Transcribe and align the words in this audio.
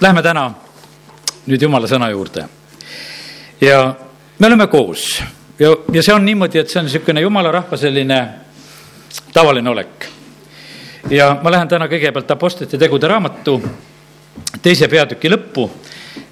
lähme 0.00 0.22
täna 0.22 0.50
nüüd 1.46 1.62
jumala 1.62 1.88
sõna 1.90 2.10
juurde. 2.10 2.48
ja 3.60 3.94
me 4.38 4.46
oleme 4.46 4.66
koos 4.66 5.22
ja, 5.58 5.76
ja 5.92 6.02
see 6.02 6.14
on 6.14 6.24
niimoodi, 6.24 6.58
et 6.58 6.70
see 6.70 6.80
on 6.80 6.88
niisugune 6.88 7.20
jumala 7.20 7.52
rahva 7.52 7.76
selline 7.76 8.20
tavaline 9.32 9.70
olek. 9.70 10.08
ja 11.10 11.36
ma 11.42 11.50
lähen 11.50 11.68
täna 11.68 11.88
kõigepealt 11.88 12.30
Apostlite 12.30 12.78
tegude 12.78 13.08
raamatu 13.08 13.60
teise 14.62 14.88
peatüki 14.88 15.30
lõppu 15.30 15.68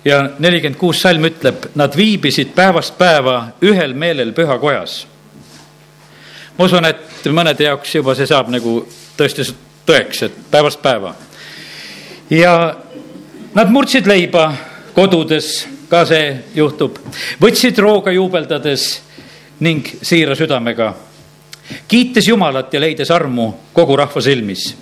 ja 0.05 0.23
nelikümmend 0.39 0.79
kuus 0.81 1.03
salm 1.03 1.25
ütleb, 1.29 1.69
nad 1.75 1.97
viibisid 1.97 2.55
päevast 2.55 2.97
päeva 2.99 3.53
ühel 3.63 3.95
meelel 3.95 4.33
pühakojas. 4.33 5.07
ma 6.59 6.65
usun, 6.65 6.85
et 6.85 7.29
mõnede 7.31 7.69
jaoks 7.69 7.95
juba 7.95 8.15
see 8.15 8.27
saab 8.27 8.51
nagu 8.51 8.81
tõesti 9.17 9.47
tõeks, 9.87 10.23
et 10.27 10.41
päevast 10.51 10.83
päeva. 10.83 11.15
ja 12.31 12.75
nad 13.55 13.71
murdsid 13.71 14.07
leiba 14.07 14.53
kodudes, 14.95 15.67
ka 15.89 16.05
see 16.09 16.37
juhtub, 16.57 16.99
võtsid 17.41 17.79
rooga 17.83 18.13
juubeldades 18.13 18.87
ning 19.63 19.87
siira 20.03 20.37
südamega, 20.37 20.93
kiites 21.89 22.29
Jumalat 22.29 22.73
ja 22.75 22.81
leides 22.81 23.11
armu 23.11 23.53
kogu 23.73 23.97
rahva 23.97 24.21
silmis. 24.21 24.77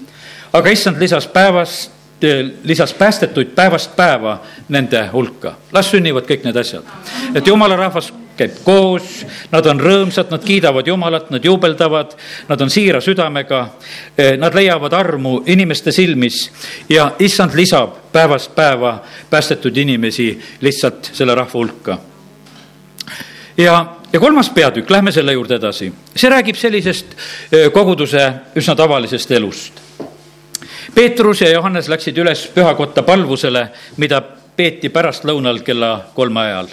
aga 0.53 0.71
issand 0.71 0.99
lisas 0.99 1.27
päevast 1.27 1.91
lisas 2.65 2.93
päästetuid 2.95 3.55
päevast 3.55 3.97
päeva 3.97 4.41
nende 4.69 5.07
hulka. 5.13 5.55
las 5.73 5.91
sünnivad 5.91 6.27
kõik 6.27 6.45
need 6.45 6.57
asjad. 6.57 6.85
et 7.35 7.47
jumala 7.47 7.77
rahvas 7.77 8.13
käib 8.37 8.61
koos, 8.65 9.25
nad 9.53 9.67
on 9.67 9.81
rõõmsad, 9.81 10.31
nad 10.33 10.45
kiidavad 10.45 10.87
Jumalat, 10.87 11.31
nad 11.31 11.45
juubeldavad, 11.45 12.15
nad 12.49 12.61
on 12.61 12.71
siira 12.71 13.01
südamega, 13.05 13.63
nad 14.39 14.55
leiavad 14.55 14.95
armu 14.97 15.41
inimeste 15.47 15.93
silmis 15.93 16.43
ja 16.89 17.11
issand 17.19 17.55
lisab 17.55 17.99
päevast 18.13 18.55
päeva 18.55 18.99
päästetud 19.31 19.77
inimesi 19.77 20.33
lihtsalt 20.61 21.11
selle 21.13 21.35
rahva 21.35 21.59
hulka. 21.59 21.99
ja, 23.57 23.97
ja 24.13 24.21
kolmas 24.21 24.51
peatükk, 24.51 24.91
lähme 24.91 25.13
selle 25.13 25.33
juurde 25.33 25.61
edasi, 25.61 25.93
see 26.17 26.31
räägib 26.31 26.57
sellisest 26.57 27.17
koguduse 27.73 28.33
üsna 28.57 28.75
tavalisest 28.77 29.31
elust 29.31 29.81
Peetrus 30.95 31.41
ja 31.41 31.51
Johannes 31.51 31.89
läksid 31.89 32.19
üles 32.19 32.47
pühakotta 32.55 33.03
palvusele, 33.07 33.69
mida 33.97 34.21
peeti 34.57 34.91
pärastlõunal 34.91 35.63
kella 35.65 35.93
kolme 36.15 36.41
ajal. 36.41 36.71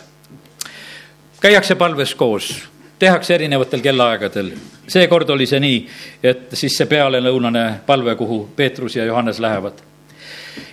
Käiakse 1.41 1.75
palves 1.75 2.15
koos, 2.15 2.69
tehakse 2.99 3.35
erinevatel 3.35 3.81
kellaaegadel. 3.81 4.51
seekord 4.87 5.29
oli 5.29 5.45
see 5.45 5.59
nii, 5.59 5.81
et 6.23 6.53
siis 6.53 6.77
see 6.77 6.87
pealelõunane 6.87 7.65
palve, 7.85 8.15
kuhu 8.15 8.49
Peetrus 8.55 8.95
ja 8.95 9.05
Johannes 9.05 9.39
lähevad. 9.39 9.73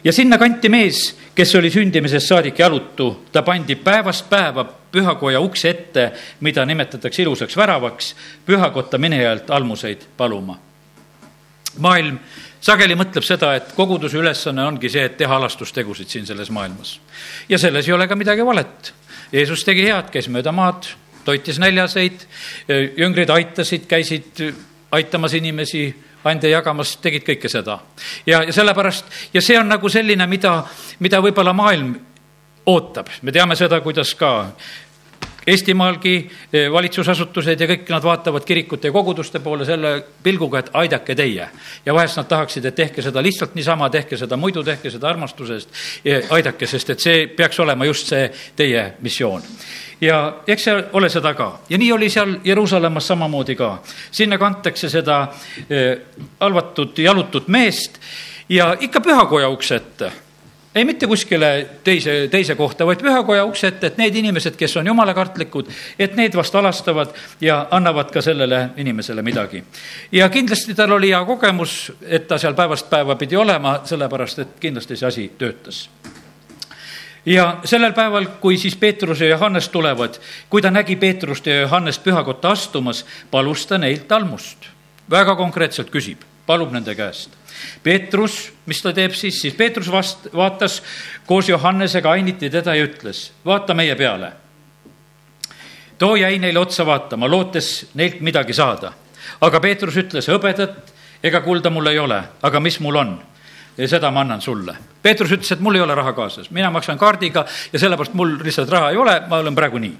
ja 0.04 0.12
sinna 0.12 0.38
kanti 0.38 0.68
mees, 0.68 1.16
kes 1.34 1.54
oli 1.54 1.70
sündimisest 1.70 2.28
saadik 2.28 2.58
jalutu, 2.58 3.24
ta 3.32 3.42
pandi 3.42 3.76
päevast 3.76 4.30
päeva 4.30 4.64
pühakoja 4.64 5.40
ukse 5.40 5.70
ette, 5.70 6.12
mida 6.40 6.64
nimetatakse 6.64 7.22
ilusaks 7.22 7.56
väravaks, 7.56 8.16
pühakotta 8.46 8.98
minejalt 8.98 9.50
almuseid 9.50 10.06
paluma. 10.16 10.58
maailm 11.78 12.18
sageli 12.60 12.94
mõtleb 12.94 13.24
seda, 13.26 13.54
et 13.54 13.72
koguduse 13.76 14.16
ülesanne 14.16 14.64
ongi 14.64 14.88
see, 14.88 15.04
et 15.04 15.16
teha 15.16 15.34
halastustegusid 15.34 16.08
siin 16.08 16.26
selles 16.26 16.50
maailmas. 16.50 17.00
ja 17.48 17.58
selles 17.58 17.88
ei 17.88 17.92
ole 17.92 18.08
ka 18.08 18.16
midagi 18.16 18.46
valet. 18.46 18.94
Jeesus 19.34 19.64
tegi 19.66 19.88
head, 19.88 20.12
käis 20.14 20.28
mööda 20.30 20.52
maad, 20.54 20.86
toitis 21.26 21.58
näljaseid, 21.58 22.22
jüngrid 23.00 23.30
aitasid, 23.34 23.88
käisid 23.90 24.42
aitamas 24.94 25.34
inimesi, 25.34 25.88
ande 26.24 26.52
jagamas, 26.52 26.94
tegid 27.02 27.26
kõike 27.26 27.50
seda. 27.50 27.78
ja, 28.26 28.42
ja 28.46 28.52
sellepärast, 28.52 29.10
ja 29.34 29.42
see 29.42 29.58
on 29.58 29.68
nagu 29.68 29.90
selline, 29.90 30.26
mida, 30.30 30.54
mida 31.04 31.20
võib-olla 31.24 31.52
maailm 31.52 31.96
ootab, 32.70 33.10
me 33.22 33.32
teame 33.32 33.56
seda, 33.58 33.80
kuidas 33.84 34.14
ka 34.14 34.30
Eestimaalgi 35.46 36.14
eh, 36.52 36.72
valitsusasutused 36.72 37.60
ja 37.60 37.68
kõik 37.68 37.90
nad 37.92 38.04
vaatavad 38.04 38.44
kirikute 38.44 38.88
ja 38.88 38.92
koguduste 38.92 39.40
poole 39.44 39.66
selle 39.68 39.94
pilguga, 40.22 40.58
et 40.64 40.70
aidake 40.72 41.14
teie. 41.14 41.48
ja 41.86 41.94
vahest 41.94 42.16
nad 42.16 42.28
tahaksid, 42.28 42.64
et 42.64 42.74
tehke 42.74 43.02
seda 43.02 43.22
lihtsalt 43.22 43.54
niisama, 43.54 43.90
tehke 43.90 44.16
seda 44.16 44.36
muidu, 44.36 44.64
tehke 44.64 44.90
seda 44.90 45.08
armastusest, 45.08 45.68
aidake, 46.30 46.66
sest 46.66 46.90
et 46.90 47.00
see 47.00 47.26
peaks 47.26 47.60
olema 47.60 47.84
just 47.84 48.06
see 48.06 48.30
teie 48.56 48.92
missioon 49.00 49.42
ja 50.00 50.18
eks 50.46 50.64
see 50.64 50.84
ole 50.92 51.08
seda 51.12 51.34
ka 51.34 51.48
ja 51.68 51.78
nii 51.78 51.92
oli 51.92 52.10
seal 52.10 52.36
Jeruusalemmas 52.44 53.06
samamoodi 53.06 53.56
ka. 53.56 53.78
sinna 54.10 54.38
kantakse 54.38 54.88
seda 54.88 55.28
eh, 55.68 55.98
halvatud, 56.40 56.98
jalutut 56.98 57.48
meest 57.48 58.00
ja 58.48 58.74
ikka 58.80 59.00
pühakoja 59.00 59.48
ukse 59.48 59.76
ette 59.76 60.12
ei 60.74 60.84
mitte 60.84 61.06
kuskile 61.06 61.66
teise, 61.84 62.28
teise 62.30 62.54
kohta, 62.54 62.86
vaid 62.86 63.02
pühakoja 63.02 63.44
ukse 63.44 63.68
ette, 63.70 63.86
et 63.86 63.98
need 63.98 64.16
inimesed, 64.18 64.56
kes 64.58 64.76
on 64.76 64.86
jumalakartlikud, 64.86 65.70
et 65.98 66.16
need 66.16 66.34
vast 66.36 66.54
alastavad 66.54 67.14
ja 67.40 67.66
annavad 67.70 68.10
ka 68.10 68.22
sellele 68.22 68.68
inimesele 68.76 69.22
midagi. 69.22 69.64
ja 70.12 70.28
kindlasti 70.28 70.74
tal 70.74 70.92
oli 70.92 71.10
hea 71.10 71.24
kogemus, 71.24 71.92
et 72.02 72.28
ta 72.28 72.38
seal 72.38 72.54
päevast 72.54 72.90
päeva 72.90 73.16
pidi 73.16 73.36
olema, 73.36 73.80
sellepärast 73.84 74.38
et 74.38 74.60
kindlasti 74.60 74.96
see 74.96 75.08
asi 75.08 75.32
töötas 75.38 75.88
ja 77.26 77.60
sellel 77.64 77.92
päeval, 77.92 78.26
kui 78.40 78.58
siis 78.58 78.76
Peetrus 78.76 79.20
ja 79.20 79.28
Johannes 79.28 79.68
tulevad, 79.68 80.18
kui 80.50 80.62
ta 80.62 80.70
nägi 80.70 80.96
Peetrust 80.96 81.46
ja 81.46 81.60
Johannest 81.60 82.04
pühakotta 82.04 82.50
astumas, 82.50 83.06
palus 83.30 83.66
ta 83.66 83.78
neilt 83.78 84.12
almust. 84.12 84.58
väga 85.10 85.36
konkreetselt 85.36 85.90
küsib, 85.90 86.22
palub 86.46 86.72
nende 86.72 86.94
käest 86.94 87.44
Peetrus, 87.82 88.52
mis 88.66 88.80
ta 88.82 88.92
teeb 88.96 89.14
siis, 89.16 89.38
siis 89.40 89.54
Peetrus 89.54 89.90
vast-, 89.92 90.30
vaatas 90.34 90.80
koos 91.26 91.48
Johannesega 91.48 92.10
ainiti 92.10 92.50
teda 92.50 92.74
ja 92.74 92.86
ütles, 92.86 93.30
vaata 93.44 93.74
meie 93.74 93.94
peale. 93.94 94.32
too 95.98 96.16
jäi 96.16 96.38
neile 96.38 96.58
otsa 96.58 96.86
vaatama, 96.86 97.30
lootes 97.30 97.90
neilt 97.94 98.20
midagi 98.20 98.52
saada. 98.52 98.92
aga 99.40 99.60
Peetrus 99.60 99.96
ütles, 99.96 100.28
hõbedat 100.28 100.92
ega 101.22 101.40
kulda 101.40 101.70
mul 101.70 101.86
ei 101.86 101.98
ole, 101.98 102.22
aga 102.42 102.60
mis 102.60 102.80
mul 102.80 102.96
on? 102.96 103.20
ja 103.76 103.88
seda 103.88 104.10
ma 104.10 104.20
annan 104.20 104.40
sulle. 104.40 104.76
Peetrus 105.02 105.32
ütles, 105.32 105.52
et 105.52 105.60
mul 105.60 105.74
ei 105.74 105.80
ole 105.80 105.94
raha 105.94 106.12
kaasas, 106.12 106.50
mina 106.50 106.70
maksan 106.70 106.98
kaardiga 106.98 107.44
ja 107.72 107.78
sellepärast 107.78 108.14
mul 108.14 108.36
lihtsalt 108.42 108.70
raha 108.70 108.90
ei 108.90 108.96
ole, 108.96 109.20
ma 109.28 109.36
olen 109.42 109.54
praegu 109.54 109.78
nii. 109.78 109.96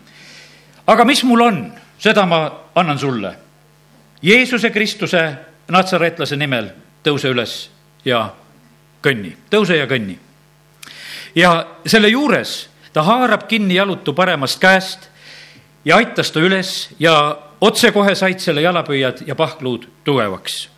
aga 0.87 1.04
mis 1.04 1.25
mul 1.25 1.41
on, 1.41 1.72
seda 1.99 2.27
ma 2.27 2.44
annan 2.75 2.99
sulle. 2.99 3.34
Jeesuse 4.22 4.71
Kristuse 4.71 5.53
natsareetlase 5.69 6.37
nimel 6.37 6.71
tõuse 7.05 7.31
üles 7.33 7.55
ja 8.05 8.29
kõnni, 9.05 9.35
tõuse 9.51 9.77
ja 9.77 9.87
kõnni. 9.87 10.19
ja 11.35 11.67
selle 11.87 12.09
juures 12.09 12.69
ta 12.93 13.03
haarab 13.03 13.49
kinni 13.49 13.75
jalutu 13.75 14.13
paremast 14.13 14.61
käest 14.61 15.09
ja 15.85 15.97
aitas 15.97 16.31
ta 16.33 16.41
üles 16.41 16.89
ja 16.99 17.15
otsekohe 17.61 18.15
said 18.15 18.39
selle 18.39 18.63
jalapöiad 18.63 19.25
ja 19.27 19.35
pahkluud 19.35 19.89
tugevaks. 20.05 20.69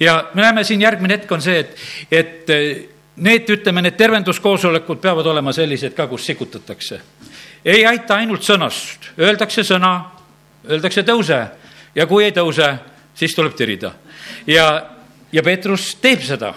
ja 0.00 0.30
me 0.34 0.42
näeme 0.42 0.64
siin 0.64 0.80
järgmine 0.80 1.14
hetk 1.14 1.32
on 1.32 1.42
see, 1.42 1.58
et, 1.58 1.76
et 2.10 2.50
eh, 2.50 2.88
need, 3.16 3.50
ütleme, 3.50 3.82
need 3.82 3.96
tervenduskoosolekud 3.96 5.00
peavad 5.00 5.26
olema 5.26 5.52
sellised 5.52 5.94
ka, 5.94 6.06
kus 6.06 6.26
sikutatakse. 6.26 7.00
ei 7.64 7.86
aita 7.86 8.14
ainult 8.14 8.42
sõnast, 8.42 9.12
öeldakse 9.18 9.64
sõna, 9.64 9.92
öeldakse 10.70 11.02
tõuse 11.02 11.42
ja 11.94 12.06
kui 12.06 12.24
ei 12.24 12.32
tõuse, 12.32 12.72
siis 13.14 13.34
tuleb 13.34 13.54
tirida. 13.54 13.92
ja 14.46 14.92
ja 15.32 15.42
Peetrus 15.42 15.94
teeb 16.00 16.22
seda. 16.22 16.54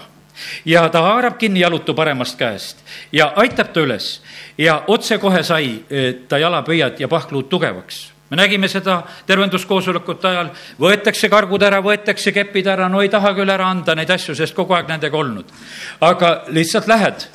Ja 0.68 0.88
ta 0.92 1.00
haarab 1.00 1.38
kinni 1.40 1.62
jalutu 1.62 1.94
paremast 1.96 2.36
käest 2.36 2.82
ja 3.12 3.30
aitab 3.40 3.72
ta 3.72 3.80
üles. 3.80 4.20
Ja 4.58 4.82
otsekohe 4.86 5.42
sai 5.42 5.70
eh, 5.90 6.12
ta 6.28 6.38
jalapöiad 6.38 7.00
ja 7.00 7.08
pahkluud 7.08 7.48
tugevaks. 7.48 8.12
Me 8.30 8.36
nägime 8.36 8.68
seda 8.68 8.98
tervenduskoosolekute 9.26 10.28
ajal, 10.28 10.48
võetakse 10.82 11.28
kargud 11.30 11.62
ära, 11.62 11.78
võetakse 11.80 12.32
kepid 12.34 12.66
ära, 12.66 12.88
no 12.90 13.00
ei 13.00 13.08
taha 13.08 13.30
küll 13.36 13.52
ära 13.54 13.68
anda 13.70 13.94
neid 13.94 14.10
asju, 14.10 14.34
sest 14.34 14.54
kogu 14.54 14.74
aeg 14.74 14.88
nendega 14.90 15.16
olnud. 15.16 15.52
aga 16.00 16.42
lihtsalt 16.48 16.88
lähed 16.90 17.28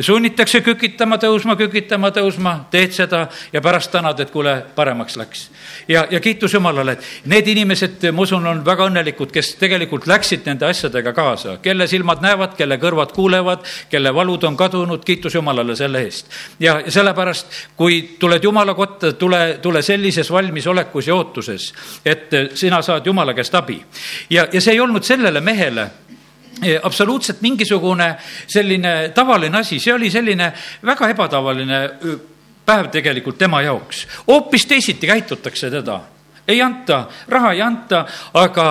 sunnitakse 0.00 0.60
kükitama, 0.60 1.18
tõusma, 1.18 1.56
kükitama, 1.58 2.10
tõusma, 2.14 2.54
teed 2.70 2.94
seda 2.94 3.24
ja 3.52 3.60
pärast 3.64 3.90
tänad, 3.92 4.20
et 4.20 4.30
kuule, 4.30 4.54
paremaks 4.74 5.16
läks. 5.16 5.48
ja, 5.88 6.06
ja 6.10 6.20
kiitus 6.20 6.54
Jumalale, 6.54 6.92
et 6.92 7.06
need 7.30 7.48
inimesed, 7.48 8.10
ma 8.12 8.22
usun, 8.22 8.46
on 8.46 8.64
väga 8.66 8.86
õnnelikud, 8.90 9.32
kes 9.34 9.54
tegelikult 9.60 10.06
läksid 10.06 10.46
nende 10.46 10.66
asjadega 10.66 11.12
kaasa, 11.12 11.56
kelle 11.62 11.86
silmad 11.90 12.22
näevad, 12.22 12.54
kelle 12.58 12.78
kõrvad 12.78 13.14
kuulevad, 13.16 13.66
kelle 13.90 14.14
valud 14.14 14.44
on 14.48 14.56
kadunud, 14.56 15.04
kiitus 15.04 15.34
Jumalale 15.34 15.76
selle 15.76 16.04
eest. 16.06 16.30
ja 16.60 16.80
sellepärast, 16.88 17.46
kui 17.76 18.02
tuled 18.18 18.44
Jumala 18.44 18.74
kotta, 18.74 19.12
tule, 19.12 19.58
tule 19.62 19.82
sellises 19.82 20.30
valmisolekus 20.30 21.06
ja 21.06 21.14
ootuses, 21.14 21.72
et 22.04 22.30
sina 22.54 22.82
saad 22.82 23.06
Jumala 23.06 23.34
käest 23.34 23.54
abi. 23.54 23.82
ja, 24.30 24.46
ja 24.52 24.60
see 24.60 24.74
ei 24.74 24.80
olnud 24.80 25.02
sellele 25.04 25.40
mehele 25.40 25.90
absoluutselt 26.82 27.40
mingisugune 27.40 28.14
selline 28.46 29.12
tavaline 29.14 29.58
asi, 29.58 29.78
see 29.80 29.94
oli 29.94 30.10
selline 30.10 30.52
väga 30.86 31.08
ebatavaline 31.14 31.80
päev 32.66 32.90
tegelikult 32.92 33.38
tema 33.38 33.62
jaoks. 33.62 34.06
hoopis 34.28 34.66
teisiti 34.66 35.06
käitutakse 35.06 35.70
teda, 35.70 36.00
ei 36.48 36.62
anta, 36.62 37.04
raha 37.28 37.52
ei 37.52 37.62
anta, 37.62 38.04
aga 38.34 38.66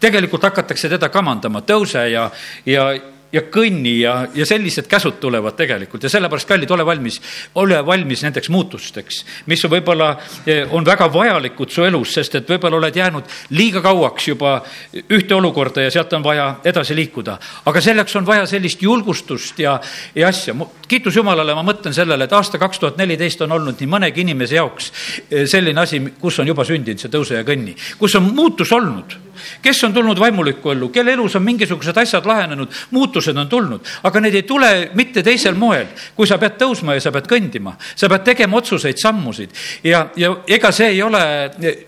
tegelikult 0.00 0.42
hakatakse 0.42 0.88
teda 0.88 1.08
kamandama, 1.08 1.60
tõuse 1.60 2.06
ja, 2.10 2.30
ja 2.66 2.92
ja 3.32 3.42
kõnni 3.52 3.92
ja, 4.00 4.14
ja 4.34 4.46
sellised 4.46 4.88
käsud 4.90 5.20
tulevad 5.22 5.54
tegelikult 5.58 6.02
ja 6.04 6.10
sellepärast, 6.12 6.48
kallid, 6.48 6.70
ole 6.74 6.86
valmis, 6.86 7.20
ole 7.60 7.78
valmis 7.86 8.24
nendeks 8.26 8.50
muutusteks, 8.50 9.20
mis 9.50 9.62
võib-olla, 9.70 10.10
eh, 10.46 10.64
on 10.70 10.86
väga 10.86 11.06
vajalikud 11.12 11.70
su 11.70 11.84
elus, 11.86 12.14
sest 12.16 12.40
et 12.40 12.50
võib-olla 12.50 12.80
oled 12.80 12.96
jäänud 12.96 13.36
liiga 13.56 13.82
kauaks 13.84 14.28
juba 14.28 14.56
ühte 15.02 15.34
olukorda 15.34 15.86
ja 15.86 15.94
sealt 15.94 16.12
on 16.18 16.24
vaja 16.24 16.48
edasi 16.64 16.96
liikuda. 16.96 17.38
aga 17.66 17.80
selleks 17.80 18.16
on 18.16 18.26
vaja 18.26 18.46
sellist 18.46 18.82
julgustust 18.82 19.58
ja, 19.58 19.80
ja 20.14 20.28
asja. 20.28 20.54
kiitus 20.88 21.16
Jumalale, 21.16 21.54
ma 21.54 21.62
mõtlen 21.62 21.94
sellele, 21.94 22.24
et 22.24 22.32
aasta 22.32 22.58
kaks 22.58 22.78
tuhat 22.78 22.96
neliteist 22.96 23.42
on 23.42 23.52
olnud 23.52 23.80
nii 23.80 23.90
mõnegi 23.90 24.26
inimese 24.26 24.58
jaoks 24.58 24.92
eh, 25.30 25.46
selline 25.46 25.80
asi, 25.80 26.02
kus 26.20 26.38
on 26.38 26.46
juba 26.46 26.64
sündinud 26.64 26.98
see 27.00 27.10
tõuse 27.10 27.38
ja 27.38 27.46
kõnni, 27.46 27.76
kus 27.98 28.14
on 28.18 28.32
muutus 28.34 28.72
olnud 28.72 29.30
kes 29.62 29.84
on 29.84 29.94
tulnud 29.94 30.20
vaimulikku 30.20 30.70
ellu, 30.70 30.88
kelle 30.88 31.12
elus 31.12 31.36
on 31.36 31.44
mingisugused 31.44 31.96
asjad 31.96 32.26
lahenenud, 32.26 32.72
muutused 33.20 33.36
on 33.36 33.48
tulnud, 33.48 33.80
aga 34.02 34.20
need 34.20 34.34
ei 34.34 34.44
tule 34.48 34.90
mitte 34.96 35.22
teisel 35.22 35.54
moel, 35.58 35.88
kui 36.16 36.26
sa 36.28 36.38
pead 36.40 36.56
tõusma 36.60 36.96
ja 36.96 37.02
sa 37.04 37.12
pead 37.12 37.28
kõndima, 37.28 37.74
sa 37.78 38.08
pead 38.08 38.24
tegema 38.24 38.58
otsuseid, 38.58 38.98
sammusid 38.98 39.52
ja, 39.84 40.06
ja 40.16 40.32
ega 40.48 40.70
see 40.72 40.94
ei 40.94 41.02
ole 41.02 41.20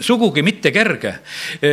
sugugi 0.01 0.43
mitte 0.43 0.73
kerge. 0.73 1.15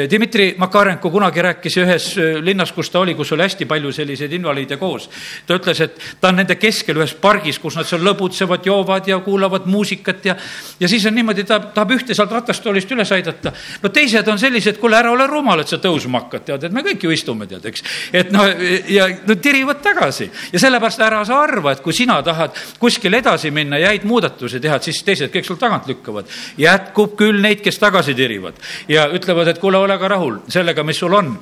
Dmitri 0.10 0.54
Makarenko 0.60 1.12
kunagi 1.12 1.44
rääkis 1.44 1.78
ühes 1.82 2.08
linnas, 2.44 2.72
kus 2.76 2.90
ta 2.90 3.02
oli, 3.04 3.16
kus 3.16 3.34
oli 3.36 3.46
hästi 3.46 3.68
palju 3.70 3.92
selliseid 3.96 4.34
invaliide 4.34 4.78
koos. 4.78 5.10
ta 5.48 5.58
ütles, 5.60 5.82
et 5.84 6.00
ta 6.22 6.32
on 6.32 6.40
nende 6.40 6.56
keskel 6.56 6.98
ühes 6.98 7.14
pargis, 7.20 7.60
kus 7.60 7.76
nad 7.76 7.88
seal 7.88 8.04
lõbutsevad, 8.06 8.66
joovad 8.66 9.08
ja 9.08 9.20
kuulavad 9.24 9.68
muusikat 9.68 10.26
ja, 10.26 10.36
ja 10.80 10.88
siis 10.88 11.06
on 11.06 11.16
niimoodi, 11.16 11.44
ta 11.44 11.60
tahab 11.60 11.96
ühte 11.98 12.16
sealt 12.16 12.32
ratastoolist 12.32 12.92
üles 12.96 13.12
aidata. 13.12 13.54
no 13.84 13.90
teised 13.90 14.28
on 14.28 14.40
sellised, 14.40 14.80
kuule, 14.80 15.00
ära 15.00 15.12
ole 15.12 15.28
rumal, 15.28 15.64
et 15.64 15.72
sa 15.72 15.82
tõusma 15.82 16.24
hakkad, 16.24 16.46
tead, 16.48 16.68
et 16.70 16.76
me 16.76 16.84
kõik 16.86 17.04
ju 17.04 17.14
istume, 17.14 17.48
tead, 17.50 17.66
eks. 17.66 17.84
et 18.14 18.32
noh, 18.32 18.48
ja 18.90 19.10
no 19.28 19.36
tirivad 19.50 19.82
tagasi 19.84 20.30
ja 20.54 20.62
sellepärast 20.62 21.04
ära 21.06 21.22
sa 21.28 21.42
arva, 21.44 21.74
et 21.74 21.84
kui 21.86 21.96
sina 21.96 22.20
tahad 22.26 22.56
kuskil 22.80 23.20
edasi 23.20 23.52
minna 23.52 23.82
ja 23.82 23.92
häid 23.94 24.06
muudatusi 24.10 24.62
teha, 24.62 24.80
siis 24.84 25.02
teised 25.06 25.34
kõik 25.34 25.48
sul 25.48 25.60
tagant 25.62 25.88
lükkavad. 25.90 26.30
jätkub 26.58 27.16
küll 27.20 27.42
neid, 27.42 27.64
kes 27.66 27.82
tagasi 27.82 28.16
tirivad 28.18 28.60
ja 28.88 29.08
ütlevad, 29.14 29.48
et 29.48 29.62
kuule, 29.62 29.78
ole 29.78 29.98
ka 30.00 30.08
rahul 30.08 30.44
sellega, 30.48 30.84
mis 30.84 31.00
sul 31.00 31.14
on 31.14 31.34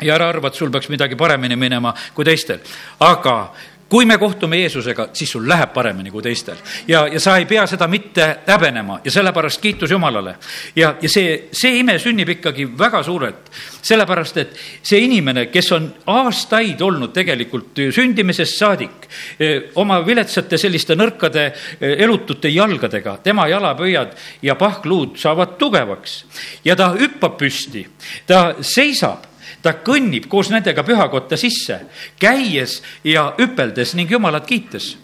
ja 0.00 0.14
ära 0.14 0.30
arva, 0.32 0.48
et 0.48 0.58
sul 0.58 0.70
peaks 0.72 0.88
midagi 0.92 1.16
paremini 1.18 1.56
minema 1.56 1.92
kui 2.14 2.24
teistel. 2.24 2.60
aga 3.00 3.52
kui 3.90 4.06
me 4.06 4.18
kohtume 4.18 4.60
Jeesusega, 4.60 5.08
siis 5.12 5.32
sul 5.34 5.48
läheb 5.48 5.72
paremini 5.74 6.10
kui 6.10 6.22
teistel. 6.22 6.56
ja, 6.88 7.06
ja 7.10 7.20
sa 7.20 7.36
ei 7.36 7.46
pea 7.46 7.66
seda 7.66 7.88
mitte 7.90 8.26
häbenema 8.46 9.00
ja 9.04 9.10
sellepärast 9.10 9.60
kiitus 9.60 9.90
Jumalale. 9.90 10.34
ja, 10.76 10.94
ja 11.02 11.08
see, 11.08 11.48
see 11.52 11.80
ime 11.80 11.98
sünnib 11.98 12.28
ikkagi 12.36 12.68
väga 12.78 13.02
suurelt, 13.02 13.50
sellepärast 13.82 14.36
et 14.36 14.54
see 14.82 15.00
inimene, 15.04 15.46
kes 15.50 15.72
on 15.72 15.88
aastaid 16.06 16.80
olnud 16.80 17.12
tegelikult 17.12 17.82
sündimisest 17.94 18.58
saadik 18.58 19.08
eh, 19.38 19.70
oma 19.74 20.00
viletsate 20.06 20.58
selliste 20.58 20.94
nõrkade 20.94 21.46
eh, 21.46 21.96
elutute 22.04 22.48
jalgadega, 22.48 23.16
tema 23.24 23.48
jalapöiad 23.50 24.14
ja 24.42 24.54
pahkluud 24.54 25.18
saavad 25.18 25.58
tugevaks 25.58 26.20
ja 26.64 26.78
ta 26.78 26.92
hüppab 26.94 27.36
püsti, 27.40 27.84
ta 28.26 28.54
seisab 28.60 29.26
ta 29.62 29.74
kõnnib 29.84 30.28
koos 30.28 30.50
nendega 30.50 30.84
pühakotta 30.86 31.36
sisse, 31.40 31.80
käies 32.20 32.80
ja 33.04 33.30
hüpeldes 33.38 33.94
ning 33.98 34.10
Jumalat 34.10 34.46
kiites. 34.46 34.96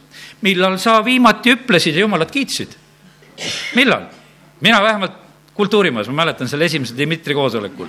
millal 0.42 0.78
sa 0.78 1.04
viimati 1.04 1.50
hüplesid 1.50 1.94
ja 1.94 2.00
Jumalat 2.00 2.30
kiitsid? 2.30 2.76
millal? 3.74 4.08
mina 4.60 4.82
vähemalt 4.82 5.12
kultuurimajas, 5.54 6.08
ma 6.08 6.24
mäletan 6.24 6.48
selle 6.48 6.64
esimese 6.64 6.96
Dmitri 6.96 7.34
koosolekul. 7.34 7.86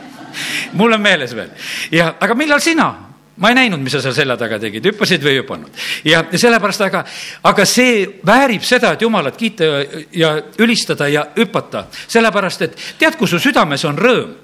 mul 0.74 0.94
on 0.94 1.02
meeles 1.02 1.36
veel. 1.36 1.50
ja, 1.92 2.16
aga 2.20 2.36
millal 2.36 2.60
sina? 2.60 2.96
ma 3.38 3.50
ei 3.50 3.56
näinud, 3.56 3.80
mis 3.80 3.94
sa 3.94 4.02
seal 4.02 4.16
selja 4.18 4.38
taga 4.38 4.58
tegid, 4.60 4.86
hüppasid 4.90 5.24
või 5.24 5.36
ei 5.36 5.42
hüpanud. 5.42 5.82
ja, 6.06 6.24
sellepärast, 6.34 6.82
aga, 6.82 7.04
aga 7.44 7.66
see 7.66 8.20
väärib 8.26 8.66
seda, 8.66 8.94
et 8.94 9.02
Jumalat 9.02 9.38
kiita 9.38 9.64
ja, 9.64 10.04
ja 10.12 10.36
ülistada 10.60 11.08
ja 11.08 11.28
hüpata. 11.38 11.86
sellepärast, 12.08 12.62
et 12.62 12.78
tead, 13.00 13.16
kui 13.16 13.28
su 13.28 13.40
südames 13.40 13.86
on 13.86 13.98
rõõm, 13.98 14.36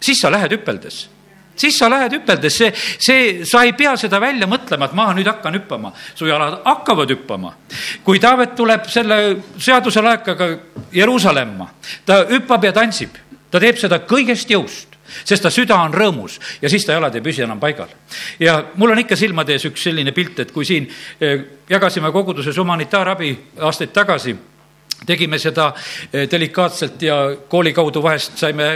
siis 0.00 0.20
sa 0.20 0.30
lähed 0.30 0.52
hüpeldes 0.52 1.06
siis 1.56 1.78
sa 1.78 1.90
lähed 1.90 2.18
hüpeldes, 2.18 2.58
see, 2.58 2.72
see, 2.74 3.44
sa 3.48 3.62
ei 3.66 3.72
pea 3.76 3.96
seda 4.00 4.20
välja 4.22 4.48
mõtlema, 4.50 4.88
et 4.88 4.96
ma 4.96 5.08
nüüd 5.16 5.28
hakkan 5.30 5.54
hüppama. 5.58 5.92
su 6.14 6.26
jalad 6.26 6.60
hakkavad 6.64 7.10
hüppama. 7.10 7.54
kui 8.04 8.18
Taavet 8.20 8.54
tuleb 8.56 8.88
selle 8.88 9.36
seaduselaekaga 9.58 10.48
Jeruusalemma, 10.92 11.70
ta 12.04 12.24
hüppab 12.30 12.64
ja 12.64 12.72
tantsib, 12.72 13.16
ta 13.50 13.60
teeb 13.60 13.78
seda 13.78 14.00
kõigest 14.06 14.50
jõust 14.50 14.96
sest 15.24 15.42
ta 15.42 15.50
süda 15.54 15.76
on 15.78 15.94
rõõmus 15.94 16.40
ja 16.62 16.68
siis 16.68 16.84
ta 16.84 16.96
jalad 16.96 17.14
ei 17.14 17.22
püsi 17.22 17.44
enam 17.44 17.60
paigal. 17.60 17.88
ja 18.40 18.58
mul 18.74 18.90
on 18.90 18.98
ikka 18.98 19.16
silmade 19.16 19.54
ees 19.54 19.64
üks 19.68 19.82
selline 19.88 20.12
pilt, 20.12 20.38
et 20.42 20.52
kui 20.52 20.64
siin 20.64 20.88
eh, 21.20 21.44
jagasime 21.70 22.10
koguduses 22.12 22.58
humanitaarabi 22.58 23.30
aastaid 23.62 23.92
tagasi 23.94 24.36
tegime 25.06 25.38
seda 25.38 25.70
eh, 26.12 26.26
delikaatselt 26.30 27.02
ja 27.02 27.16
kooli 27.48 27.72
kaudu 27.76 28.02
vahest 28.02 28.38
saime 28.40 28.68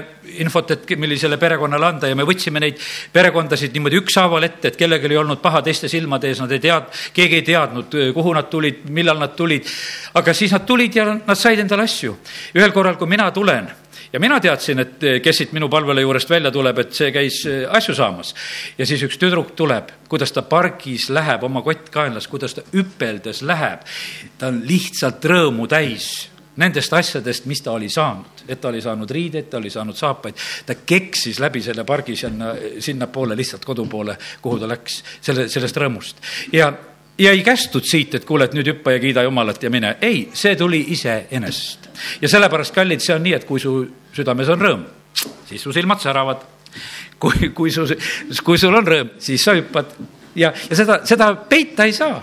infot, 0.43 0.71
et 0.71 0.93
millisele 1.01 1.39
perekonnale 1.41 1.87
anda 1.87 2.11
ja 2.11 2.19
me 2.19 2.27
võtsime 2.29 2.61
neid 2.63 2.79
perekondasid 3.13 3.75
niimoodi 3.75 4.01
ükshaaval 4.03 4.47
ette, 4.47 4.71
et 4.71 4.79
kellelgi 4.81 5.11
ei 5.11 5.21
olnud 5.21 5.41
paha 5.43 5.63
teiste 5.67 5.89
silmade 5.89 6.31
ees, 6.31 6.43
nad 6.43 6.53
ei 6.53 6.63
tead, 6.63 6.91
keegi 7.17 7.41
ei 7.41 7.47
teadnud, 7.47 7.99
eh, 7.99 8.13
kuhu 8.17 8.35
nad 8.37 8.51
tulid, 8.53 8.85
millal 8.91 9.19
nad 9.19 9.37
tulid. 9.37 9.67
aga 10.15 10.35
siis 10.35 10.53
nad 10.53 10.67
tulid 10.67 10.97
ja 10.97 11.07
nad 11.15 11.37
said 11.37 11.59
endale 11.59 11.89
asju. 11.89 12.17
ühel 12.55 12.73
korral, 12.73 12.97
kui 12.97 13.09
mina 13.09 13.31
tulen 13.31 13.71
ja 14.12 14.21
mina 14.21 14.41
teadsin, 14.41 14.79
et 14.79 15.05
eh, 15.05 15.21
kes 15.23 15.43
siit 15.43 15.53
minu 15.57 15.69
palvele 15.73 16.05
juurest 16.05 16.31
välja 16.31 16.51
tuleb, 16.55 16.83
et 16.83 16.97
see 16.97 17.12
käis 17.15 17.43
eh, 17.49 17.62
asju 17.69 17.95
saamas. 17.95 18.35
ja 18.79 18.87
siis 18.87 19.03
üks 19.07 19.19
tüdruk 19.21 19.55
tuleb, 19.57 19.93
kuidas 20.09 20.33
ta 20.33 20.43
pargis 20.43 21.09
läheb, 21.11 21.45
oma 21.47 21.62
kott 21.62 21.91
kaenlas, 21.95 22.29
kuidas 22.29 22.55
ta 22.55 22.67
hüpeldes 22.75 23.43
läheb. 23.43 23.87
ta 24.39 24.51
on 24.51 24.62
lihtsalt 24.67 25.25
rõõmu 25.25 25.69
täis 25.71 26.31
nendest 26.61 26.93
asjadest, 26.93 27.47
mis 27.49 27.62
ta 27.65 27.73
oli 27.73 27.89
saanud, 27.89 28.45
et 28.49 28.61
ta 28.61 28.69
oli 28.69 28.83
saanud 28.83 29.11
riideid, 29.11 29.49
ta 29.49 29.61
oli 29.61 29.71
saanud 29.71 29.97
saapaid, 29.97 30.37
ta 30.67 30.75
keksis 30.75 31.39
läbi 31.41 31.62
selle 31.65 31.87
pargi 31.89 32.17
sinna, 32.19 32.53
sinnapoole 32.83 33.37
lihtsalt 33.39 33.65
kodu 33.65 33.87
poole, 33.89 34.17
kuhu 34.43 34.59
ta 34.61 34.69
läks, 34.69 35.01
selle, 35.23 35.49
sellest 35.49 35.79
rõõmust. 35.81 36.21
ja, 36.53 36.73
ja 37.21 37.33
ei 37.37 37.43
kästud 37.45 37.85
siit, 37.85 38.15
et 38.17 38.25
kuule, 38.25 38.47
et 38.49 38.55
nüüd 38.57 38.71
hüppa 38.73 38.95
ja 38.97 39.03
kiida 39.03 39.25
Jumalat 39.27 39.63
ja 39.63 39.71
mine. 39.71 39.97
ei, 40.01 40.29
see 40.33 40.57
tuli 40.57 40.81
iseenesest. 40.95 41.91
ja 42.23 42.29
sellepärast, 42.29 42.75
kallid, 42.75 43.05
see 43.05 43.15
on 43.15 43.23
nii, 43.27 43.37
et 43.37 43.47
kui 43.49 43.61
su 43.61 43.75
südames 44.17 44.49
on 44.49 44.65
rõõm, 44.65 44.87
siis 45.49 45.63
su 45.63 45.73
silmad 45.73 46.01
säravad. 46.03 46.47
kui, 47.21 47.51
kui 47.55 47.71
su, 47.71 47.85
kui 48.45 48.59
sul 48.59 48.75
on 48.75 48.87
rõõm, 48.87 49.15
siis 49.19 49.45
sa 49.45 49.55
hüppad 49.59 49.93
ja, 50.35 50.53
ja 50.71 50.77
seda, 50.77 51.01
seda 51.05 51.35
peita 51.51 51.85
ei 51.85 51.93
saa 51.93 52.21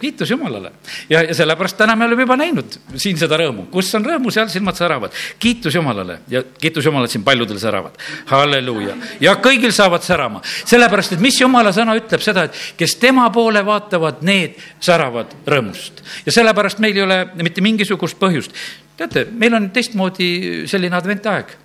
kiitus 0.00 0.30
Jumalale. 0.30 0.72
ja, 1.10 1.22
ja 1.22 1.34
sellepärast 1.34 1.76
täna 1.76 1.96
me 1.96 2.04
oleme 2.04 2.24
juba 2.26 2.36
näinud 2.40 2.76
siin 2.96 3.18
seda 3.20 3.38
rõõmu, 3.40 3.66
kus 3.72 3.92
on 3.94 4.04
rõõmu, 4.06 4.32
seal 4.34 4.48
silmad 4.52 4.78
säravad. 4.78 5.14
kiitus 5.38 5.74
Jumalale 5.74 6.20
ja 6.28 6.42
kiitus 6.42 6.84
Jumalale, 6.84 7.08
siin 7.08 7.24
paljudel 7.24 7.58
säravad. 7.58 7.96
halleluuja. 8.32 8.96
ja 9.20 9.36
kõigil 9.42 9.72
saavad 9.76 10.04
särama, 10.06 10.42
sellepärast 10.64 11.16
et 11.16 11.24
mis 11.24 11.40
Jumala 11.40 11.72
sõna 11.76 11.96
ütleb 11.98 12.24
seda, 12.24 12.48
et 12.48 12.60
kes 12.76 12.96
tema 13.00 13.28
poole 13.30 13.64
vaatavad, 13.66 14.22
need 14.26 14.58
säravad 14.80 15.34
rõõmust. 15.46 16.04
ja 16.26 16.32
sellepärast 16.32 16.78
meil 16.78 16.96
ei 16.96 17.02
ole 17.02 17.24
mitte 17.42 17.60
mingisugust 17.60 18.18
põhjust. 18.18 18.56
teate, 18.96 19.26
meil 19.32 19.54
on 19.54 19.70
teistmoodi 19.70 20.30
selline 20.68 20.96
adventaeg 20.96 21.58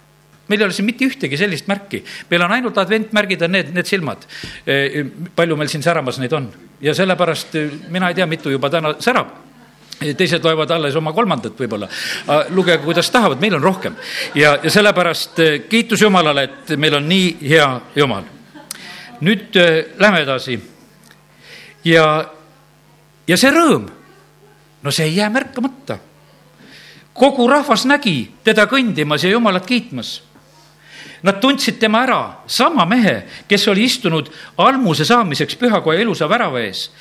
meil 0.47 0.61
ei 0.61 0.67
ole 0.67 0.75
siin 0.77 0.85
mitte 0.85 1.07
ühtegi 1.07 1.37
sellist 1.39 1.69
märki, 1.69 2.03
meil 2.29 2.45
on 2.45 2.53
ainult 2.53 2.77
adventmärgid 2.77 3.47
on 3.47 3.55
need, 3.57 3.71
need 3.73 3.89
silmad. 3.89 4.25
E, 4.67 5.05
palju 5.35 5.57
meil 5.57 5.71
siin 5.71 5.83
säramas 5.85 6.19
neid 6.21 6.33
on 6.37 6.51
ja 6.81 6.93
sellepärast 6.95 7.55
e, 7.55 7.65
mina 7.89 8.09
ei 8.09 8.15
tea, 8.15 8.25
mitu 8.25 8.49
juba 8.49 8.69
täna 8.69 8.95
särab 8.99 9.33
e, 10.01 10.13
teised 10.13 10.43
loevad 10.43 10.71
alles 10.71 10.95
oma 10.95 11.13
kolmandat 11.13 11.59
võib-olla. 11.59 11.89
lugege, 12.49 12.83
kuidas 12.83 13.09
tahavad, 13.11 13.41
meil 13.41 13.55
on 13.55 13.63
rohkem. 13.63 13.95
ja, 14.35 14.57
ja 14.63 14.71
sellepärast 14.71 15.43
kiitus 15.69 16.01
Jumalale, 16.01 16.43
et 16.43 16.77
meil 16.77 16.95
on 16.95 17.09
nii 17.09 17.37
hea 17.49 17.69
Jumal. 17.95 18.23
nüüd 19.21 19.55
lähme 19.97 20.21
edasi. 20.21 20.59
ja, 21.85 22.25
ja 23.27 23.37
see 23.37 23.51
rõõm, 23.51 23.87
no 24.83 24.91
see 24.91 25.05
ei 25.05 25.15
jää 25.15 25.29
märkamata 25.29 25.99
kogu 27.15 27.47
rahvas 27.47 27.85
nägi 27.87 28.27
teda 28.43 28.67
kõndimas 28.67 29.23
ja 29.23 29.31
Jumalat 29.31 29.65
kiitmas 29.65 30.19
Nad 31.25 31.39
tundsid 31.41 31.79
tema 31.81 32.03
ära, 32.05 32.19
sama 32.47 32.85
mehe, 32.85 33.23
kes 33.49 33.63
oli 33.71 33.87
istunud 33.89 34.27
almuse 34.61 35.05
saamiseks 35.05 35.57
pühakoja 35.57 36.03
ilusa 36.03 36.29
värava 36.29 36.61
ees. 36.61 36.91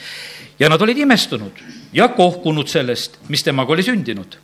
ja 0.59 0.69
nad 0.69 0.83
olid 0.83 0.99
imestunud 0.99 1.59
ja 1.93 2.09
kohkunud 2.09 2.69
sellest, 2.69 3.19
mis 3.29 3.43
temaga 3.43 3.73
oli 3.73 3.83
sündinud. 3.83 4.37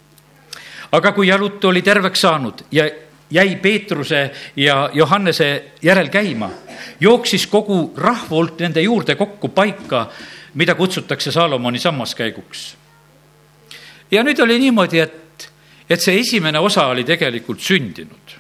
aga 0.93 1.13
kui 1.13 1.29
Jalut 1.29 1.65
oli 1.65 1.83
terveks 1.83 2.21
saanud 2.21 2.65
ja 2.71 2.91
jäi 3.31 3.57
Peetruse 3.57 4.31
ja 4.57 4.91
Johannese 4.93 5.65
järel 5.83 6.09
käima, 6.09 6.51
jooksis 7.01 7.47
kogu 7.47 7.95
rahva 7.97 8.37
hulk 8.37 8.61
nende 8.61 8.83
juurde 8.83 9.15
kokku 9.15 9.49
paika, 9.49 10.11
mida 10.55 10.75
kutsutakse 10.75 11.33
Saalomoni 11.33 11.79
sammaskäiguks. 11.79 12.77
ja 14.11 14.23
nüüd 14.23 14.43
oli 14.43 14.59
niimoodi, 14.59 14.99
et, 14.99 15.51
et 15.91 16.01
see 16.01 16.21
esimene 16.21 16.59
osa 16.59 16.87
oli 16.87 17.05
tegelikult 17.05 17.61
sündinud 17.61 18.40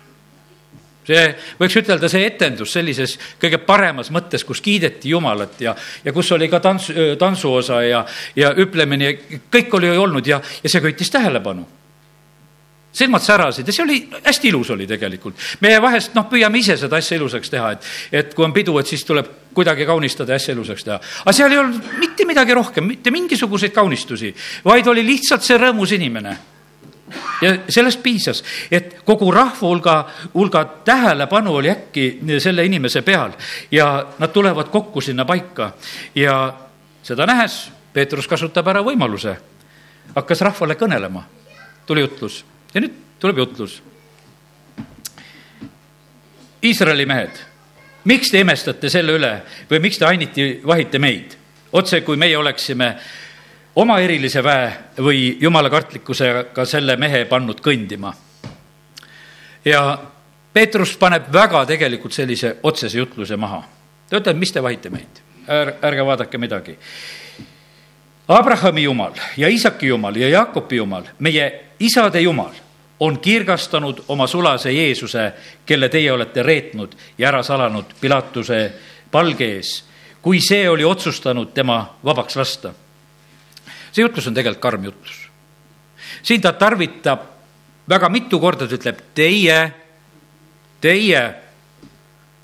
see, 1.11 1.27
võiks 1.61 1.79
ütelda, 1.81 2.11
see 2.13 2.23
etendus 2.29 2.75
sellises 2.77 3.17
kõige 3.41 3.61
paremas 3.67 4.13
mõttes, 4.15 4.45
kus 4.47 4.63
kiideti 4.65 5.13
Jumalat 5.15 5.61
ja, 5.65 5.75
ja 6.05 6.15
kus 6.17 6.31
oli 6.37 6.49
ka 6.53 6.63
tants, 6.65 6.91
tantsuosa 7.19 7.83
ja, 7.87 8.05
ja 8.39 8.55
ütlemine, 8.57 9.13
kõik 9.53 9.77
oli 9.81 9.93
olnud 9.97 10.27
ja, 10.27 10.41
ja 10.63 10.73
see 10.73 10.83
köitis 10.85 11.13
tähelepanu 11.13 11.67
silmad 12.93 13.23
särasid 13.23 13.69
ja 13.69 13.73
see 13.73 13.85
oli, 13.85 13.99
hästi 14.25 14.49
ilus 14.51 14.71
oli 14.75 14.87
tegelikult. 14.87 15.39
meie 15.63 15.79
vahest 15.83 16.15
noh, 16.19 16.27
püüame 16.31 16.59
ise 16.59 16.77
seda 16.77 16.99
asja 16.99 17.19
ilusaks 17.21 17.51
teha, 17.51 17.73
et, 17.77 17.91
et 18.13 18.35
kui 18.35 18.45
on 18.45 18.55
pidu, 18.55 18.77
et 18.81 18.91
siis 18.91 19.05
tuleb 19.07 19.29
kuidagi 19.55 19.87
kaunistada 19.87 20.35
ja 20.35 20.43
asja 20.43 20.55
ilusaks 20.55 20.87
teha. 20.87 20.99
aga 20.99 21.35
seal 21.37 21.55
ei 21.55 21.61
olnud 21.63 21.93
mitte 22.03 22.27
midagi 22.27 22.55
rohkem, 22.55 22.89
mitte 22.91 23.15
mingisuguseid 23.15 23.75
kaunistusi, 23.75 24.35
vaid 24.65 24.91
oli 24.91 25.07
lihtsalt 25.07 25.47
see 25.47 25.59
rõõmus 25.59 25.95
inimene 25.95 26.37
ja 27.43 27.55
sellest 27.69 28.03
piisas, 28.03 28.43
et 28.71 29.01
kogu 29.05 29.31
rahva 29.31 29.61
hulga, 29.61 29.97
hulga 30.35 30.65
tähelepanu 30.85 31.55
oli 31.61 31.71
äkki 31.71 32.07
selle 32.39 32.65
inimese 32.65 33.03
peal. 33.03 33.33
Ja 33.71 34.07
nad 34.19 34.33
tulevad 34.33 34.69
kokku 34.69 35.01
sinna 35.01 35.25
paika. 35.25 35.73
Ja 36.15 36.55
seda 37.03 37.27
nähes 37.27 37.71
Peetrus 37.93 38.29
kasutab 38.29 38.69
ära 38.71 38.83
võimaluse, 38.87 39.35
hakkas 40.15 40.41
rahvale 40.47 40.77
kõnelema, 40.79 41.25
tuli 41.87 42.05
jutlus. 42.05 42.45
Ja 42.75 42.81
nüüd 42.81 42.95
tuleb 43.19 43.43
jutlus. 43.43 43.81
Iisraeli 46.63 47.07
mehed, 47.09 47.39
miks 48.05 48.31
te 48.31 48.41
imestate 48.45 48.91
selle 48.93 49.17
üle 49.17 49.33
või 49.71 49.81
miks 49.81 49.99
te 49.99 50.07
ainiti 50.07 50.53
vahite 50.67 50.99
meid? 50.99 51.37
otse 51.73 52.01
kui 52.03 52.17
meie 52.19 52.35
oleksime 52.39 52.97
oma 53.77 53.99
erilise 54.01 54.43
väe 54.45 54.71
või 54.99 55.37
jumala 55.41 55.71
kartlikkusega 55.71 56.65
selle 56.65 56.97
mehe 56.97 57.25
pannud 57.25 57.61
kõndima. 57.61 58.13
ja 59.65 59.99
Peetrus 60.53 60.97
paneb 60.97 61.29
väga 61.33 61.63
tegelikult 61.67 62.13
sellise 62.13 62.57
otsese 62.63 62.99
jutluse 62.99 63.37
maha. 63.37 63.63
ta 64.11 64.17
ütleb, 64.17 64.37
mis 64.37 64.53
te 64.53 64.63
vahite 64.63 64.91
meid, 64.91 65.21
ärge 65.83 66.07
vaadake 66.07 66.39
midagi. 66.39 66.79
Abrahami 68.29 68.83
jumal 68.83 69.13
ja 69.37 69.49
Iisaki 69.49 69.87
jumal 69.87 70.17
ja 70.17 70.29
Jaakobi 70.29 70.77
jumal, 70.77 71.05
meie 71.19 71.75
isade 71.79 72.21
jumal 72.21 72.55
on 73.01 73.19
kirgastanud 73.19 74.05
oma 74.09 74.27
sulase 74.27 74.73
Jeesuse, 74.73 75.33
kelle 75.67 75.89
teie 75.89 76.13
olete 76.13 76.43
reetnud 76.43 76.93
ja 77.19 77.29
ära 77.29 77.43
salanud 77.43 77.95
Pilatuse 78.01 78.73
palge 79.11 79.47
ees, 79.57 79.85
kui 80.23 80.41
see 80.41 80.69
oli 80.69 80.85
otsustanud 80.85 81.55
tema 81.55 81.99
vabaks 82.05 82.37
lasta. 82.37 82.75
See 83.93 84.05
jutlus 84.05 84.27
on 84.27 84.35
tegelikult 84.35 84.63
karm 84.63 84.85
jutlus. 84.85 85.29
siin 86.23 86.41
ta 86.41 86.53
tarvitab 86.53 87.27
väga 87.89 88.09
mitu 88.09 88.41
korda, 88.41 88.69
ta 88.69 88.77
ütleb 88.79 89.01
teie, 89.15 89.59
teie, 90.81 91.23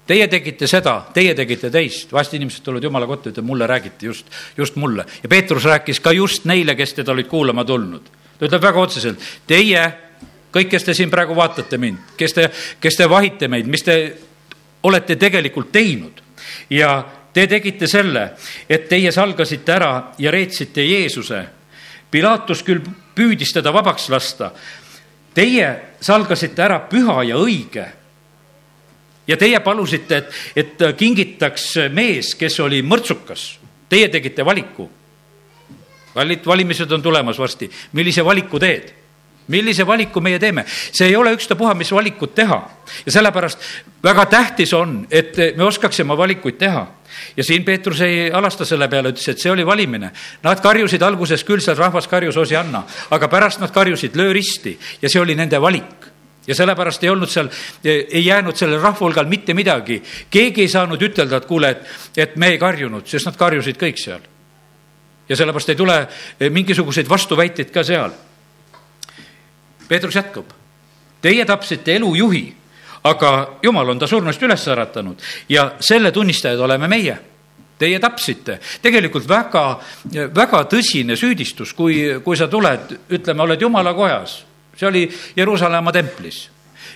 teie 0.07 0.29
tegite 0.31 0.69
seda, 0.71 0.99
teie 1.15 1.35
tegite 1.38 1.71
teist. 1.71 2.12
vahest 2.12 2.35
inimesed 2.35 2.65
tulevad 2.65 2.85
jumala 2.85 3.07
kotta, 3.07 3.31
ütlevad, 3.31 3.47
mulle 3.47 3.67
räägiti 3.67 4.07
just, 4.07 4.26
just 4.57 4.76
mulle. 4.76 5.07
ja 5.23 5.29
Peetrus 5.29 5.65
rääkis 5.65 6.00
ka 6.00 6.12
just 6.12 6.45
neile, 6.45 6.75
kes 6.75 6.95
teda 6.95 7.12
olid 7.12 7.31
kuulama 7.31 7.65
tulnud. 7.65 8.11
ta 8.38 8.47
ütleb 8.47 8.62
väga 8.62 8.81
otseselt, 8.81 9.23
teie 9.47 9.87
kõik, 10.53 10.71
kes 10.73 10.85
te 10.85 10.95
siin 10.95 11.11
praegu 11.12 11.37
vaatate 11.37 11.79
mind, 11.79 12.17
kes 12.17 12.33
te, 12.33 12.50
kes 12.81 12.97
te 12.97 13.09
vahite 13.11 13.49
meid, 13.49 13.69
mis 13.69 13.85
te 13.85 13.97
olete 14.87 15.17
tegelikult 15.17 15.73
teinud 15.73 16.23
ja 16.71 16.99
te 17.37 17.45
tegite 17.50 17.85
selle, 17.85 18.31
et 18.64 18.87
teie 18.88 19.11
salgasite 19.12 19.75
ära 19.75 19.90
ja 20.19 20.33
reetsite 20.33 20.81
Jeesuse. 20.87 21.43
Pilatus 22.11 22.62
küll 22.64 22.81
püüdis 23.16 23.52
teda 23.52 23.75
vabaks 23.76 24.09
lasta. 24.09 24.49
Teie 25.37 25.69
salgasite 26.00 26.64
ära 26.64 26.81
püha 26.88 27.21
ja 27.28 27.37
õige. 27.37 27.87
ja 29.26 29.37
teie 29.37 29.59
palusite, 29.61 30.16
et, 30.16 30.35
et 30.57 30.83
kingitaks 30.97 31.75
mees, 31.93 32.35
kes 32.38 32.61
oli 32.61 32.81
mõrtsukas. 32.83 33.59
Teie 33.88 34.09
tegite 34.09 34.45
valiku. 34.45 34.88
kallid 36.14 36.47
valimised 36.47 36.93
on 36.93 37.02
tulemas 37.02 37.38
varsti, 37.38 37.69
millise 37.93 38.25
valiku 38.25 38.59
teed 38.59 39.06
millise 39.49 39.87
valiku 39.87 40.21
meie 40.21 40.38
teeme, 40.38 40.65
see 40.67 41.09
ei 41.11 41.17
ole 41.17 41.33
ükstapuha, 41.37 41.75
mis 41.75 41.93
valikut 41.93 42.35
teha 42.35 42.59
ja 43.07 43.12
sellepärast 43.12 43.59
väga 44.05 44.26
tähtis 44.26 44.73
on, 44.75 45.07
et 45.11 45.37
me 45.57 45.65
oskaksime 45.65 46.17
valikuid 46.17 46.59
teha 46.59 46.87
ja 47.37 47.45
siin 47.45 47.65
Peetrus 47.65 48.00
ei 48.00 48.31
alasta 48.33 48.65
selle 48.65 48.88
peale, 48.88 49.12
ütles, 49.15 49.29
et 49.31 49.41
see 49.41 49.50
oli 49.50 49.67
valimine. 49.67 50.11
Nad 50.43 50.61
karjusid 50.62 51.03
alguses 51.03 51.45
küll, 51.47 51.62
seal 51.65 51.79
rahvas 51.79 52.09
karjus 52.09 52.37
Osianna, 52.37 52.83
aga 53.11 53.29
pärast 53.29 53.62
nad 53.62 53.73
karjusid 53.75 54.17
löö 54.19 54.35
risti 54.37 54.76
ja 55.03 55.09
see 55.09 55.23
oli 55.23 55.38
nende 55.38 55.61
valik 55.62 56.12
ja 56.47 56.55
sellepärast 56.55 57.03
ei 57.03 57.11
olnud 57.11 57.31
seal, 57.31 57.49
ei 57.85 58.23
jäänud 58.26 58.57
sellel 58.57 58.81
rahva 58.81 59.07
hulgal 59.07 59.26
mitte 59.26 59.55
midagi. 59.55 60.03
keegi 60.31 60.62
ei 60.62 60.69
saanud 60.69 61.03
ütelda, 61.03 61.37
et 61.37 61.47
kuule, 61.47 61.71
et, 61.71 61.88
et 62.17 62.37
me 62.37 62.53
ei 62.55 62.59
karjunud, 62.59 63.07
sest 63.07 63.26
nad 63.26 63.37
karjusid 63.37 63.79
kõik 63.81 63.99
seal. 63.99 64.21
ja 65.29 65.37
sellepärast 65.37 65.75
ei 65.75 65.76
tule 65.76 66.07
mingisuguseid 66.50 67.09
vastuväiteid 67.09 67.71
ka 67.75 67.83
seal 67.83 68.15
Peetrus 69.88 70.14
jätkab. 70.14 70.50
Teie 71.23 71.45
tapsite 71.45 71.97
elujuhi, 71.97 72.45
aga 73.05 73.59
jumal 73.62 73.88
on 73.88 73.99
ta 73.99 74.07
surnust 74.07 74.43
üles 74.43 74.69
äratanud 74.69 75.23
ja 75.49 75.73
selle 75.81 76.12
tunnistajad 76.12 76.61
oleme 76.61 76.88
meie 76.88 77.16
Teie 77.78 77.99
tapsite. 78.00 78.59
tegelikult 78.83 79.26
väga, 79.28 79.64
väga 80.35 80.62
tõsine 80.64 81.16
süüdistus, 81.16 81.75
kui, 81.76 81.99
kui 82.25 82.37
sa 82.37 82.49
tuled, 82.49 82.95
ütleme, 83.12 83.43
oled 83.43 83.61
jumala 83.61 83.93
kojas. 83.95 84.45
see 84.76 84.87
oli 84.88 85.02
Jeruusalemma 85.37 85.93
templis 85.93 86.50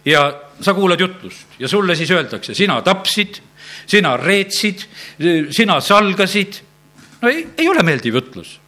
ja 0.04 0.40
sa 0.60 0.74
kuulad 0.74 1.00
jutlust 1.00 1.46
ja 1.58 1.68
sulle 1.68 1.96
siis 1.96 2.10
öeldakse, 2.10 2.54
sina 2.54 2.82
tapsid, 2.82 3.40
sina 3.86 4.16
reetsid, 4.16 4.84
sina 5.50 5.80
salgasid. 5.80 6.60
no 7.22 7.28
ei, 7.28 7.46
ei 7.58 7.68
ole 7.68 7.82
meeldiv 7.82 8.14
jutlus. 8.14 8.60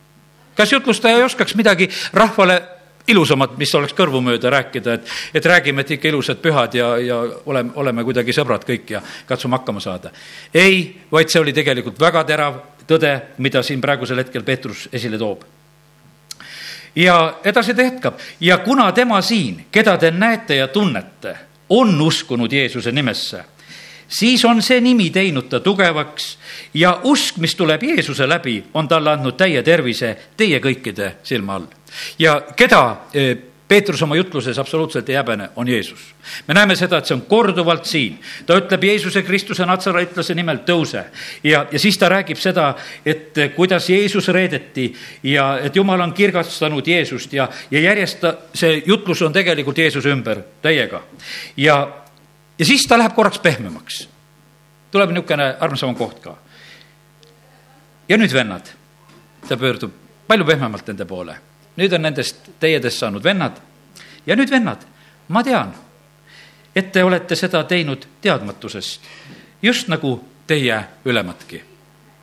kas 0.54 0.72
jutlustaja 0.72 1.16
ei 1.16 1.22
oskaks 1.22 1.54
midagi 1.54 1.88
rahvale 2.12 2.62
ilusamat, 3.08 3.56
mis 3.58 3.74
oleks 3.74 3.94
kõrvu 3.98 4.20
mööda 4.22 4.50
rääkida, 4.50 4.94
et, 4.94 5.08
et 5.34 5.46
räägime, 5.46 5.82
et 5.82 5.90
ikka 5.96 6.08
ilusad 6.08 6.42
pühad 6.42 6.74
ja, 6.74 6.92
ja 7.02 7.18
oleme, 7.46 7.72
oleme 7.74 8.04
kuidagi 8.04 8.34
sõbrad 8.36 8.66
kõik 8.66 8.94
ja 8.94 9.02
katsume 9.26 9.58
hakkama 9.58 9.80
saada. 9.80 10.12
ei, 10.54 11.00
vaid 11.12 11.32
see 11.32 11.40
oli 11.40 11.52
tegelikult 11.52 12.00
väga 12.00 12.24
terav 12.24 12.60
tõde, 12.86 13.12
mida 13.38 13.62
siin 13.62 13.80
praegusel 13.80 14.22
hetkel 14.22 14.42
Peetrus 14.42 14.88
esile 14.92 15.18
toob. 15.18 15.44
ja 16.96 17.38
edasi 17.44 17.74
ta 17.74 17.82
jätkab 17.82 18.18
ja 18.40 18.58
kuna 18.58 18.92
tema 18.92 19.20
siin, 19.22 19.66
keda 19.70 19.96
te 19.98 20.10
näete 20.10 20.56
ja 20.56 20.68
tunnete, 20.68 21.36
on 21.68 22.00
uskunud 22.00 22.52
Jeesuse 22.52 22.92
nimesse, 22.92 23.44
siis 24.12 24.44
on 24.44 24.62
see 24.62 24.80
nimi 24.80 25.10
teinud 25.10 25.48
ta 25.48 25.60
tugevaks 25.60 26.38
ja 26.74 26.98
usk, 27.04 27.38
mis 27.42 27.54
tuleb 27.54 27.82
Jeesuse 27.82 28.28
läbi, 28.28 28.58
on 28.74 28.88
talle 28.88 29.16
andnud 29.16 29.36
täie 29.36 29.62
tervise 29.62 30.16
teie 30.36 30.60
kõikide 30.60 31.14
silma 31.22 31.56
all 31.56 31.70
ja 32.18 32.40
keda 32.56 32.82
eh, 33.14 33.36
Peetrus 33.72 34.02
oma 34.02 34.16
jutluses 34.16 34.58
absoluutselt 34.58 35.08
ei 35.08 35.16
häbene, 35.16 35.48
on 35.56 35.68
Jeesus. 35.68 36.14
me 36.48 36.54
näeme 36.54 36.74
seda, 36.76 36.98
et 36.98 37.06
see 37.08 37.14
on 37.14 37.22
korduvalt 37.28 37.86
siin. 37.88 38.18
ta 38.46 38.58
ütleb 38.60 38.84
Jeesuse 38.84 39.22
Kristuse 39.22 39.64
natsaraitlase 39.66 40.34
nimel 40.34 40.60
tõuse 40.66 41.04
ja, 41.44 41.64
ja 41.72 41.78
siis 41.78 41.98
ta 41.98 42.10
räägib 42.12 42.36
seda, 42.36 42.74
et 43.06 43.38
eh, 43.38 43.54
kuidas 43.56 43.88
Jeesus 43.88 44.28
reedeti 44.28 44.92
ja 45.22 45.58
et 45.62 45.76
Jumal 45.76 46.00
on 46.00 46.12
kirgastanud 46.12 46.86
Jeesust 46.86 47.32
ja, 47.32 47.48
ja 47.70 47.80
järjest 47.80 48.20
ta, 48.20 48.34
see 48.54 48.82
jutlus 48.86 49.22
on 49.22 49.32
tegelikult 49.32 49.78
Jeesuse 49.78 50.12
ümber 50.12 50.44
täiega. 50.62 51.02
ja, 51.56 52.01
ja 52.58 52.66
siis 52.66 52.86
ta 52.88 52.98
läheb 52.98 53.14
korraks 53.14 53.38
pehmemaks. 53.38 54.08
tuleb 54.90 55.10
niisugune 55.10 55.56
armsam 55.60 55.94
koht 55.94 56.20
ka. 56.20 56.36
ja 58.08 58.16
nüüd 58.16 58.32
vennad, 58.32 58.68
ta 59.48 59.56
pöördub 59.56 59.92
palju 60.26 60.44
pehmemalt 60.44 60.86
nende 60.86 61.04
poole 61.04 61.38
nüüd 61.76 61.94
on 61.96 62.04
nendest 62.04 62.50
teiedest 62.60 63.00
saanud 63.00 63.24
vennad. 63.24 63.56
ja 64.26 64.36
nüüd, 64.36 64.50
vennad, 64.50 64.84
ma 65.28 65.42
tean, 65.42 65.72
et 66.76 66.92
te 66.92 67.04
olete 67.04 67.36
seda 67.36 67.64
teinud 67.66 68.06
teadmatusest, 68.22 69.00
just 69.62 69.88
nagu 69.88 70.20
teie 70.46 70.78
ülemadki. 71.04 71.62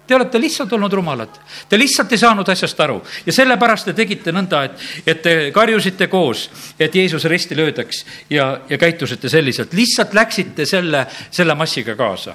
Te 0.09 0.15
olete 0.17 0.39
lihtsalt 0.41 0.71
olnud 0.73 0.93
rumalad, 0.97 1.35
te 1.69 1.77
lihtsalt 1.77 2.15
ei 2.15 2.17
saanud 2.17 2.47
asjast 2.49 2.79
aru 2.81 2.95
ja 3.27 3.33
sellepärast 3.35 3.91
te 3.91 3.93
tegite 3.93 4.31
nõnda, 4.33 4.63
et, 4.65 4.85
et 5.05 5.19
te 5.21 5.33
karjusite 5.53 6.07
koos, 6.09 6.47
et 6.81 6.95
Jeesus 6.97 7.27
risti 7.29 7.57
löödaks 7.57 7.99
ja, 8.33 8.47
ja 8.69 8.79
käitusite 8.81 9.29
selliselt, 9.29 9.75
lihtsalt 9.77 10.15
läksite 10.17 10.65
selle, 10.65 11.03
selle 11.29 11.53
massiga 11.55 11.93
kaasa. 11.99 12.33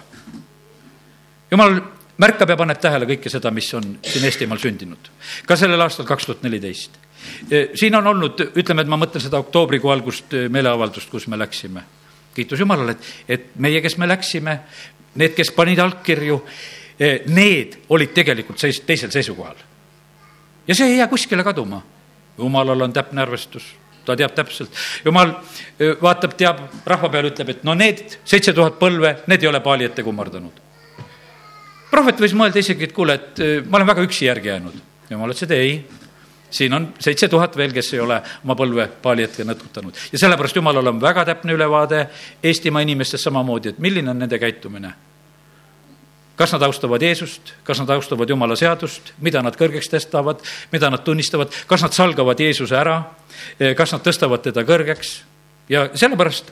jumal 1.50 1.80
märkab 2.22 2.52
ja 2.54 2.56
paneb 2.56 2.78
tähele 2.78 3.08
kõike 3.10 3.32
seda, 3.32 3.50
mis 3.50 3.72
on 3.74 3.96
siin 4.06 4.28
Eestimaal 4.30 4.62
sündinud. 4.62 5.10
ka 5.46 5.56
sellel 5.58 5.82
aastal 5.82 6.06
kaks 6.06 6.30
tuhat 6.30 6.46
neliteist. 6.46 6.94
E, 7.50 7.64
siin 7.74 7.98
on 7.98 8.06
olnud, 8.06 8.38
ütleme, 8.54 8.86
et 8.86 8.94
ma 8.94 9.00
mõtlen 9.02 9.26
seda 9.26 9.42
oktoobrikuu 9.42 9.90
algust 9.90 10.34
e, 10.34 10.46
meeleavaldust, 10.48 11.10
kus 11.10 11.26
me 11.26 11.38
läksime. 11.42 11.82
kiitus 12.34 12.60
Jumalale, 12.60 12.94
et, 12.94 13.12
et 13.28 13.50
meie, 13.58 13.82
kes 13.82 13.98
me 13.98 14.06
läksime, 14.08 14.58
need, 15.14 15.34
kes 15.34 15.50
panid 15.58 15.82
allkirju, 15.82 16.38
need 17.26 17.78
olid 17.88 18.12
tegelikult 18.14 18.58
seis-, 18.58 18.82
teisel 18.86 19.10
seisukohal. 19.10 19.56
ja 20.68 20.74
see 20.74 20.86
ei 20.92 20.98
jää 20.98 21.08
kuskile 21.08 21.44
kaduma. 21.44 21.82
Jumalal 22.38 22.80
on 22.80 22.92
täpne 22.92 23.22
arvestus 23.22 23.74
ta 24.04 24.16
teab 24.16 24.34
täpselt. 24.34 24.70
jumal 25.04 25.32
vaatab, 26.02 26.36
teab, 26.36 26.60
rahva 26.86 27.08
peale 27.08 27.32
ütleb, 27.32 27.54
et 27.54 27.64
no 27.64 27.74
need 27.74 28.18
seitse 28.24 28.52
tuhat 28.52 28.78
põlve, 28.80 29.16
need 29.26 29.42
ei 29.42 29.48
ole 29.48 29.60
paali 29.64 29.88
ette 29.88 30.04
kummardanud. 30.04 30.62
prohvet 31.90 32.20
võis 32.20 32.34
mõelda 32.36 32.60
isegi, 32.60 32.84
et 32.84 32.92
kuule, 32.92 33.14
et 33.14 33.44
ma 33.68 33.78
olen 33.78 33.92
väga 33.94 34.06
üksi 34.06 34.26
järgi 34.28 34.52
jäänud. 34.52 34.80
jumal 35.10 35.32
ütles, 35.32 35.46
et 35.48 35.56
ei 35.56 35.84
siin 36.54 36.74
on 36.74 36.92
seitse 37.02 37.28
tuhat 37.28 37.56
veel, 37.56 37.72
kes 37.74 37.94
ei 37.94 38.00
ole 38.00 38.20
oma 38.44 38.54
põlve 38.58 38.86
paali 39.02 39.24
ette 39.26 39.44
nõtkutanud. 39.44 39.96
ja 40.12 40.18
sellepärast 40.18 40.56
Jumalal 40.56 40.86
on 40.86 41.00
väga 41.00 41.24
täpne 41.24 41.52
ülevaade 41.52 42.06
Eestimaa 42.42 42.84
inimestest 42.86 43.24
samamoodi, 43.24 43.74
et 43.74 43.78
milline 43.78 44.10
on 44.10 44.18
nende 44.18 44.38
käitumine. 44.38 44.92
Kas 46.36 46.52
nad 46.54 46.62
austavad 46.66 47.02
Jeesust, 47.02 47.54
kas 47.64 47.78
nad 47.82 47.90
austavad 47.94 48.30
Jumala 48.30 48.56
seadust, 48.58 49.12
mida 49.22 49.42
nad 49.42 49.56
kõrgeks 49.58 49.90
tõstavad, 49.92 50.42
mida 50.72 50.90
nad 50.90 51.04
tunnistavad, 51.06 51.54
kas 51.70 51.84
nad 51.86 51.94
salgavad 51.94 52.40
Jeesuse 52.40 52.76
ära, 52.78 52.98
kas 53.76 53.94
nad 53.94 54.04
tõstavad 54.04 54.42
teda 54.46 54.66
kõrgeks? 54.66 55.16
Ja 55.70 55.86
sellepärast 55.94 56.50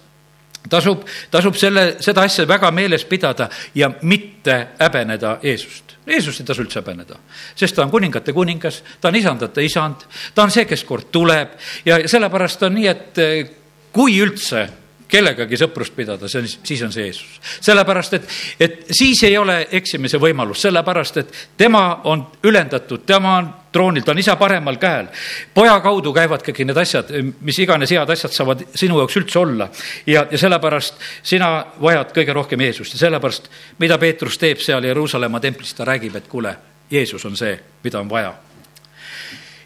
tasub, 0.71 1.07
tasub 1.31 1.57
selle, 1.59 1.97
seda 2.03 2.27
asja 2.27 2.47
väga 2.49 2.71
meeles 2.75 3.05
pidada 3.09 3.49
ja 3.75 3.91
mitte 4.03 4.59
häbeneda 4.79 5.39
Jeesust. 5.43 5.97
Jeesust 6.07 6.43
ei 6.43 6.47
tasu 6.47 6.65
üldse 6.65 6.81
häbeneda, 6.81 7.19
sest 7.55 7.77
ta 7.77 7.85
on 7.85 7.91
kuningate 7.91 8.33
kuningas, 8.35 8.81
ta 9.01 9.11
on 9.11 9.19
isandate 9.19 9.63
isand, 9.63 10.07
ta 10.35 10.47
on 10.47 10.51
see, 10.51 10.65
kes 10.67 10.83
kord 10.85 11.13
tuleb. 11.15 11.55
Ja 11.87 12.01
sellepärast 12.11 12.65
on 12.67 12.75
nii, 12.75 12.89
et 12.91 13.21
eh, 13.23 13.53
kui 13.95 14.17
üldse 14.23 14.65
kellegagi 15.13 15.59
sõprust 15.61 15.95
pidada, 15.97 16.29
see 16.31 16.43
on, 16.43 16.49
siis 16.49 16.83
on 16.87 16.93
see 16.95 17.09
Jeesus. 17.09 17.41
sellepärast, 17.61 18.15
et, 18.17 18.29
et 18.61 18.79
siis 18.97 19.23
ei 19.29 19.37
ole 19.39 19.59
eksimise 19.81 20.21
võimalust, 20.23 20.65
sellepärast 20.65 21.21
et 21.21 21.35
tema 21.61 21.85
on 22.09 22.25
ülendatud, 22.49 23.05
tema 23.07 23.37
on 23.41 23.51
troonil, 23.73 24.05
ta 24.05 24.13
on 24.13 24.21
isa 24.21 24.37
paremal 24.41 24.77
käel. 24.81 25.09
poja 25.55 25.79
kaudu 25.85 26.13
käivad 26.17 26.45
kõik 26.45 26.63
need 26.65 26.81
asjad, 26.81 27.13
mis 27.41 27.59
iganes 27.65 27.93
head 27.93 28.11
asjad 28.15 28.33
saavad 28.33 28.65
sinu 28.75 29.01
jaoks 29.01 29.19
üldse 29.21 29.39
olla. 29.39 29.69
ja, 30.07 30.27
ja 30.31 30.39
sellepärast 30.39 31.01
sina 31.23 31.53
vajad 31.81 32.17
kõige 32.17 32.37
rohkem 32.37 32.61
Jeesust 32.69 32.97
ja 32.97 33.05
sellepärast, 33.07 33.51
mida 33.79 33.99
Peetrus 33.99 34.39
teeb 34.39 34.61
seal 34.65 34.85
Jeruusalemma 34.85 35.41
templis, 35.41 35.75
ta 35.75 35.85
räägib, 35.89 36.17
et 36.17 36.29
kuule, 36.29 36.57
Jeesus 36.91 37.25
on 37.29 37.37
see, 37.37 37.59
mida 37.85 38.01
on 38.01 38.11
vaja. 38.11 38.35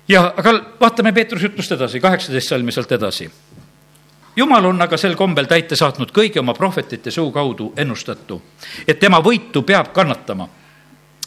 ja 0.08 0.32
aga 0.36 0.58
vaatame 0.80 1.12
Peetruse 1.12 1.52
ütlust 1.52 1.78
edasi, 1.78 2.00
kaheksateist 2.00 2.54
salmi 2.54 2.74
sealt 2.74 2.92
edasi 2.98 3.30
jumal 4.36 4.64
on 4.64 4.82
aga 4.82 4.96
sel 4.96 5.16
kombel 5.16 5.46
täite 5.46 5.76
saatnud 5.76 6.12
kõigi 6.12 6.38
oma 6.38 6.54
prohvetite 6.54 7.10
suu 7.10 7.32
kaudu 7.32 7.72
ennustatu, 7.76 8.42
et 8.88 8.98
tema 9.00 9.20
võitu 9.24 9.62
peab 9.62 9.92
kannatama 9.92 10.48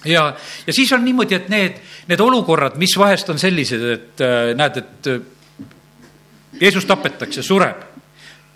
ja, 0.05 0.33
ja 0.67 0.73
siis 0.73 0.93
on 0.93 1.05
niimoodi, 1.05 1.35
et 1.35 1.49
need, 1.49 1.81
need 2.07 2.19
olukorrad, 2.19 2.77
mis 2.77 2.95
vahest 2.97 3.29
on 3.29 3.39
sellised, 3.39 3.85
et 3.93 4.23
äh, 4.23 4.39
näed, 4.55 4.77
et 4.77 5.07
äh, 5.07 5.21
Jeesus 6.61 6.85
tapetakse, 6.85 7.43
sureb, 7.43 7.83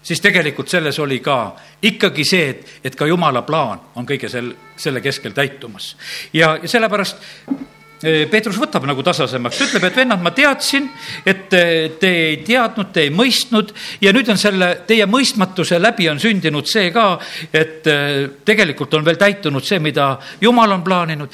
siis 0.04 0.22
tegelikult 0.22 0.70
selles 0.70 1.00
oli 1.00 1.20
ka 1.24 1.56
ikkagi 1.82 2.26
see, 2.28 2.50
et, 2.50 2.74
et 2.84 2.96
ka 2.96 3.08
jumala 3.08 3.44
plaan 3.48 3.82
on 3.96 4.08
kõige 4.08 4.30
sel, 4.32 4.52
selle 4.78 5.02
keskel 5.02 5.36
täitumas. 5.36 5.96
ja, 6.34 6.58
ja 6.62 6.68
sellepärast 6.68 7.18
Peetrus 8.04 8.58
võtab 8.60 8.84
nagu 8.84 9.04
tasasemaks, 9.06 9.62
ütleb, 9.64 9.86
et 9.88 10.00
vennad, 10.02 10.20
ma 10.24 10.34
teadsin, 10.36 10.90
et 11.26 11.46
te 11.50 12.10
ei 12.10 12.42
teadnud, 12.44 12.90
te 12.92 13.06
ei 13.06 13.12
mõistnud 13.16 13.72
ja 14.04 14.12
nüüd 14.16 14.28
on 14.34 14.40
selle 14.40 14.74
teie 14.88 15.06
mõistmatuse 15.08 15.80
läbi 15.80 16.10
on 16.12 16.20
sündinud 16.20 16.68
see 16.68 16.92
ka, 16.92 17.14
et 17.56 17.88
tegelikult 18.44 18.98
on 19.00 19.06
veel 19.08 19.20
täitunud 19.22 19.64
see, 19.64 19.80
mida 19.80 20.18
Jumal 20.42 20.76
on 20.76 20.84
plaaninud. 20.84 21.30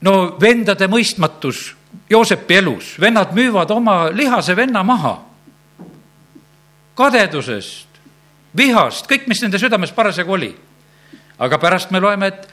no 0.00 0.14
vendade 0.40 0.88
mõistmatus 0.88 1.74
Joosepi 2.10 2.56
elus, 2.58 2.94
vennad 3.00 3.34
müüvad 3.36 3.70
oma 3.70 4.08
lihase 4.10 4.56
venna 4.56 4.82
maha. 4.82 5.18
kadedusest, 6.94 7.88
vihast, 8.56 9.06
kõik, 9.08 9.28
mis 9.28 9.40
nende 9.42 9.58
südames 9.58 9.92
parasjagu 9.92 10.32
oli. 10.32 10.56
aga 11.38 11.58
pärast 11.58 11.90
me 11.90 12.00
loeme, 12.00 12.26
et 12.26 12.48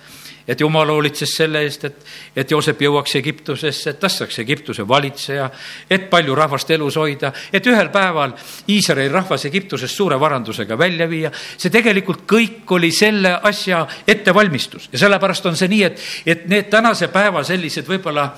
et 0.48 0.62
jumal 0.62 0.90
hoolitses 0.90 1.34
selle 1.36 1.62
eest, 1.66 1.84
et, 1.86 1.98
et 2.36 2.52
Joosep 2.52 2.82
jõuaks 2.82 3.18
Egiptusesse, 3.20 3.92
et 3.92 4.00
tast 4.00 4.22
saaks 4.22 4.40
Egiptuse 4.40 4.86
valitseja, 4.88 5.50
et 5.90 6.08
palju 6.10 6.36
rahvast 6.36 6.72
elus 6.72 6.96
hoida, 7.00 7.34
et 7.52 7.68
ühel 7.68 7.90
päeval 7.94 8.34
Iisraeli 8.72 9.12
rahvas 9.12 9.46
Egiptusest 9.50 9.96
suure 9.96 10.20
varandusega 10.20 10.78
välja 10.80 11.10
viia. 11.10 11.32
see 11.58 11.72
tegelikult 11.74 12.24
kõik 12.30 12.72
oli 12.72 12.92
selle 12.92 13.34
asja 13.44 13.86
ettevalmistus. 14.08 14.90
Ja 14.92 15.00
sellepärast 15.00 15.46
on 15.46 15.56
see 15.56 15.68
nii, 15.72 15.84
et, 15.84 16.06
et 16.26 16.46
need 16.48 16.70
tänase 16.72 17.08
päeva 17.12 17.44
sellised 17.44 17.88
võib-olla 17.88 18.30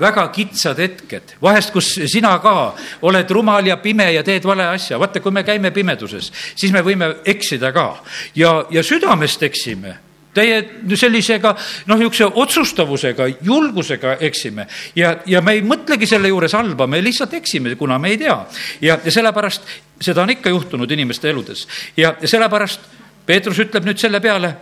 väga 0.00 0.28
kitsad 0.34 0.78
hetked, 0.78 1.36
vahest, 1.42 1.72
kus 1.72 1.94
sina 2.06 2.36
ka 2.44 2.74
oled 3.08 3.30
rumal 3.30 3.66
ja 3.66 3.78
pime 3.80 4.10
ja 4.12 4.24
teed 4.26 4.44
vale 4.44 4.68
asja, 4.68 4.98
vaata, 4.98 5.20
kui 5.24 5.32
me 5.32 5.44
käime 5.46 5.70
pimeduses, 5.70 6.32
siis 6.54 6.72
me 6.72 6.84
võime 6.84 7.14
eksida 7.24 7.72
ka. 7.72 7.88
Ja, 8.36 8.66
ja 8.70 8.82
südamest 8.84 9.42
eksime 9.42 10.07
täie 10.34 10.60
sellisega 10.94 11.54
noh, 11.86 11.98
niisuguse 11.98 12.28
otsustavusega, 12.34 13.26
julgusega 13.42 14.16
eksime. 14.20 14.66
Ja, 14.96 15.16
ja 15.26 15.42
me 15.42 15.56
ei 15.58 15.62
mõtlegi 15.66 16.06
selle 16.08 16.30
juures 16.32 16.54
halba, 16.56 16.86
me 16.86 17.02
lihtsalt 17.04 17.34
eksime, 17.38 17.74
kuna 17.80 17.98
me 17.98 18.12
ei 18.14 18.18
tea. 18.18 18.38
ja, 18.80 18.98
ja 19.04 19.12
sellepärast 19.12 19.68
seda 20.00 20.22
on 20.22 20.30
ikka 20.30 20.50
juhtunud 20.50 20.90
inimeste 20.90 21.30
eludes. 21.30 21.66
Ja, 21.96 22.14
ja 22.20 22.28
sellepärast 22.28 22.80
Peetrus 23.26 23.58
ütleb 23.60 23.84
nüüd 23.84 23.98
selle 24.00 24.20
peale, 24.24 24.54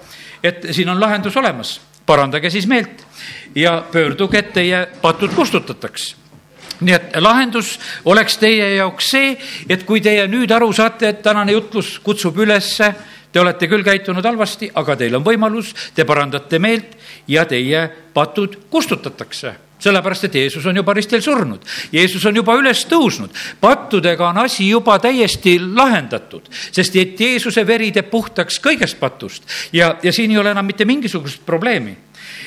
et 0.42 0.64
siin 0.74 0.88
on 0.90 1.00
lahendus 1.00 1.36
olemas, 1.36 1.76
parandage 2.06 2.50
siis 2.50 2.66
meelt 2.66 3.04
ja 3.54 3.78
pöörduge, 3.92 4.38
et 4.38 4.52
teie 4.52 4.86
patud 5.02 5.34
kustutataks. 5.34 6.14
Nii 6.80 6.92
et 6.92 7.14
lahendus 7.24 7.76
oleks 8.04 8.36
teie 8.36 8.74
jaoks 8.74 9.10
see, 9.14 9.36
et 9.68 9.86
kui 9.88 10.02
teie 10.04 10.26
nüüd 10.28 10.50
aru 10.52 10.72
saate, 10.76 11.08
et 11.08 11.22
tänane 11.24 11.54
jutlus 11.54 11.96
kutsub 12.04 12.36
ülesse 12.44 12.90
Te 13.36 13.40
olete 13.42 13.66
küll 13.68 13.84
käitunud 13.84 14.24
halvasti, 14.24 14.70
aga 14.80 14.94
teil 14.96 15.12
on 15.18 15.20
võimalus, 15.20 15.74
te 15.92 16.06
parandate 16.08 16.56
meelt 16.56 16.94
ja 17.28 17.42
teie 17.44 17.82
patud 18.16 18.54
kustutatakse 18.72 19.52
sellepärast, 19.76 20.24
et 20.24 20.38
Jeesus 20.40 20.64
on 20.64 20.80
juba 20.80 20.94
ristil 20.96 21.20
surnud, 21.20 21.60
Jeesus 21.92 22.24
on 22.24 22.40
juba 22.40 22.54
üles 22.56 22.86
tõusnud, 22.88 23.36
pattudega 23.60 24.30
on 24.30 24.40
asi 24.46 24.70
juba 24.70 24.96
täiesti 25.04 25.58
lahendatud, 25.60 26.48
sest 26.48 26.96
et 26.96 27.20
Jeesuse 27.20 27.66
veri 27.68 27.90
teeb 27.92 28.08
puhtaks 28.08 28.56
kõigest 28.64 28.96
patust 28.96 29.44
ja, 29.76 29.98
ja 30.00 30.16
siin 30.16 30.32
ei 30.32 30.40
ole 30.40 30.56
enam 30.56 30.64
mitte 30.64 30.88
mingisugust 30.88 31.44
probleemi. 31.44 31.92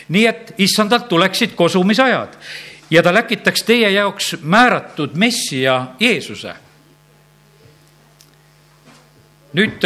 nii 0.10 0.26
et 0.26 0.54
issandalt 0.58 1.06
tuleksid 1.08 1.54
kosumisajad 1.56 2.34
ja 2.90 3.04
ta 3.06 3.14
läkitaks 3.14 3.64
teie 3.64 3.92
jaoks 3.92 4.40
määratud 4.42 5.14
Messija 5.14 5.94
Jeesuse. 6.00 6.54
nüüd 9.54 9.86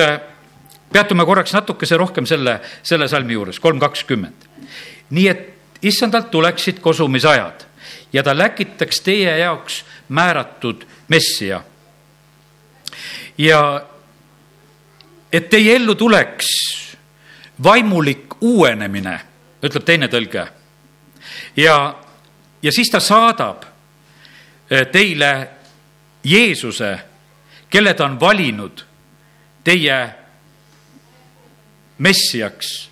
peatume 0.93 1.25
korraks 1.25 1.53
natukese 1.53 1.97
rohkem 1.97 2.25
selle, 2.29 2.60
selle 2.84 3.08
salmi 3.08 3.34
juures, 3.34 3.60
kolm 3.60 3.79
kakskümmend. 3.79 4.49
nii 5.10 5.27
et 5.27 5.49
issandalt 5.82 6.32
tuleksid 6.32 6.79
kosumisajad 6.79 7.65
ja 8.13 8.23
ta 8.23 8.38
läkitaks 8.38 9.01
teie 9.01 9.38
jaoks 9.38 9.86
määratud 10.10 10.86
messija. 11.08 11.63
ja 13.38 13.86
et 15.34 15.49
teie 15.49 15.75
ellu 15.75 15.95
tuleks 15.95 16.47
vaimulik 17.63 18.41
uuenemine, 18.41 19.19
ütleb 19.63 19.84
teine 19.84 20.08
tõlge. 20.08 20.47
ja, 21.58 21.95
ja 22.62 22.71
siis 22.71 22.89
ta 22.89 22.99
saadab 22.99 23.63
eh, 24.69 24.88
teile 24.88 25.49
Jeesuse, 26.23 26.99
kelle 27.69 27.93
ta 27.93 28.06
on 28.06 28.19
valinud 28.19 28.86
teie 29.63 30.22
messiaks. 32.04 32.89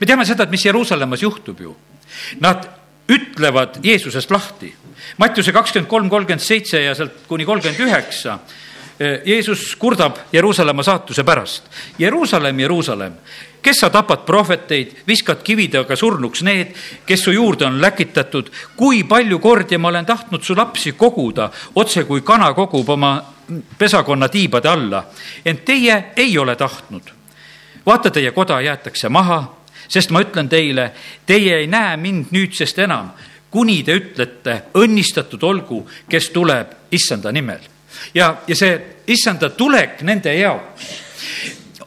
me 0.00 0.06
teame 0.06 0.26
seda, 0.26 0.44
et 0.44 0.50
mis 0.50 0.64
Jeruusalemmas 0.66 1.22
juhtub 1.22 1.60
ju. 1.60 1.76
Nad 2.42 2.66
ütlevad 3.08 3.78
Jeesusest 3.84 4.30
lahti. 4.30 4.72
Mattiuse 5.18 5.52
kakskümmend 5.52 5.88
kolm, 5.88 6.08
kolmkümmend 6.10 6.44
seitse 6.44 6.82
ja 6.82 6.94
sealt 6.94 7.24
kuni 7.28 7.46
kolmkümmend 7.48 7.80
üheksa. 7.86 8.38
Jeesus 9.24 9.76
kurdab 9.78 10.16
Jeruusalemma 10.32 10.82
saatuse 10.82 11.22
pärast. 11.24 11.68
Jeruusalemm, 11.98 12.58
Jeruusalemm, 12.58 13.14
kes 13.62 13.84
sa 13.84 13.90
tapad 13.94 14.24
prohveteid, 14.26 14.96
viskad 15.06 15.44
kividega 15.46 15.96
surnuks 15.96 16.42
need, 16.42 16.72
kes 17.06 17.22
su 17.22 17.32
juurde 17.32 17.66
on 17.66 17.78
läkitatud. 17.80 18.50
kui 18.76 19.04
palju 19.04 19.38
kordi 19.38 19.78
ma 19.78 19.88
olen 19.88 20.06
tahtnud 20.06 20.42
su 20.42 20.56
lapsi 20.56 20.92
koguda, 20.92 21.50
otse 21.74 22.04
kui 22.04 22.20
kana 22.20 22.52
kogub 22.54 22.88
oma 22.88 23.22
pesakonna 23.78 24.28
tiibade 24.28 24.68
alla, 24.68 25.04
ent 25.44 25.64
teie 25.64 26.04
ei 26.16 26.38
ole 26.38 26.56
tahtnud 26.56 27.17
vaata, 27.86 28.10
teie 28.10 28.30
koda 28.32 28.60
jäetakse 28.60 29.08
maha, 29.08 29.40
sest 29.88 30.10
ma 30.10 30.22
ütlen 30.24 30.48
teile, 30.48 30.90
teie 31.26 31.56
ei 31.62 31.66
näe 31.66 31.96
mind 31.96 32.32
nüüdsest 32.34 32.78
enam, 32.78 33.10
kuni 33.50 33.82
te 33.82 33.96
ütlete, 33.96 34.62
õnnistatud 34.76 35.42
olgu, 35.42 35.82
kes 36.08 36.30
tuleb 36.30 36.92
issanda 36.92 37.32
nimel. 37.32 37.60
ja, 38.14 38.36
ja 38.46 38.56
see 38.56 38.80
issanda 39.06 39.50
tulek 39.50 40.02
nende 40.02 40.34
jaoks 40.34 41.06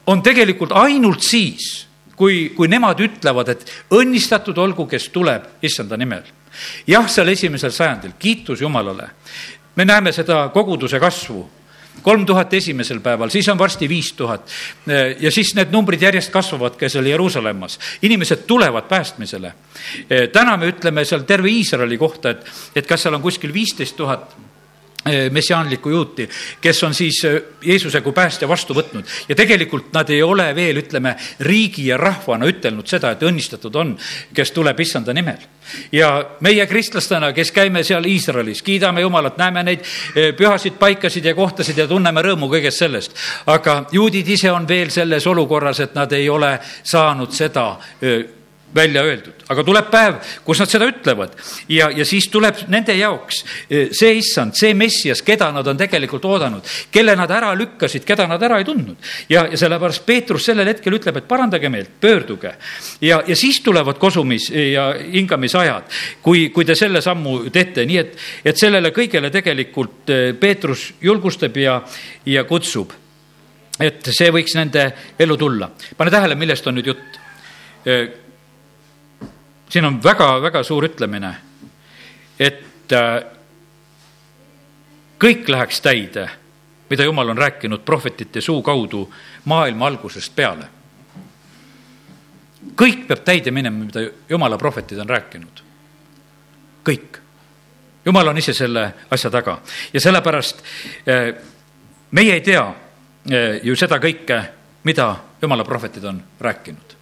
on 0.07 0.21
tegelikult 0.23 0.71
ainult 0.75 1.23
siis, 1.23 1.87
kui, 2.15 2.51
kui 2.55 2.67
nemad 2.67 2.99
ütlevad, 2.99 3.53
et 3.53 3.71
õnnistatud 3.95 4.57
olgu, 4.57 4.85
kes 4.89 5.09
tuleb 5.13 5.63
issanda 5.63 5.97
nimel. 5.97 6.23
jah, 6.87 7.07
seal 7.07 7.29
esimesel 7.31 7.71
sajandil, 7.71 8.11
kiitus 8.19 8.61
Jumalale, 8.61 9.07
me 9.75 9.85
näeme 9.85 10.11
seda 10.11 10.49
koguduse 10.53 10.99
kasvu 10.99 11.45
kolm 12.01 12.25
tuhat 12.25 12.53
esimesel 12.53 12.99
päeval, 12.99 13.29
siis 13.29 13.49
on 13.49 13.59
varsti 13.59 13.89
viis 13.89 14.13
tuhat. 14.13 14.49
ja 15.19 15.31
siis 15.31 15.55
need 15.55 15.71
numbrid 15.71 16.01
järjest 16.01 16.31
kasvavad 16.31 16.77
ka 16.79 16.89
seal 16.89 17.05
Jeruusalemmas. 17.05 17.79
inimesed 18.01 18.47
tulevad 18.47 18.87
päästmisele. 18.89 19.53
täna 20.31 20.57
me 20.57 20.71
ütleme 20.71 21.05
seal 21.05 21.21
terve 21.21 21.49
Iisraeli 21.49 21.97
kohta, 21.97 22.29
et, 22.29 22.45
et 22.75 22.87
kas 22.87 23.03
seal 23.03 23.13
on 23.13 23.21
kuskil 23.21 23.53
viisteist 23.53 23.95
tuhat 23.95 24.35
messiaanlikku 25.31 25.89
juuti, 25.89 26.29
kes 26.61 26.83
on 26.83 26.93
siis 26.93 27.23
eh, 27.25 27.41
Jeesuse 27.61 28.01
kui 28.01 28.13
päästja 28.13 28.47
vastu 28.47 28.75
võtnud 28.77 29.07
ja 29.29 29.35
tegelikult 29.35 29.89
nad 29.93 30.09
ei 30.09 30.21
ole 30.23 30.51
veel, 30.55 30.77
ütleme, 30.83 31.15
riigi 31.41 31.87
ja 31.87 31.97
rahvana 31.97 32.45
ütelnud 32.45 32.87
seda, 32.87 33.11
et 33.11 33.23
õnnistatud 33.25 33.75
on, 33.81 33.95
kes 34.33 34.51
tuleb 34.53 34.79
issanda 34.79 35.13
nimel. 35.13 35.41
ja 35.91 36.11
meie 36.39 36.67
kristlastena, 36.67 37.31
kes 37.33 37.51
käime 37.51 37.83
seal 37.83 38.05
Iisraelis, 38.05 38.61
kiidame 38.61 39.01
Jumalat, 39.01 39.37
näeme 39.37 39.63
neid 39.63 39.81
eh, 40.15 40.35
pühasid 40.37 40.77
paikasid 40.79 41.25
ja 41.25 41.33
kohtasid 41.35 41.77
ja 41.77 41.87
tunneme 41.87 42.21
rõõmu 42.21 42.51
kõigest 42.51 42.77
sellest. 42.85 43.17
aga 43.45 43.85
juudid 43.91 44.27
ise 44.27 44.51
on 44.51 44.67
veel 44.67 44.89
selles 44.89 45.27
olukorras, 45.27 45.79
et 45.79 45.95
nad 45.95 46.13
ei 46.13 46.29
ole 46.29 46.59
saanud 46.83 47.33
seda 47.33 47.71
välja 48.75 49.03
öeldud, 49.03 49.43
aga 49.51 49.63
tuleb 49.67 49.89
päev, 49.91 50.19
kus 50.45 50.61
nad 50.61 50.71
seda 50.71 50.87
ütlevad 50.87 51.33
ja, 51.71 51.89
ja 51.91 52.05
siis 52.07 52.27
tuleb 52.31 52.63
nende 52.71 52.95
jaoks 52.95 53.41
e, 53.67 53.83
see 53.95 54.13
issand, 54.19 54.55
see 54.57 54.73
messias, 54.77 55.21
keda 55.25 55.49
nad 55.51 55.67
on 55.67 55.79
tegelikult 55.79 56.25
oodanud, 56.29 56.67
kelle 56.91 57.15
nad 57.19 57.31
ära 57.31 57.51
lükkasid, 57.57 58.05
keda 58.07 58.27
nad 58.31 58.43
ära 58.43 58.61
ei 58.61 58.67
tundnud. 58.67 58.95
ja, 59.29 59.45
ja 59.51 59.59
sellepärast 59.59 60.05
Peetrus 60.05 60.47
sellel 60.47 60.71
hetkel 60.71 60.95
ütleb, 60.95 61.19
et 61.19 61.27
parandage 61.27 61.69
meelt, 61.69 61.91
pöörduge. 62.01 62.53
ja, 63.01 63.21
ja 63.27 63.35
siis 63.35 63.61
tulevad 63.61 63.99
kosumis 63.99 64.49
ja 64.49 64.91
hingamisajad, 65.01 65.91
kui, 66.21 66.49
kui 66.49 66.65
te 66.65 66.75
selle 66.75 67.01
sammu 67.01 67.51
teete, 67.51 67.85
nii 67.85 67.99
et, 67.99 68.17
et 68.45 68.57
sellele 68.57 68.93
kõigele 68.95 69.31
tegelikult 69.33 70.09
e, 70.09 70.21
Peetrus 70.39 70.91
julgustab 71.01 71.57
ja, 71.57 71.81
ja 72.25 72.47
kutsub. 72.47 72.95
et 73.81 74.05
see 74.13 74.29
võiks 74.31 74.55
nende 74.55 74.91
ellu 75.19 75.37
tulla. 75.37 75.71
pane 75.97 76.11
tähele, 76.11 76.35
millest 76.35 76.67
on 76.67 76.79
nüüd 76.79 76.91
jutt 76.93 77.21
e, 77.85 78.01
siin 79.71 79.85
on 79.85 80.03
väga-väga 80.03 80.63
suur 80.63 80.85
ütlemine, 80.85 81.31
et 82.39 82.91
äh, 82.91 83.23
kõik 85.21 85.47
läheks 85.47 85.79
täide, 85.81 86.27
mida 86.89 87.07
jumal 87.07 87.31
on 87.31 87.39
rääkinud 87.39 87.85
prohvetite 87.87 88.41
suu 88.41 88.61
kaudu 88.61 89.05
maailma 89.45 89.87
algusest 89.87 90.35
peale. 90.35 90.67
kõik 92.75 93.07
peab 93.07 93.23
täide 93.25 93.51
minema, 93.51 93.85
mida 93.85 94.01
jumala 94.29 94.57
prohvetid 94.57 94.99
on 94.99 95.09
rääkinud. 95.09 95.63
kõik. 96.83 97.17
jumal 98.05 98.27
on 98.27 98.37
ise 98.37 98.53
selle 98.53 98.93
asja 99.11 99.31
taga 99.31 99.61
ja 99.93 100.01
sellepärast 100.01 100.63
äh, 101.07 101.35
meie 102.11 102.33
ei 102.33 102.41
tea 102.41 102.67
äh, 102.67 103.63
ju 103.63 103.75
seda 103.75 103.99
kõike, 103.99 104.43
mida 104.83 105.15
jumala 105.41 105.63
prohvetid 105.63 106.03
on 106.03 106.23
rääkinud 106.39 106.97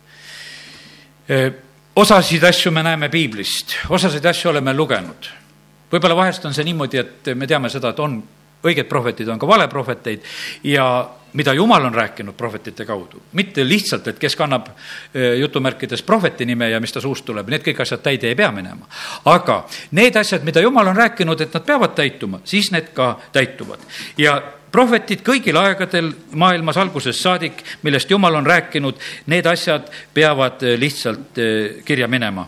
osasid 2.00 2.44
asju 2.44 2.72
me 2.72 2.84
näeme 2.84 3.10
piiblist, 3.10 3.76
osasid 3.90 4.26
asju 4.26 4.50
oleme 4.54 4.74
lugenud. 4.74 5.30
võib-olla 5.92 6.16
vahest 6.16 6.46
on 6.46 6.54
see 6.54 6.68
niimoodi, 6.68 7.00
et 7.02 7.32
me 7.36 7.48
teame 7.48 7.70
seda, 7.70 7.90
et 7.90 8.00
on 8.00 8.20
õiged 8.64 8.88
prohvetid, 8.90 9.28
on 9.28 9.40
ka 9.40 9.48
valeprohveteid 9.48 10.28
ja 10.70 10.86
mida 11.34 11.54
jumal 11.54 11.86
on 11.86 11.94
rääkinud 11.94 12.34
prohvetite 12.38 12.86
kaudu, 12.86 13.22
mitte 13.34 13.66
lihtsalt, 13.68 14.08
et 14.08 14.20
kes 14.20 14.36
kannab 14.36 14.70
eh, 14.70 15.40
jutumärkides 15.40 16.04
prohveti 16.04 16.46
nime 16.46 16.70
ja 16.70 16.80
mis 16.80 16.94
ta 16.94 17.02
suust 17.02 17.26
tuleb, 17.26 17.50
need 17.50 17.66
kõik 17.66 17.82
asjad 17.82 18.04
täide 18.06 18.30
ei 18.30 18.38
pea 18.38 18.52
minema. 18.52 18.88
aga 19.26 19.64
need 19.92 20.16
asjad, 20.16 20.46
mida 20.46 20.62
jumal 20.62 20.88
on 20.88 20.98
rääkinud, 20.98 21.42
et 21.42 21.54
nad 21.54 21.66
peavad 21.66 21.96
täituma, 21.98 22.42
siis 22.44 22.72
need 22.72 22.94
ka 22.94 23.16
täituvad. 23.34 23.84
ja 24.18 24.42
prohvetid 24.72 25.24
kõigil 25.26 25.58
aegadel 25.60 26.12
maailmas 26.38 26.78
algusest 26.78 27.24
saadik, 27.24 27.64
millest 27.84 28.12
Jumal 28.12 28.38
on 28.40 28.48
rääkinud, 28.48 29.00
need 29.32 29.48
asjad 29.50 29.90
peavad 30.14 30.64
eh, 30.64 30.78
lihtsalt 30.80 31.42
eh, 31.42 31.82
kirja 31.86 32.08
minema. 32.08 32.48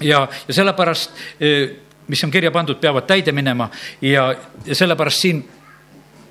ja, 0.00 0.28
ja 0.48 0.54
sellepärast, 0.54 1.10
eh, 1.40 1.70
mis 2.08 2.24
on 2.24 2.30
kirja 2.30 2.50
pandud, 2.50 2.80
peavad 2.80 3.06
täide 3.06 3.32
minema 3.32 3.70
ja, 4.00 4.34
ja 4.66 4.74
sellepärast 4.74 5.20
siin 5.20 5.44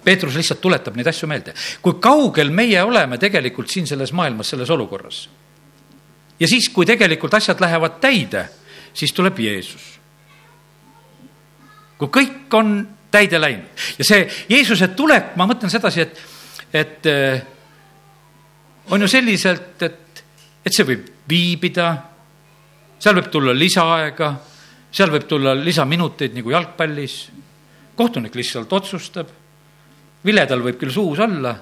Peetrus 0.03 0.37
lihtsalt 0.39 0.61
tuletab 0.61 0.95
neid 0.95 1.07
asju 1.07 1.27
meelde. 1.27 1.53
kui 1.81 1.99
kaugel 1.99 2.49
meie 2.49 2.83
oleme 2.83 3.17
tegelikult 3.17 3.69
siin 3.69 3.87
selles 3.87 4.13
maailmas, 4.13 4.49
selles 4.49 4.69
olukorras. 4.69 5.29
ja 6.39 6.47
siis, 6.47 6.69
kui 6.69 6.85
tegelikult 6.85 7.33
asjad 7.33 7.61
lähevad 7.61 7.99
täide, 8.01 8.47
siis 8.93 9.13
tuleb 9.13 9.39
Jeesus. 9.39 9.99
kui 11.97 12.07
kõik 12.07 12.53
on 12.53 12.96
täide 13.11 13.39
läinud. 13.41 13.85
ja 13.99 14.05
see 14.05 14.27
Jeesuse 14.49 14.91
tulek, 14.95 15.35
ma 15.35 15.47
mõtlen 15.49 15.71
sedasi, 15.71 16.01
et, 16.01 16.21
et 16.73 17.09
äh, 17.11 17.41
on 18.91 19.01
ju 19.01 19.07
selliselt, 19.07 19.81
et, 19.83 20.23
et 20.65 20.75
see 20.75 20.87
võib 20.87 21.07
viibida, 21.29 21.89
seal 22.99 23.17
võib 23.19 23.31
tulla 23.31 23.55
lisaaega, 23.55 24.31
seal 24.91 25.11
võib 25.13 25.27
tulla 25.29 25.55
lisaminuteid 25.57 26.37
nagu 26.37 26.53
jalgpallis, 26.53 27.17
kohtunik 27.97 28.35
lihtsalt 28.37 28.73
otsustab, 28.73 29.31
viledal 30.25 30.63
võib 30.63 30.79
küll 30.79 30.93
suus 30.93 31.19
olla, 31.23 31.53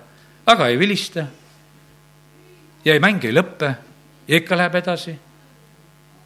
aga 0.46 0.70
ei 0.70 0.80
vilista. 0.80 1.26
Ja 2.86 2.94
ei 2.94 3.02
mäng 3.02 3.24
ei 3.26 3.34
lõppe. 3.34 3.72
Ja 4.28 4.38
ikka 4.38 4.58
läheb 4.58 4.76
edasi. 4.76 5.16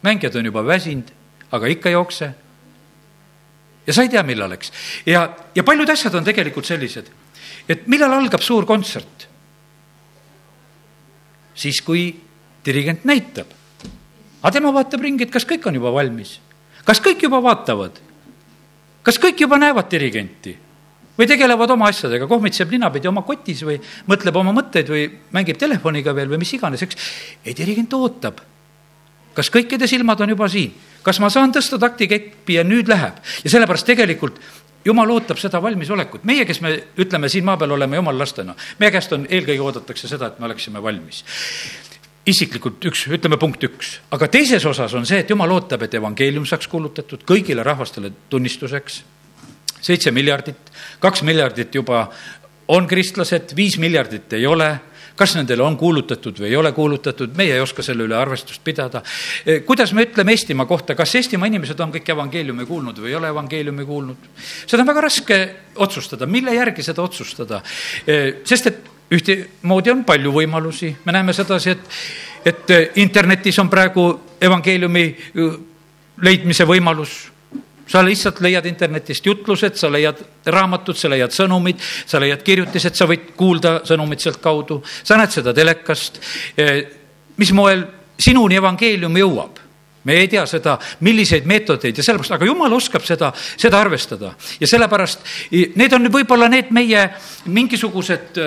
mängijad 0.02 0.36
on 0.36 0.44
juba 0.44 0.62
väsinud, 0.66 1.10
aga 1.52 1.66
ikka 1.66 1.90
jookse 1.90 2.30
ja 3.86 3.96
sa 3.96 4.04
ei 4.04 4.12
tea, 4.12 4.22
millal, 4.26 4.52
eks. 4.56 4.72
ja, 5.08 5.24
ja 5.54 5.64
paljud 5.66 5.90
asjad 5.90 6.14
on 6.18 6.26
tegelikult 6.26 6.68
sellised, 6.68 7.10
et 7.68 7.86
millal 7.90 8.14
algab 8.18 8.44
suur 8.44 8.68
kontsert? 8.68 9.28
siis, 11.60 11.80
kui 11.84 12.08
dirigent 12.64 13.04
näitab. 13.04 13.50
aga 14.40 14.52
tema 14.54 14.72
vaatab 14.72 15.02
ringi, 15.04 15.26
et 15.26 15.32
kas 15.32 15.44
kõik 15.48 15.66
on 15.68 15.76
juba 15.76 15.92
valmis, 15.92 16.38
kas 16.86 17.00
kõik 17.04 17.26
juba 17.26 17.42
vaatavad, 17.44 17.98
kas 19.04 19.20
kõik 19.20 19.40
juba 19.44 19.58
näevad 19.60 19.90
dirigenti 19.92 20.56
või 21.18 21.28
tegelevad 21.28 21.74
oma 21.74 21.90
asjadega, 21.92 22.28
kohmitseb 22.28 22.70
ninapidi 22.72 23.08
oma 23.10 23.20
kotis 23.26 23.60
või 23.66 23.76
mõtleb 24.08 24.36
oma 24.40 24.54
mõtteid 24.56 24.88
või 24.88 25.02
mängib 25.36 25.58
telefoniga 25.60 26.14
veel 26.16 26.30
või 26.32 26.40
mis 26.40 26.54
iganes, 26.56 26.84
eks. 26.86 26.96
ei, 27.44 27.52
dirigent 27.56 27.92
ootab. 27.92 28.40
kas 29.34 29.50
kõikide 29.52 29.88
silmad 29.88 30.20
on 30.20 30.32
juba 30.32 30.48
siin? 30.48 30.72
Kas 31.02 31.20
ma 31.20 31.30
saan 31.32 31.52
tõsta 31.54 31.78
taktikeppi 31.80 32.58
ja 32.58 32.64
nüüd 32.66 32.88
läheb? 32.90 33.20
Ja 33.44 33.52
sellepärast 33.52 33.86
tegelikult 33.88 34.40
jumal 34.84 35.10
ootab 35.12 35.38
seda 35.40 35.60
valmisolekut, 35.62 36.24
meie, 36.28 36.46
kes 36.48 36.60
me 36.64 36.72
ütleme 37.00 37.28
siin 37.28 37.44
maa 37.44 37.58
peal 37.60 37.76
oleme 37.76 38.00
jumala 38.00 38.22
lastena, 38.24 38.56
meie 38.80 38.92
käest 38.94 39.12
on, 39.16 39.26
eelkõige 39.28 39.64
oodatakse 39.64 40.08
seda, 40.08 40.30
et 40.30 40.40
me 40.40 40.48
oleksime 40.48 40.82
valmis. 40.82 41.22
Isiklikult 42.30 42.84
üks, 42.90 43.06
ütleme 43.12 43.38
punkt 43.40 43.64
üks, 43.64 43.94
aga 44.12 44.28
teises 44.32 44.64
osas 44.68 44.94
on 44.96 45.06
see, 45.08 45.22
et 45.22 45.30
jumal 45.30 45.52
ootab, 45.56 45.82
et 45.84 45.96
evangeelium 45.96 46.46
saaks 46.48 46.68
kuulutatud 46.70 47.24
kõigile 47.28 47.64
rahvastele 47.66 48.12
tunnistuseks. 48.30 49.02
seitse 49.80 50.10
miljardit, 50.10 50.72
kaks 51.00 51.22
miljardit 51.22 51.74
juba 51.74 52.10
on 52.68 52.86
kristlased, 52.86 53.56
viis 53.56 53.78
miljardit 53.78 54.32
ei 54.32 54.46
ole 54.46 54.68
kas 55.20 55.34
nendele 55.36 55.64
on 55.64 55.76
kuulutatud 55.76 56.38
või 56.40 56.48
ei 56.48 56.56
ole 56.56 56.72
kuulutatud, 56.72 57.34
meie 57.36 57.58
ei 57.58 57.60
oska 57.60 57.84
selle 57.84 58.06
üle 58.06 58.16
arvestust 58.16 58.62
pidada. 58.64 59.02
Eh, 59.44 59.60
kuidas 59.68 59.92
me 59.96 60.06
ütleme 60.06 60.32
Eestimaa 60.32 60.68
kohta, 60.68 60.96
kas 60.96 61.12
Eestimaa 61.20 61.50
inimesed 61.50 61.80
on 61.84 61.92
kõik 61.92 62.08
evangeeliumi 62.14 62.64
kuulnud 62.68 63.02
või 63.02 63.12
ei 63.12 63.18
ole 63.18 63.32
evangeeliumi 63.34 63.84
kuulnud? 63.88 64.30
seda 64.66 64.80
on 64.82 64.88
väga 64.88 65.04
raske 65.04 65.40
otsustada, 65.76 66.26
mille 66.26 66.54
järgi 66.54 66.82
seda 66.86 67.04
otsustada, 67.04 67.60
eh, 68.06 68.40
sest 68.48 68.70
et 68.70 68.80
ühtemoodi 69.10 69.92
on 69.92 70.04
palju 70.08 70.32
võimalusi, 70.32 70.94
me 71.04 71.12
näeme 71.12 71.34
sedasi, 71.36 71.74
et, 71.74 72.00
et 72.46 72.70
eh, 72.70 72.88
internetis 73.04 73.58
on 73.58 73.68
praegu 73.68 74.06
evangeeliumi 74.40 75.04
leidmise 76.24 76.64
võimalus 76.68 77.29
sa 77.90 78.02
lihtsalt 78.06 78.40
leiad 78.44 78.66
internetist 78.70 79.26
jutlused, 79.26 79.78
sa 79.78 79.90
leiad 79.90 80.20
raamatud, 80.46 80.96
sa 80.96 81.10
leiad 81.10 81.34
sõnumid, 81.34 81.80
sa 82.06 82.20
leiad 82.22 82.44
kirjutised, 82.46 82.94
sa 82.94 83.08
võid 83.10 83.32
kuulda 83.38 83.80
sõnumit 83.88 84.22
sealt 84.22 84.38
kaudu, 84.42 84.80
sa 85.02 85.18
näed 85.18 85.34
seda 85.34 85.54
telekast. 85.56 86.20
mis 87.40 87.52
moel 87.56 87.86
sinuni 88.20 88.60
evangeelium 88.60 89.16
jõuab? 89.16 89.66
me 90.04 90.14
ei 90.16 90.28
tea 90.32 90.46
seda, 90.48 90.78
milliseid 91.04 91.44
meetodeid 91.44 91.98
ja 91.98 92.02
sellepärast, 92.04 92.32
aga 92.32 92.46
jumal 92.48 92.72
oskab 92.72 93.04
seda, 93.04 93.28
seda 93.60 93.82
arvestada 93.84 94.30
ja 94.60 94.68
sellepärast 94.68 95.26
need 95.76 95.92
on 95.92 96.08
võib-olla 96.08 96.48
need 96.48 96.70
meie 96.72 97.02
mingisugused 97.52 98.40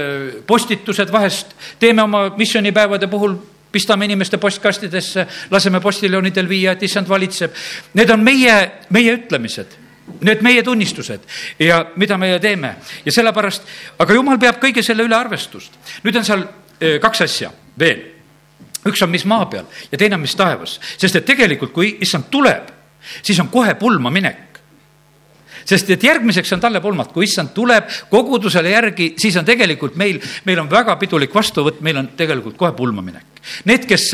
postitused, 0.50 1.14
vahest 1.14 1.54
teeme 1.80 2.02
oma 2.02 2.24
missioonipäevade 2.38 3.06
puhul 3.12 3.38
pistame 3.74 4.06
inimeste 4.06 4.38
postkastidesse, 4.38 5.28
laseme 5.52 5.82
postiljonidel 5.82 6.50
viia, 6.50 6.76
et 6.78 6.84
issand 6.86 7.10
valitseb. 7.10 7.56
Need 7.98 8.14
on 8.14 8.24
meie, 8.24 8.60
meie 8.94 9.18
ütlemised 9.18 9.82
need 10.24 10.42
meie 10.44 10.64
tunnistused 10.64 11.24
ja 11.60 11.80
mida 11.96 12.18
meie 12.20 12.40
teeme 12.44 12.76
ja 13.06 13.12
sellepärast, 13.12 13.68
aga 14.04 14.16
jumal 14.18 14.40
peab 14.40 14.60
kõige 14.62 14.84
selle 14.84 15.06
üle 15.08 15.16
arvestust. 15.16 15.78
nüüd 16.04 16.18
on 16.20 16.26
seal 16.28 16.44
eh, 16.80 17.00
kaks 17.02 17.24
asja 17.24 17.52
veel. 17.80 18.02
üks 18.84 19.04
on, 19.04 19.12
mis 19.12 19.26
maa 19.26 19.46
peal 19.48 19.66
ja 19.92 19.98
teine 19.98 20.20
on, 20.20 20.24
mis 20.26 20.36
taevas, 20.36 20.80
sest 20.98 21.16
et 21.16 21.26
tegelikult, 21.26 21.72
kui 21.72 21.98
issand 22.04 22.28
tuleb, 22.32 22.72
siis 23.22 23.40
on 23.40 23.48
kohe 23.48 23.76
pulma 23.80 24.12
minek. 24.12 24.60
sest 25.66 25.90
et 25.96 26.04
järgmiseks 26.04 26.52
on 26.54 26.60
talle 26.60 26.82
pulmad, 26.84 27.14
kui 27.16 27.24
issand 27.24 27.54
tuleb 27.56 27.88
kogudusele 28.10 28.76
järgi, 28.76 29.14
siis 29.18 29.38
on 29.40 29.46
tegelikult 29.46 29.96
meil, 29.96 30.20
meil 30.46 30.60
on 30.60 30.72
väga 30.72 30.98
pidulik 31.00 31.36
vastuvõtt, 31.36 31.80
meil 31.82 31.98
on 31.98 32.12
tegelikult 32.18 32.58
kohe 32.58 32.76
pulmaminek. 32.76 33.33
Need, 33.70 33.88
kes 33.90 34.06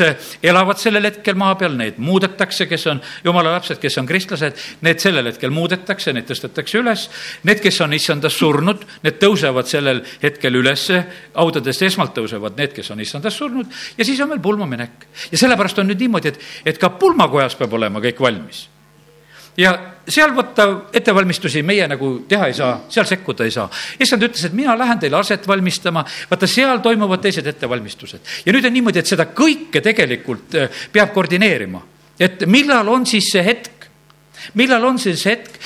elavad 0.42 0.80
sellel 0.80 1.06
hetkel 1.08 1.36
maa 1.38 1.54
peal, 1.58 1.76
need 1.78 2.00
muudetakse, 2.02 2.66
kes 2.70 2.86
on 2.90 3.02
jumala 3.24 3.54
lapsed, 3.54 3.78
kes 3.82 3.98
on 4.02 4.08
kristlased, 4.08 4.58
need 4.86 5.02
sellel 5.02 5.30
hetkel 5.30 5.52
muudetakse, 5.54 6.14
neid 6.16 6.28
tõstetakse 6.30 6.80
üles. 6.80 7.06
Need, 7.46 7.62
kes 7.62 7.80
on 7.84 7.94
issandas 7.96 8.38
surnud, 8.40 8.82
need 9.04 9.20
tõusevad 9.22 9.70
sellel 9.70 10.02
hetkel 10.22 10.58
ülesse, 10.60 11.04
haudadest 11.36 11.86
esmalt 11.86 12.16
tõusevad 12.16 12.58
need, 12.60 12.74
kes 12.76 12.90
on 12.94 13.00
issandas 13.04 13.38
surnud 13.38 13.70
ja 13.96 14.06
siis 14.06 14.20
on 14.20 14.32
veel 14.32 14.42
pulmaminek. 14.42 15.06
ja 15.30 15.38
sellepärast 15.38 15.78
on 15.78 15.90
nüüd 15.90 16.00
niimoodi, 16.00 16.34
et, 16.34 16.44
et 16.64 16.78
ka 16.78 16.92
pulmakojas 17.00 17.56
peab 17.58 17.78
olema 17.78 18.02
kõik 18.02 18.20
valmis 18.20 18.66
ja 19.56 19.72
seal 20.08 20.32
võtta 20.34 20.66
ettevalmistusi 20.96 21.62
meie 21.66 21.86
nagu 21.90 22.12
teha 22.28 22.50
ei 22.50 22.54
saa, 22.56 22.76
seal 22.90 23.06
sekkuda 23.08 23.46
ei 23.46 23.54
saa. 23.54 23.68
issand 24.00 24.22
ütles, 24.26 24.44
et 24.46 24.54
mina 24.56 24.76
lähen 24.78 24.98
teile 24.98 25.18
aset 25.20 25.46
valmistama, 25.48 26.04
vaata 26.30 26.46
seal 26.50 26.82
toimuvad 26.82 27.22
teised 27.22 27.46
ettevalmistused. 27.46 28.20
ja 28.46 28.52
nüüd 28.52 28.66
on 28.66 28.72
niimoodi, 28.72 29.02
et 29.02 29.10
seda 29.10 29.26
kõike 29.34 29.82
tegelikult 29.82 30.56
äh, 30.58 30.80
peab 30.92 31.12
koordineerima. 31.14 31.82
et 32.20 32.46
millal 32.46 32.88
on 32.88 33.06
siis 33.06 33.30
see 33.32 33.44
hetk, 33.44 33.86
millal 34.54 34.84
on 34.84 34.98
siis 34.98 35.24
hetk, 35.26 35.58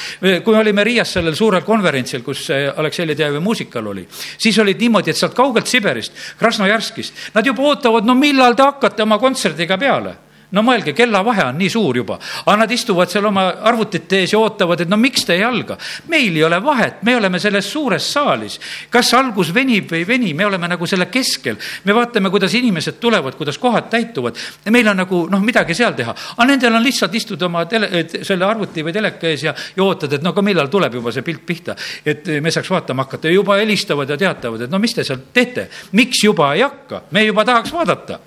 kui 0.45 0.57
olime 0.57 0.85
Riias 0.85 1.13
sellel 1.15 1.37
suurel 1.39 1.63
konverentsil, 1.63 2.23
kus 2.27 2.49
Aleksei 2.51 3.07
Ledejevi 3.07 3.41
muusikal 3.41 3.87
oli, 3.87 4.07
siis 4.11 4.59
olid 4.59 4.81
niimoodi, 4.81 5.11
et 5.11 5.17
sealt 5.17 5.35
kaugelt 5.35 5.71
Siberist, 5.71 6.13
Krasnojarskist, 6.39 7.31
nad 7.35 7.47
juba 7.47 7.63
ootavad, 7.71 8.07
no 8.07 8.17
millal 8.19 8.57
te 8.59 8.67
hakkate 8.67 9.07
oma 9.07 9.19
kontserdiga 9.23 9.79
peale 9.79 10.17
no 10.55 10.63
mõelge, 10.65 10.95
kellavahe 10.97 11.49
on 11.49 11.59
nii 11.59 11.71
suur 11.73 11.99
juba, 11.99 12.19
aga 12.45 12.57
nad 12.63 12.73
istuvad 12.73 13.11
seal 13.11 13.27
oma 13.29 13.47
arvutite 13.67 14.23
ees 14.23 14.35
ja 14.35 14.41
ootavad, 14.41 14.85
et 14.85 14.91
no 14.91 14.99
miks 15.01 15.27
te 15.27 15.37
ei 15.37 15.45
alga. 15.45 15.77
meil 16.09 16.37
ei 16.37 16.45
ole 16.45 16.61
vahet, 16.63 17.03
me 17.03 17.17
oleme 17.17 17.41
selles 17.43 17.71
suures 17.71 18.07
saalis. 18.13 18.59
kas 18.91 19.13
algus 19.15 19.53
venib 19.55 19.91
või 19.91 20.03
ei 20.03 20.09
veni, 20.09 20.35
me 20.35 20.47
oleme 20.47 20.69
nagu 20.69 20.87
selle 20.87 21.07
keskel. 21.07 21.57
me 21.85 21.95
vaatame, 21.95 22.31
kuidas 22.31 22.55
inimesed 22.55 23.01
tulevad, 23.01 23.35
kuidas 23.35 23.59
kohad 23.59 23.91
täituvad. 23.91 24.37
meil 24.71 24.89
on 24.89 24.97
nagu 24.97 25.25
noh, 25.31 25.41
midagi 25.41 25.75
seal 25.75 25.95
teha, 25.95 26.15
aga 26.37 26.49
nendel 26.49 26.75
on 26.75 26.83
lihtsalt 26.83 27.15
istuda 27.15 27.47
oma 27.47 27.65
tele, 27.67 28.07
selle 28.23 28.47
arvuti 28.47 28.85
või 28.85 28.93
teleka 28.93 29.29
ees 29.29 29.43
ja, 29.43 29.55
ja 29.77 29.85
ootad, 29.85 30.13
et 30.13 30.23
no 30.23 30.35
aga 30.35 30.43
millal 30.43 30.71
tuleb 30.71 31.01
juba 31.01 31.13
see 31.13 31.27
pilt 31.27 31.47
pihta, 31.47 31.77
et 32.05 32.29
me 32.41 32.51
saaks 32.51 32.71
vaatama 32.71 33.05
hakata 33.05 33.29
ja 33.29 33.39
juba 33.41 33.59
helistavad 33.61 34.11
ja 34.11 34.17
teatavad, 34.21 34.67
et 34.67 34.71
no 34.71 34.79
mis 34.79 34.95
te 34.95 35.05
seal 35.05 35.27
teete, 35.33 35.69
miks 35.93 36.23
juba 36.25 36.55
ei 36.55 36.63
hakka, 36.63 37.05
me 37.11 37.25
juba 37.27 37.45
tahaks 37.45 37.73
vaadata 37.75 38.21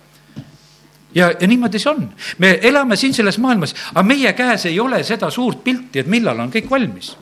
ja, 1.17 1.32
ja 1.39 1.47
niimoodi 1.47 1.80
see 1.80 1.91
on. 1.91 2.10
me 2.38 2.60
elame 2.62 2.95
siin 2.95 3.13
selles 3.13 3.38
maailmas, 3.41 3.73
aga 3.93 4.03
meie 4.06 4.34
käes 4.38 4.67
ei 4.69 4.80
ole 4.80 5.01
seda 5.03 5.30
suurt 5.34 5.63
pilti, 5.63 6.03
et 6.03 6.12
millal 6.12 6.39
on 6.39 6.51
kõik 6.53 6.69
valmis. 6.69 7.15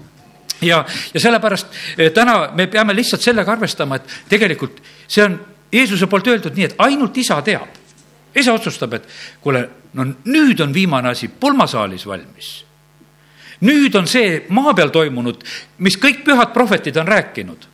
ja, 0.62 0.84
ja 1.13 1.19
sellepärast 1.19 1.79
eh, 1.97 2.12
täna 2.12 2.51
me 2.55 2.67
peame 2.67 2.95
lihtsalt 2.95 3.23
sellega 3.23 3.51
arvestama, 3.51 3.95
et 3.95 4.15
tegelikult 4.29 4.81
see 5.08 5.23
on 5.23 5.39
Jeesuse 5.75 6.08
poolt 6.08 6.27
öeldud 6.31 6.55
nii, 6.55 6.69
et 6.69 6.75
ainult 6.86 7.17
isa 7.17 7.41
teab. 7.41 7.81
isa 8.36 8.53
otsustab, 8.53 8.93
et 8.93 9.08
kuule, 9.41 9.63
no 9.93 10.05
nüüd 10.25 10.60
on 10.63 10.73
viimane 10.73 11.10
asi 11.10 11.27
pulmasaalis 11.27 12.05
valmis. 12.08 12.51
nüüd 13.62 13.95
on 13.95 14.08
see 14.08 14.43
maa 14.49 14.73
peal 14.73 14.91
toimunud, 14.91 15.43
mis 15.77 15.97
kõik 15.97 16.23
pühad 16.27 16.53
prohvetid 16.53 16.97
on 16.97 17.08
rääkinud. 17.08 17.67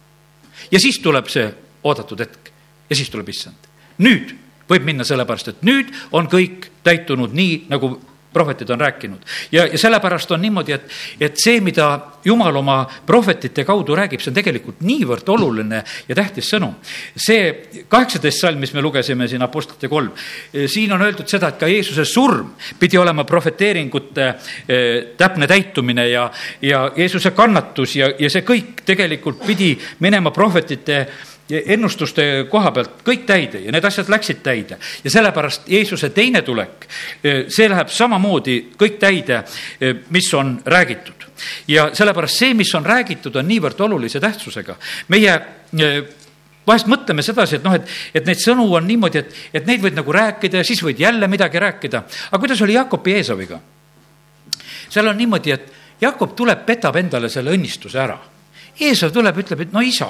ja 0.72 0.80
siis 0.80 1.00
tuleb 1.00 1.28
see 1.28 1.50
oodatud 1.84 2.20
hetk 2.20 2.54
ja 2.90 2.96
siis 2.96 3.10
tuleb 3.10 3.30
issand. 3.30 3.70
nüüd 3.98 4.41
võib 4.72 4.88
minna 4.88 5.08
sellepärast, 5.08 5.52
et 5.52 5.68
nüüd 5.68 5.92
on 6.16 6.30
kõik 6.32 6.72
täitunud 6.88 7.36
nii, 7.38 7.66
nagu 7.72 7.96
prohvetid 8.34 8.70
on 8.70 8.80
rääkinud. 8.80 9.20
ja, 9.52 9.66
ja 9.68 9.78
sellepärast 9.78 10.32
on 10.32 10.42
niimoodi, 10.42 10.72
et, 10.72 10.92
et 11.20 11.38
see, 11.38 11.60
mida 11.62 12.00
Jumal 12.26 12.56
oma 12.56 12.86
prohvetite 13.06 13.64
kaudu 13.66 13.96
räägib, 13.98 14.22
see 14.22 14.30
on 14.30 14.36
tegelikult 14.38 14.84
niivõrd 14.86 15.30
oluline 15.34 15.80
ja 16.08 16.16
tähtis 16.16 16.52
sõnum. 16.54 16.76
see 17.16 17.84
kaheksateist 17.90 18.44
salm, 18.44 18.60
mis 18.62 18.74
me 18.74 18.82
lugesime 18.82 19.28
siin 19.28 19.42
Apostlite 19.42 19.90
kolm, 19.90 20.12
siin 20.54 20.94
on 20.94 21.02
öeldud 21.02 21.28
seda, 21.28 21.50
et 21.50 21.60
ka 21.60 21.68
Jeesuse 21.68 22.06
surm 22.06 22.54
pidi 22.80 22.98
olema 22.98 23.26
prohveteeringute 23.26 24.28
eh, 24.28 25.04
täpne 25.18 25.48
täitumine 25.48 26.08
ja, 26.10 26.30
ja 26.62 26.86
Jeesuse 26.96 27.32
kannatus 27.32 27.96
ja, 27.96 28.12
ja 28.20 28.30
see 28.30 28.46
kõik 28.48 28.86
tegelikult 28.86 29.42
pidi 29.46 29.74
minema 30.00 30.32
prohvetite 30.32 31.08
ennustuste 31.52 32.28
koha 32.50 32.72
pealt 32.72 33.02
kõik 33.06 33.26
täide 33.28 33.62
ja 33.66 33.72
need 33.74 33.86
asjad 33.86 34.10
läksid 34.10 34.42
täide. 34.44 34.78
ja 35.04 35.12
sellepärast 35.12 35.68
Jeesuse 35.70 36.10
teine 36.10 36.42
tulek, 36.42 36.88
eh, 37.24 37.44
see 37.50 37.70
läheb 37.70 37.90
samamoodi 37.90 38.58
kõik 38.78 39.00
täide, 39.00 39.44
eh, 39.82 39.96
mis 40.10 40.34
on 40.34 40.62
räägitud. 40.66 41.28
ja 41.68 41.90
sellepärast 41.94 42.38
see, 42.38 42.54
mis 42.54 42.76
on 42.76 42.86
räägitud, 42.86 43.36
on 43.36 43.48
niivõrd 43.48 43.82
olulise 43.82 44.20
tähtsusega. 44.20 44.76
meie 45.08 45.42
eh, 45.80 46.04
vahest 46.68 46.88
mõtleme 46.88 47.22
sedasi, 47.22 47.56
et 47.56 47.64
noh, 47.64 47.74
et, 47.74 47.88
et 48.14 48.26
neid 48.26 48.38
sõnu 48.38 48.68
on 48.76 48.88
niimoodi, 48.88 49.18
et, 49.18 49.36
et 49.54 49.66
neid 49.66 49.82
võid 49.82 49.96
nagu 49.96 50.12
rääkida 50.12 50.58
ja 50.58 50.64
siis 50.64 50.84
võid 50.84 51.00
jälle 51.00 51.28
midagi 51.28 51.60
rääkida. 51.60 52.04
aga 52.32 52.40
kuidas 52.40 52.62
oli 52.62 52.74
Jakobi 52.74 53.14
Eesoviga? 53.14 53.60
seal 54.90 55.08
on 55.08 55.18
niimoodi, 55.18 55.52
et 55.52 55.72
Jakob 56.02 56.36
tuleb, 56.36 56.66
petab 56.66 56.96
endale 56.96 57.30
selle 57.30 57.52
õnnistuse 57.54 58.00
ära. 58.00 58.18
Eesov 58.80 59.12
tuleb, 59.14 59.38
ütleb, 59.38 59.60
et 59.62 59.74
no 59.74 59.82
isa 59.82 60.10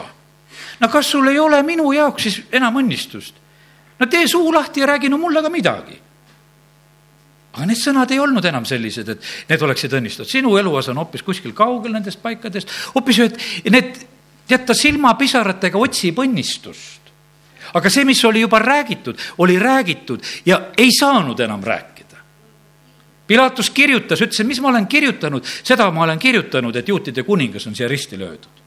no 0.82 0.90
kas 0.90 1.12
sul 1.12 1.28
ei 1.30 1.40
ole 1.40 1.62
minu 1.64 1.92
jaoks 1.94 2.28
siis 2.28 2.40
enam 2.52 2.82
õnnistust? 2.82 3.38
no 4.00 4.08
tee 4.10 4.28
suu 4.28 4.54
lahti 4.54 4.82
ja 4.82 4.90
räägi 4.90 5.10
no 5.10 5.18
mulle 5.22 5.44
ka 5.46 5.50
midagi. 5.54 6.00
aga 7.54 7.68
need 7.68 7.78
sõnad 7.78 8.12
ei 8.12 8.20
olnud 8.20 8.46
enam 8.48 8.66
sellised, 8.66 9.10
et 9.10 9.30
need 9.50 9.66
oleksid 9.68 9.94
õnnistatud, 9.94 10.32
sinu 10.32 10.56
eluosa 10.58 10.94
on 10.94 11.02
hoopis 11.04 11.24
kuskil 11.28 11.54
kaugel 11.54 11.94
nendest 11.94 12.22
paikadest, 12.24 12.72
hoopis 12.96 13.20
ühed, 13.20 13.38
need, 13.70 14.00
tead, 14.48 14.64
ta 14.66 14.74
silmapisaratega 14.78 15.78
otsib 15.78 16.22
õnnistust. 16.24 17.12
aga 17.74 17.90
see, 17.90 18.06
mis 18.08 18.24
oli 18.26 18.42
juba 18.42 18.60
räägitud, 18.60 19.20
oli 19.38 19.60
räägitud 19.60 20.24
ja 20.46 20.72
ei 20.78 20.90
saanud 20.92 21.40
enam 21.40 21.62
rääkida. 21.64 22.18
Pilatus 23.28 23.70
kirjutas, 23.70 24.20
ütles, 24.20 24.44
mis 24.48 24.60
ma 24.60 24.72
olen 24.74 24.88
kirjutanud, 24.88 25.46
seda 25.64 25.92
ma 25.92 26.04
olen 26.04 26.20
kirjutanud, 26.20 26.76
et 26.76 26.88
juutide 26.88 27.24
kuningas 27.24 27.68
on 27.68 27.76
siia 27.76 27.88
risti 27.88 28.20
löödud 28.20 28.61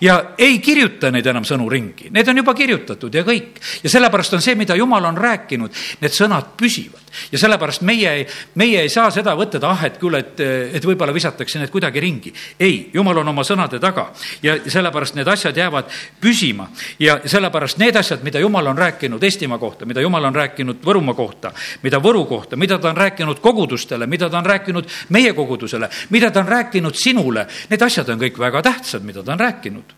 ja 0.00 0.34
ei 0.38 0.58
kirjuta 0.58 1.10
neid 1.10 1.26
enam 1.26 1.44
sõnu 1.46 1.68
ringi, 1.70 2.10
need 2.10 2.28
on 2.28 2.40
juba 2.42 2.54
kirjutatud 2.54 3.14
ja 3.14 3.22
kõik. 3.26 3.60
ja 3.82 3.90
sellepärast 3.90 4.34
on 4.36 4.42
see, 4.44 4.54
mida 4.54 4.76
jumal 4.76 5.04
on 5.04 5.18
rääkinud, 5.18 5.74
need 6.00 6.14
sõnad 6.14 6.54
püsivad. 6.56 7.00
ja 7.32 7.38
sellepärast 7.38 7.82
meie, 7.82 8.26
meie 8.54 8.82
ei 8.82 8.88
saa 8.88 9.10
seda 9.10 9.34
võtta, 9.36 9.58
et 9.58 9.64
ah, 9.64 9.84
et 9.86 9.98
küll, 9.98 10.14
et, 10.14 10.40
et 10.40 10.84
võib-olla 10.84 11.14
visatakse 11.14 11.58
need 11.58 11.70
kuidagi 11.70 12.00
ringi. 12.00 12.32
ei, 12.60 12.90
jumal 12.94 13.22
on 13.22 13.32
oma 13.32 13.44
sõnade 13.46 13.80
taga 13.80 14.10
ja 14.42 14.58
sellepärast 14.66 15.16
need 15.18 15.28
asjad 15.28 15.56
jäävad 15.56 15.90
püsima. 16.20 16.68
ja 16.98 17.20
sellepärast 17.24 17.78
need 17.78 17.96
asjad, 17.96 18.24
mida 18.24 18.40
jumal 18.40 18.66
on 18.66 18.78
rääkinud 18.78 19.22
Eestimaa 19.22 19.58
kohta, 19.58 19.86
mida 19.86 20.00
jumal 20.00 20.24
on 20.24 20.34
rääkinud 20.34 20.84
Võrumaa 20.84 21.14
kohta, 21.14 21.52
mida 21.82 22.00
Võru 22.00 22.24
kohta, 22.28 22.56
mida 22.56 22.78
ta 22.78 22.90
on 22.90 22.96
rääkinud 22.96 23.40
kogudustele, 23.40 24.06
mida 24.06 24.30
ta 24.30 24.38
on 24.38 24.46
rääkinud 24.46 24.88
meie 25.08 25.32
kogudusele, 25.32 25.88
mida 26.10 26.30
ta 26.30 26.40
on 26.40 26.48
rääkinud 26.48 26.94
sinule, 26.94 27.46
need 27.70 27.82
asjad 27.82 28.08
on 28.08 28.20
kõik 28.20 28.38
väga 28.38 28.62
tähtsad, 28.62 29.04
mida 29.04 29.22
ta 29.22 29.32
on 29.32 29.40
rääkinud 29.40 29.69
rääkinud. 29.70 29.96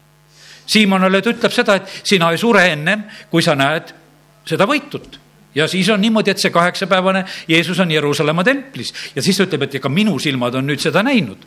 Siimonile 0.67 1.23
ta 1.23 1.31
ütleb 1.31 1.53
seda, 1.53 1.75
et 1.77 1.91
sina 2.05 2.31
ei 2.31 2.39
sure 2.39 2.65
ennem, 2.71 3.05
kui 3.31 3.43
sa 3.43 3.55
näed 3.55 3.93
seda 4.47 4.67
võitut 4.67 5.19
ja 5.55 5.67
siis 5.69 5.89
on 5.91 6.01
niimoodi, 6.01 6.31
et 6.31 6.41
see 6.41 6.51
kaheksapäevane 6.51 7.25
Jeesus 7.49 7.79
on 7.81 7.91
Jeruusalemma 7.91 8.45
templis 8.45 8.93
ja 9.15 9.23
siis 9.23 9.37
ta 9.37 9.45
ütleb, 9.45 9.67
et 9.67 9.75
ega 9.75 9.89
minu 9.89 10.19
silmad 10.19 10.55
on 10.55 10.67
nüüd 10.67 10.81
seda 10.81 11.03
näinud 11.03 11.45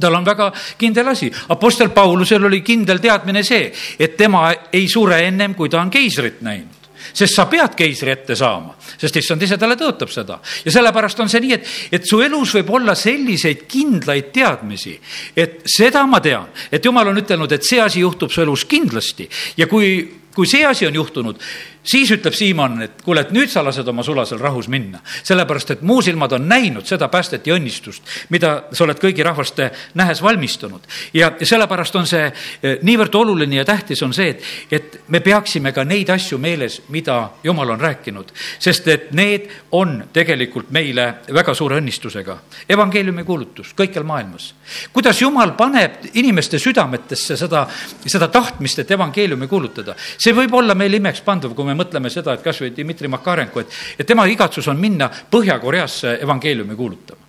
tal 0.00 0.14
on 0.14 0.24
väga 0.24 0.52
kindel 0.78 1.08
asi. 1.10 1.26
Apostel 1.48 1.88
Paulusel 1.90 2.44
oli 2.44 2.60
kindel 2.62 3.00
teadmine 3.02 3.42
see, 3.42 3.72
et 3.98 4.16
tema 4.16 4.52
ei 4.72 4.86
sure 4.88 5.18
ennem, 5.26 5.54
kui 5.58 5.68
ta 5.68 5.80
on 5.82 5.90
keisrit 5.90 6.40
näinud 6.40 6.77
sest 7.12 7.34
sa 7.34 7.46
pead 7.50 7.74
keisri 7.78 8.12
ette 8.12 8.36
saama, 8.38 8.74
sest 8.98 9.16
issand 9.20 9.42
ise 9.42 9.58
talle 9.60 9.76
tõotab 9.78 10.12
seda. 10.12 10.38
ja 10.64 10.74
sellepärast 10.74 11.20
on 11.20 11.32
see 11.32 11.42
nii, 11.44 11.56
et, 11.58 11.72
et 11.98 12.06
su 12.08 12.20
elus 12.24 12.54
võib 12.58 12.70
olla 12.78 12.94
selliseid 12.98 13.66
kindlaid 13.70 14.32
teadmisi, 14.34 14.98
et 15.36 15.62
seda 15.68 16.04
ma 16.06 16.20
tean, 16.24 16.48
et 16.72 16.84
jumal 16.84 17.12
on 17.12 17.20
ütelnud, 17.24 17.52
et 17.52 17.66
see 17.66 17.80
asi 17.80 18.04
juhtub 18.04 18.32
su 18.32 18.42
elus 18.44 18.64
kindlasti 18.68 19.28
ja 19.56 19.66
kui 19.70 20.18
kui 20.38 20.46
see 20.46 20.62
asi 20.62 20.86
on 20.86 20.94
juhtunud, 20.94 21.40
siis 21.88 22.10
ütleb 22.12 22.34
Siimon, 22.36 22.82
et 22.84 23.02
kuule, 23.04 23.22
et 23.24 23.32
nüüd 23.34 23.50
sa 23.50 23.62
lased 23.64 23.88
oma 23.88 24.04
sulasel 24.04 24.40
rahus 24.42 24.68
minna. 24.68 25.00
sellepärast, 25.22 25.70
et 25.70 25.82
mu 25.82 26.00
silmad 26.02 26.32
on 26.32 26.48
näinud 26.48 26.86
seda 26.86 27.08
päästet 27.08 27.46
ja 27.46 27.54
õnnistust, 27.56 28.02
mida 28.28 28.52
sa 28.72 28.84
oled 28.84 28.98
kõigi 29.00 29.24
rahvaste 29.24 29.70
nähes 29.94 30.22
valmistunud. 30.22 30.80
ja, 31.14 31.32
sellepärast 31.42 31.96
on 31.96 32.06
see 32.06 32.26
eh, 32.26 32.78
niivõrd 32.82 33.14
oluline 33.14 33.56
ja 33.56 33.64
tähtis 33.64 34.02
on 34.02 34.12
see, 34.14 34.28
et, 34.28 34.42
et 34.70 35.00
me 35.08 35.20
peaksime 35.20 35.72
ka 35.72 35.84
neid 35.84 36.10
asju 36.10 36.38
meeles, 36.38 36.82
mida 36.88 37.30
Jumal 37.44 37.70
on 37.70 37.80
rääkinud. 37.80 38.32
sest 38.58 38.88
et 38.88 39.12
need 39.12 39.48
on 39.72 40.04
tegelikult 40.12 40.70
meile 40.70 41.08
väga 41.32 41.54
suure 41.54 41.80
õnnistusega. 41.80 42.38
evangeeliumi 42.68 43.24
kuulutus 43.24 43.72
kõikjal 43.78 44.04
maailmas. 44.04 44.54
kuidas 44.92 45.22
Jumal 45.22 45.56
paneb 45.56 46.12
inimeste 46.14 46.58
südametesse 46.58 47.36
seda, 47.36 47.66
seda 48.06 48.28
tahtmist, 48.28 48.78
et 48.78 48.90
evangeeliumi 48.90 49.48
kuulutada. 49.48 49.94
see 50.18 50.34
võib 50.34 50.54
olla 50.54 50.74
meile 50.74 50.96
imeks 50.96 51.20
pandav, 51.20 51.54
kui 51.54 51.64
me 51.64 51.77
mõtleme 51.78 52.10
seda, 52.12 52.34
et 52.34 52.44
kas 52.44 52.60
või 52.62 52.72
Dmitri 52.76 53.08
Makarenko, 53.08 53.62
et, 53.64 53.76
et 53.98 54.06
tema 54.06 54.26
igatsus 54.28 54.68
on 54.68 54.78
minna 54.80 55.10
Põhja-Koreasse 55.30 56.18
evangeeliumi 56.22 56.76
kuulutama. 56.76 57.26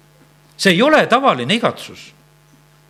see 0.57 0.73
ei 0.73 0.81
ole 0.81 1.05
tavaline 1.07 1.53
igatsus 1.53 2.13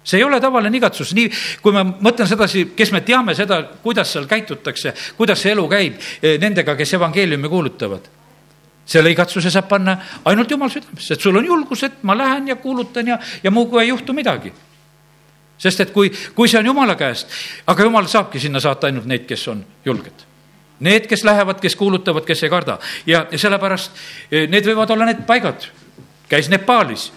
see 0.03 0.17
ei 0.17 0.23
ole 0.23 0.39
tavaline 0.41 0.77
igatsus, 0.77 1.11
nii 1.13 1.29
kui 1.61 1.73
ma 1.75 1.83
mõtlen 1.83 2.27
sedasi, 2.27 2.71
kes 2.75 2.91
me 2.91 3.01
teame 3.05 3.35
seda, 3.35 3.61
kuidas 3.83 4.13
seal 4.13 4.25
käitutakse, 4.25 4.93
kuidas 5.17 5.41
see 5.41 5.51
elu 5.51 5.67
käib 5.69 5.99
eh, 5.99 6.39
nendega, 6.41 6.75
kes 6.75 6.93
evangeeliumi 6.97 7.51
kuulutavad 7.51 8.15
selle 8.89 9.11
igatsuse 9.13 9.51
saab 9.53 9.67
panna 9.69 9.97
ainult 10.25 10.49
jumal 10.51 10.71
südamesse, 10.73 11.13
et 11.13 11.21
sul 11.21 11.37
on 11.37 11.45
julgus, 11.45 11.83
et 11.85 12.01
ma 12.03 12.15
lähen 12.17 12.47
ja 12.49 12.55
kuulutan 12.57 13.07
ja, 13.07 13.19
ja 13.43 13.51
muuga 13.51 13.83
ei 13.83 13.91
juhtu 13.91 14.13
midagi. 14.13 14.53
sest 15.59 15.81
et 15.83 15.91
kui, 15.91 16.07
kui 16.35 16.47
see 16.47 16.57
on 16.59 16.65
jumala 16.65 16.95
käest, 16.95 17.27
aga 17.67 17.83
jumal 17.83 18.07
saabki 18.07 18.39
sinna 18.39 18.61
saata 18.63 18.87
ainult 18.87 19.05
neid, 19.05 19.25
kes 19.27 19.47
on 19.51 19.65
julged. 19.85 20.23
Need, 20.79 21.07
kes 21.11 21.23
lähevad, 21.23 21.59
kes 21.59 21.75
kuulutavad, 21.75 22.25
kes 22.25 22.43
ei 22.43 22.49
karda 22.49 22.77
ja, 23.05 23.25
sellepärast 23.35 23.91
eh, 24.31 24.47
need 24.47 24.67
võivad 24.67 24.91
olla 24.95 25.09
need 25.09 25.25
paigad. 25.27 25.67
käis 26.29 26.49
Nepaalis 26.49 27.11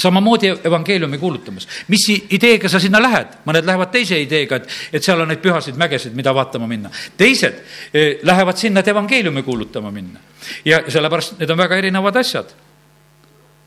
samamoodi 0.00 0.48
evangeeliumi 0.64 1.18
kuulutamas. 1.18 1.68
mis 1.88 2.08
ideega 2.30 2.68
sa 2.68 2.80
sinna 2.80 3.02
lähed? 3.02 3.26
mõned 3.46 3.66
lähevad 3.66 3.90
teise 3.92 4.20
ideega, 4.20 4.56
et, 4.56 4.68
et 4.92 5.04
seal 5.04 5.20
on 5.20 5.28
neid 5.28 5.42
pühasid 5.42 5.76
mägesid, 5.76 6.14
mida 6.14 6.34
vaatama 6.34 6.66
minna. 6.66 6.90
teised 7.16 7.62
eh, 7.94 8.18
lähevad 8.22 8.56
sinna, 8.56 8.80
et 8.80 8.88
evangeeliumi 8.88 9.42
kuulutama 9.42 9.90
minna. 9.90 10.20
ja 10.64 10.82
sellepärast 10.88 11.38
need 11.38 11.50
on 11.50 11.58
väga 11.58 11.76
erinevad 11.76 12.16
asjad. 12.16 12.52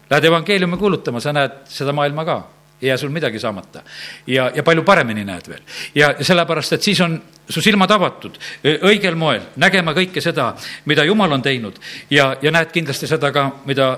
Lähed 0.09 0.25
evangeeliumi 0.25 0.77
kuulutama, 0.77 1.19
sa 1.19 1.33
näed 1.33 1.63
seda 1.69 1.93
maailma 1.93 2.25
ka 2.25 2.41
ei 2.83 2.89
jää 2.89 2.97
sul 2.97 3.09
midagi 3.09 3.39
saamata. 3.39 3.83
ja, 4.27 4.51
ja 4.55 4.63
palju 4.63 4.83
paremini 4.83 5.25
näed 5.25 5.49
veel. 5.49 5.61
ja 5.95 6.15
sellepärast, 6.21 6.73
et 6.73 6.81
siis 6.81 7.01
on 7.01 7.21
su 7.49 7.61
silmad 7.61 7.91
avatud 7.91 8.37
õigel 8.63 9.15
moel, 9.15 9.41
nägema 9.55 9.93
kõike 9.93 10.21
seda, 10.21 10.53
mida 10.85 11.03
Jumal 11.03 11.31
on 11.31 11.41
teinud 11.41 11.79
ja, 12.09 12.35
ja 12.41 12.51
näed 12.51 12.71
kindlasti 12.71 13.07
seda 13.07 13.31
ka, 13.31 13.49
mida 13.65 13.97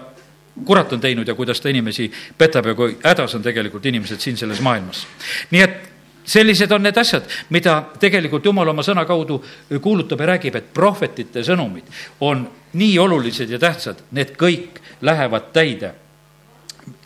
kurat 0.66 0.94
on 0.94 1.02
teinud 1.02 1.28
ja 1.28 1.36
kuidas 1.36 1.60
ta 1.62 1.70
inimesi 1.70 2.12
petab 2.38 2.66
ja 2.66 2.76
kui 2.76 2.98
hädas 3.04 3.36
on 3.36 3.44
tegelikult 3.44 3.86
inimesed 3.86 4.20
siin 4.20 4.38
selles 4.38 4.62
maailmas. 4.62 5.08
nii 5.52 5.62
et 5.62 5.92
sellised 6.26 6.72
on 6.72 6.84
need 6.84 6.98
asjad, 6.98 7.28
mida 7.50 7.78
tegelikult 8.00 8.46
Jumal 8.46 8.70
oma 8.72 8.84
sõna 8.84 9.06
kaudu 9.06 9.42
kuulutab 9.82 10.24
ja 10.24 10.32
räägib, 10.34 10.56
et 10.56 10.74
prohvetite 10.74 11.44
sõnumid 11.46 11.90
on 12.26 12.48
nii 12.74 12.98
olulised 13.00 13.52
ja 13.52 13.60
tähtsad, 13.60 14.02
need 14.12 14.34
kõik 14.40 14.82
lähevad 15.02 15.52
täide. 15.54 15.94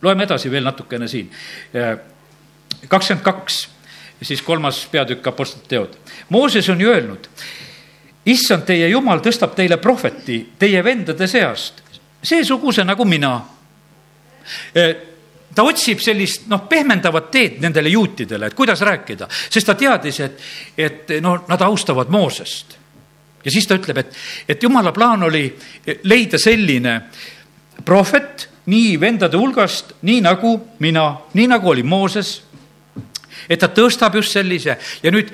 Loeme 0.02 0.24
edasi 0.24 0.50
veel 0.50 0.64
natukene 0.64 1.08
siin. 1.08 1.30
kakskümmend 2.88 3.24
kaks, 3.24 3.68
siis 4.22 4.42
kolmas 4.42 4.86
peatükk 4.90 5.26
Apostlite 5.26 5.68
teod. 5.68 5.96
Mooses 6.28 6.68
on 6.68 6.80
ju 6.80 6.90
öelnud, 6.90 7.28
issand, 8.26 8.66
teie 8.66 8.88
jumal 8.88 9.20
tõstab 9.24 9.54
teile 9.56 9.76
prohveti 9.76 10.42
teie 10.58 10.84
vendade 10.84 11.26
seast 11.26 11.82
seesuguse 12.22 12.84
nagu 12.84 13.04
mina. 13.04 13.40
ta 15.54 15.62
otsib 15.66 16.00
sellist 16.02 16.46
noh, 16.50 16.62
pehmendavat 16.68 17.30
teed 17.30 17.56
nendele 17.62 17.90
juutidele, 17.90 18.46
et 18.46 18.54
kuidas 18.54 18.80
rääkida, 18.86 19.26
sest 19.50 19.66
ta 19.66 19.74
teadis, 19.74 20.20
et, 20.20 20.44
et 20.78 21.16
no 21.22 21.40
nad 21.48 21.62
austavad 21.66 22.08
Moosest. 22.08 22.76
ja 23.44 23.50
siis 23.50 23.66
ta 23.66 23.74
ütleb, 23.74 23.98
et, 23.98 24.14
et 24.48 24.62
jumala 24.62 24.92
plaan 24.92 25.22
oli 25.22 25.44
leida 26.04 26.38
selline 26.38 27.00
prohvet 27.84 28.48
nii 28.66 29.00
vendade 29.00 29.36
hulgast, 29.36 29.92
nii 30.02 30.20
nagu 30.20 30.60
mina, 30.78 31.16
nii 31.34 31.46
nagu 31.46 31.70
oli 31.70 31.82
Mooses. 31.82 32.42
et 33.48 33.58
ta 33.58 33.68
tõstab 33.68 34.14
just 34.14 34.32
sellise. 34.32 34.76
Ja 35.02 35.10
nüüd 35.10 35.30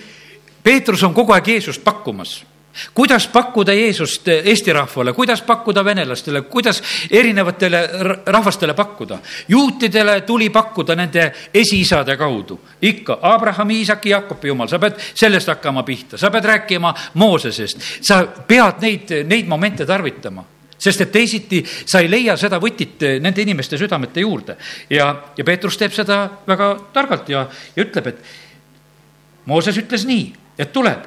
Peetrus 0.62 1.02
on 1.02 1.14
kogu 1.14 1.32
aeg 1.32 1.48
Jeesust 1.48 1.84
pakkumas. 1.84 2.44
Kuidas 2.94 3.24
pakkuda 3.32 3.72
Jeesust 3.72 4.28
Eesti 4.28 4.72
rahvale, 4.72 5.12
kuidas 5.12 5.42
pakkuda 5.42 5.84
venelastele, 5.84 6.42
kuidas 6.42 6.82
erinevatele 7.10 7.80
rahvastele 8.26 8.74
pakkuda. 8.74 9.18
juutidele 9.48 10.20
tuli 10.20 10.50
pakkuda 10.50 10.94
nende 10.94 11.32
esiisade 11.54 12.16
kaudu, 12.16 12.60
ikka 12.82 13.18
Abrahami, 13.22 13.78
Iisaki, 13.78 14.10
Jakobi 14.10 14.48
jumal, 14.48 14.68
sa 14.68 14.78
pead 14.78 15.00
sellest 15.14 15.48
hakkama 15.48 15.82
pihta, 15.82 16.18
sa 16.18 16.30
pead 16.30 16.44
rääkima 16.44 16.94
Moosesest, 17.14 17.78
sa 18.00 18.26
pead 18.26 18.80
neid, 18.80 19.24
neid 19.24 19.48
momente 19.48 19.86
tarvitama 19.86 20.44
sest 20.78 21.00
et 21.00 21.12
teisiti 21.12 21.62
sa 21.66 22.00
ei 22.00 22.10
leia 22.10 22.36
seda 22.36 22.58
võtit 22.60 23.00
nende 23.20 23.42
inimeste 23.42 23.78
südamete 23.78 24.20
juurde. 24.20 24.56
ja, 24.90 25.12
ja 25.36 25.44
Peetrus 25.44 25.76
teeb 25.76 25.92
seda 25.92 26.24
väga 26.46 26.74
targalt 26.92 27.28
ja, 27.28 27.46
ja 27.76 27.84
ütleb, 27.84 28.06
et 28.06 28.24
Mooses 29.46 29.76
ütles 29.78 30.02
nii, 30.06 30.32
et 30.58 30.72
tuleb. 30.72 31.04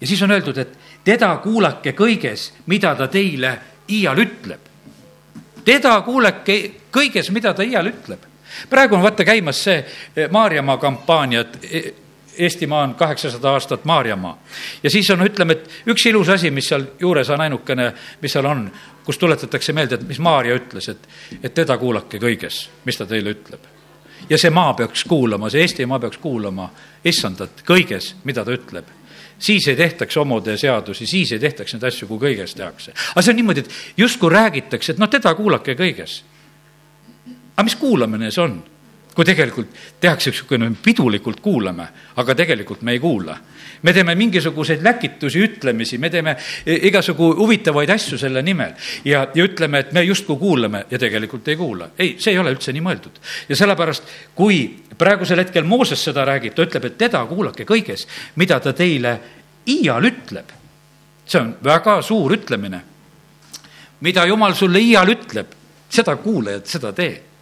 ja 0.00 0.06
siis 0.06 0.22
on 0.22 0.30
öeldud, 0.30 0.58
et 0.58 0.76
teda 1.04 1.36
kuulake 1.42 1.92
kõiges, 1.92 2.52
mida 2.66 2.94
ta 2.94 3.08
teile 3.08 3.58
iial 3.88 4.18
ütleb. 4.18 4.60
teda 5.64 6.00
kuulake 6.00 6.70
kõiges, 6.92 7.30
mida 7.30 7.54
ta 7.54 7.62
iial 7.62 7.90
ütleb. 7.90 8.18
praegu 8.70 8.94
on 8.94 9.02
vaata 9.02 9.24
käimas 9.24 9.64
see 9.64 9.84
eh, 10.16 10.30
Maarjamaa 10.30 10.76
kampaania, 10.78 11.40
et 11.40 11.58
eh, 11.70 11.92
Eestimaa 12.38 12.82
on 12.82 12.94
kaheksasada 12.94 13.50
aastat 13.50 13.84
Maarjamaa. 13.84 14.38
ja 14.82 14.90
siis 14.90 15.10
on, 15.10 15.26
ütleme, 15.26 15.52
et 15.52 15.70
üks 15.86 16.06
ilus 16.06 16.28
asi, 16.28 16.50
mis 16.50 16.68
seal 16.68 16.86
juures 17.00 17.30
on 17.30 17.40
ainukene, 17.40 17.92
mis 18.22 18.32
seal 18.32 18.46
on, 18.46 18.70
kus 19.04 19.18
tuletatakse 19.18 19.72
meelde, 19.72 19.98
et 20.00 20.08
mis 20.08 20.18
Maarja 20.18 20.56
ütles, 20.56 20.88
et, 20.88 21.08
et 21.42 21.54
teda 21.54 21.76
kuulake 21.78 22.18
kõiges, 22.22 22.68
mis 22.84 22.96
ta 22.96 23.06
teile 23.06 23.34
ütleb. 23.36 23.70
ja 24.28 24.38
see 24.38 24.50
maa 24.50 24.74
peaks 24.74 25.04
kuulama, 25.04 25.50
see 25.50 25.60
Eestimaa 25.60 25.98
peaks 26.00 26.18
kuulama 26.18 26.70
issandat 27.04 27.64
kõiges, 27.66 28.14
mida 28.24 28.44
ta 28.44 28.54
ütleb 28.56 28.92
siis 29.38 29.68
ei 29.68 29.76
tehtaks 29.76 30.16
homode 30.16 30.56
seadusi, 30.56 31.06
siis 31.06 31.32
ei 31.32 31.38
tehtaks 31.38 31.74
neid 31.74 31.88
asju, 31.88 32.08
kui 32.08 32.20
kõiges 32.22 32.54
tehakse. 32.56 32.94
aga 33.14 33.22
see 33.22 33.32
on 33.32 33.36
niimoodi, 33.36 33.64
et 33.64 33.98
justkui 34.00 34.30
räägitakse, 34.32 34.94
et 34.94 35.02
noh, 35.02 35.10
teda 35.10 35.34
kuulake 35.34 35.74
kõiges. 35.78 36.22
aga 37.56 37.64
mis 37.66 37.76
kuulamine 37.76 38.30
see 38.30 38.44
on? 38.44 38.62
Kui 39.14 39.24
tegelikult 39.24 39.70
tehakse 40.00 40.32
niisugune 40.32 40.70
pidulikult 40.82 41.40
kuulame, 41.40 41.86
aga 42.18 42.34
tegelikult 42.34 42.82
me 42.82 42.92
ei 42.92 43.00
kuula. 43.00 43.36
me 43.82 43.92
teeme 43.92 44.14
mingisuguseid 44.14 44.82
läkitusi, 44.82 45.40
ütlemisi, 45.44 45.98
me 45.98 46.10
teeme 46.10 46.36
igasugu 46.66 47.34
huvitavaid 47.36 47.90
asju 47.90 48.18
selle 48.18 48.42
nimel 48.42 48.72
ja, 49.04 49.26
ja 49.34 49.44
ütleme, 49.44 49.78
et 49.78 49.92
me 49.92 50.02
justkui 50.02 50.36
kuulame 50.36 50.84
ja 50.90 50.98
tegelikult 50.98 51.48
ei 51.48 51.56
kuula. 51.56 51.90
ei, 51.98 52.16
see 52.18 52.32
ei 52.32 52.38
ole 52.38 52.54
üldse 52.54 52.72
nii 52.72 52.82
mõeldud. 52.82 53.20
ja 53.48 53.56
sellepärast, 53.56 54.08
kui 54.34 54.64
praegusel 54.98 55.38
hetkel 55.38 55.64
Mooses 55.64 56.04
seda 56.04 56.24
räägib, 56.24 56.54
ta 56.54 56.66
ütleb, 56.66 56.84
et 56.84 56.98
teda 56.98 57.24
kuulake 57.26 57.64
kõiges, 57.68 58.08
mida 58.36 58.58
ta 58.60 58.72
teile 58.72 59.18
iial 59.68 60.10
ütleb. 60.10 60.50
see 61.26 61.40
on 61.40 61.54
väga 61.64 62.00
suur 62.02 62.34
ütlemine. 62.34 62.80
mida 64.00 64.26
Jumal 64.26 64.54
sulle 64.54 64.80
iial 64.80 65.08
ütleb, 65.08 65.54
seda 65.88 66.16
kuule 66.16 66.58
ja 66.58 66.64
seda 66.64 66.92
tee 66.92 67.33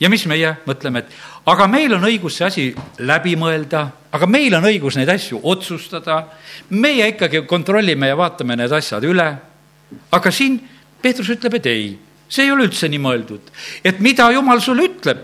ja 0.00 0.08
mis 0.08 0.24
meie 0.26 0.54
mõtleme, 0.66 1.04
et 1.04 1.50
aga 1.50 1.66
meil 1.70 1.94
on 1.94 2.04
õigus 2.08 2.38
see 2.38 2.46
asi 2.46 2.66
läbi 3.06 3.36
mõelda, 3.38 3.84
aga 4.12 4.26
meil 4.26 4.54
on 4.58 4.68
õigus 4.70 4.96
neid 4.96 5.08
asju 5.12 5.40
otsustada. 5.42 6.24
meie 6.70 7.08
ikkagi 7.08 7.46
kontrollime 7.46 8.08
ja 8.08 8.16
vaatame 8.16 8.56
need 8.56 8.72
asjad 8.72 9.04
üle. 9.04 9.36
aga 10.10 10.30
siin 10.30 10.60
Peetrus 11.02 11.28
ütleb, 11.28 11.54
et 11.54 11.66
ei, 11.66 11.98
see 12.28 12.44
ei 12.44 12.50
ole 12.52 12.64
üldse 12.68 12.88
nii 12.88 12.98
mõeldud, 12.98 13.40
et 13.84 14.00
mida 14.00 14.30
jumal 14.32 14.60
sulle 14.60 14.84
ütleb 14.84 15.18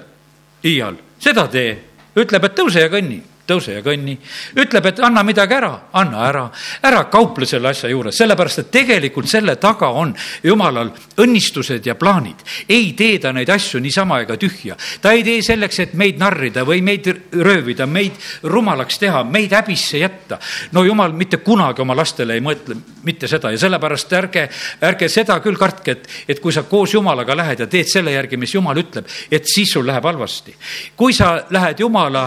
iial, 0.65 0.97
seda 1.19 1.49
tee. 1.49 1.79
ütleb, 2.17 2.45
et 2.45 2.55
tõuse 2.57 2.81
ja 2.81 2.89
kõnni 2.89 3.23
tõuse 3.47 3.77
ja 3.77 3.83
kõnni. 3.85 4.17
ütleb, 4.57 4.87
et 4.87 5.01
anna 5.01 5.23
midagi 5.23 5.55
ära, 5.55 5.73
anna 5.93 6.27
ära. 6.29 6.45
ära 6.83 7.05
kauple 7.11 7.47
selle 7.47 7.69
asja 7.69 7.89
juures, 7.91 8.17
sellepärast 8.17 8.59
et 8.59 8.71
tegelikult 8.71 9.29
selle 9.29 9.57
taga 9.57 9.89
on 9.89 10.15
jumalal 10.43 10.91
õnnistused 11.17 11.87
ja 11.87 11.95
plaanid. 11.95 12.43
ei 12.69 12.93
tee 12.93 13.19
ta 13.19 13.33
neid 13.33 13.49
asju 13.51 13.81
niisama 13.81 14.21
ega 14.21 14.37
tühja. 14.37 14.77
ta 15.01 15.13
ei 15.13 15.25
tee 15.25 15.43
selleks, 15.43 15.79
et 15.81 15.95
meid 15.95 16.19
narrida 16.19 16.65
või 16.65 16.83
meid 16.83 17.07
röövida, 17.33 17.87
meid 17.87 18.13
rumalaks 18.43 18.99
teha, 18.99 19.25
meid 19.25 19.53
häbisse 19.53 19.99
jätta. 19.99 20.39
no 20.73 20.85
jumal 20.85 21.13
mitte 21.13 21.37
kunagi 21.37 21.83
oma 21.83 21.97
lastele 21.97 22.35
ei 22.35 22.41
mõtle 22.41 22.77
mitte 23.07 23.29
seda 23.31 23.51
ja 23.55 23.59
sellepärast 23.59 24.13
ärge, 24.19 24.49
ärge 24.83 25.09
seda 25.13 25.39
küll 25.45 25.59
kartke, 25.59 25.93
et, 25.93 26.09
et 26.29 26.41
kui 26.43 26.53
sa 26.53 26.65
koos 26.67 26.95
Jumalaga 26.95 27.37
lähed 27.37 27.63
ja 27.63 27.67
teed 27.71 27.89
selle 27.91 28.13
järgi, 28.13 28.39
mis 28.41 28.55
Jumal 28.55 28.79
ütleb, 28.81 29.07
et 29.31 29.47
siis 29.47 29.71
sul 29.73 29.87
läheb 29.87 30.05
halvasti. 30.05 30.55
kui 30.97 31.13
sa 31.13 31.47
lähed 31.51 31.81
Jumala 31.81 32.27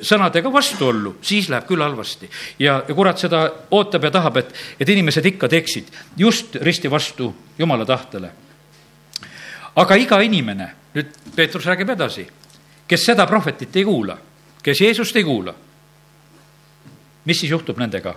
sõnadega 0.00 0.43
sellega 0.44 0.52
vastuollu, 0.52 1.16
siis 1.22 1.48
läheb 1.48 1.66
küll 1.66 1.82
halvasti. 1.82 2.30
ja, 2.58 2.82
ja 2.88 2.94
kurat 2.94 3.18
seda 3.18 3.50
ootab 3.70 4.04
ja 4.04 4.10
tahab, 4.10 4.36
et, 4.36 4.54
et 4.80 4.88
inimesed 4.88 5.24
ikka 5.24 5.48
teeksid 5.48 5.88
just 6.16 6.56
risti 6.56 6.90
vastu 6.90 7.34
jumala 7.58 7.84
tahtele. 7.84 8.30
aga 9.76 9.94
iga 9.94 10.20
inimene, 10.20 10.70
nüüd 10.94 11.06
Peetrus 11.36 11.66
räägib 11.66 11.90
edasi, 11.90 12.26
kes 12.88 13.04
seda 13.04 13.26
prohvetit 13.26 13.76
ei 13.76 13.84
kuula, 13.84 14.18
kes 14.62 14.80
Jeesust 14.80 15.16
ei 15.16 15.24
kuula, 15.24 15.54
mis 17.24 17.40
siis 17.40 17.50
juhtub 17.50 17.78
nendega? 17.78 18.14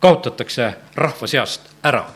kaotatakse 0.00 0.74
rahva 0.96 1.26
seast 1.26 1.66
ära 1.84 2.06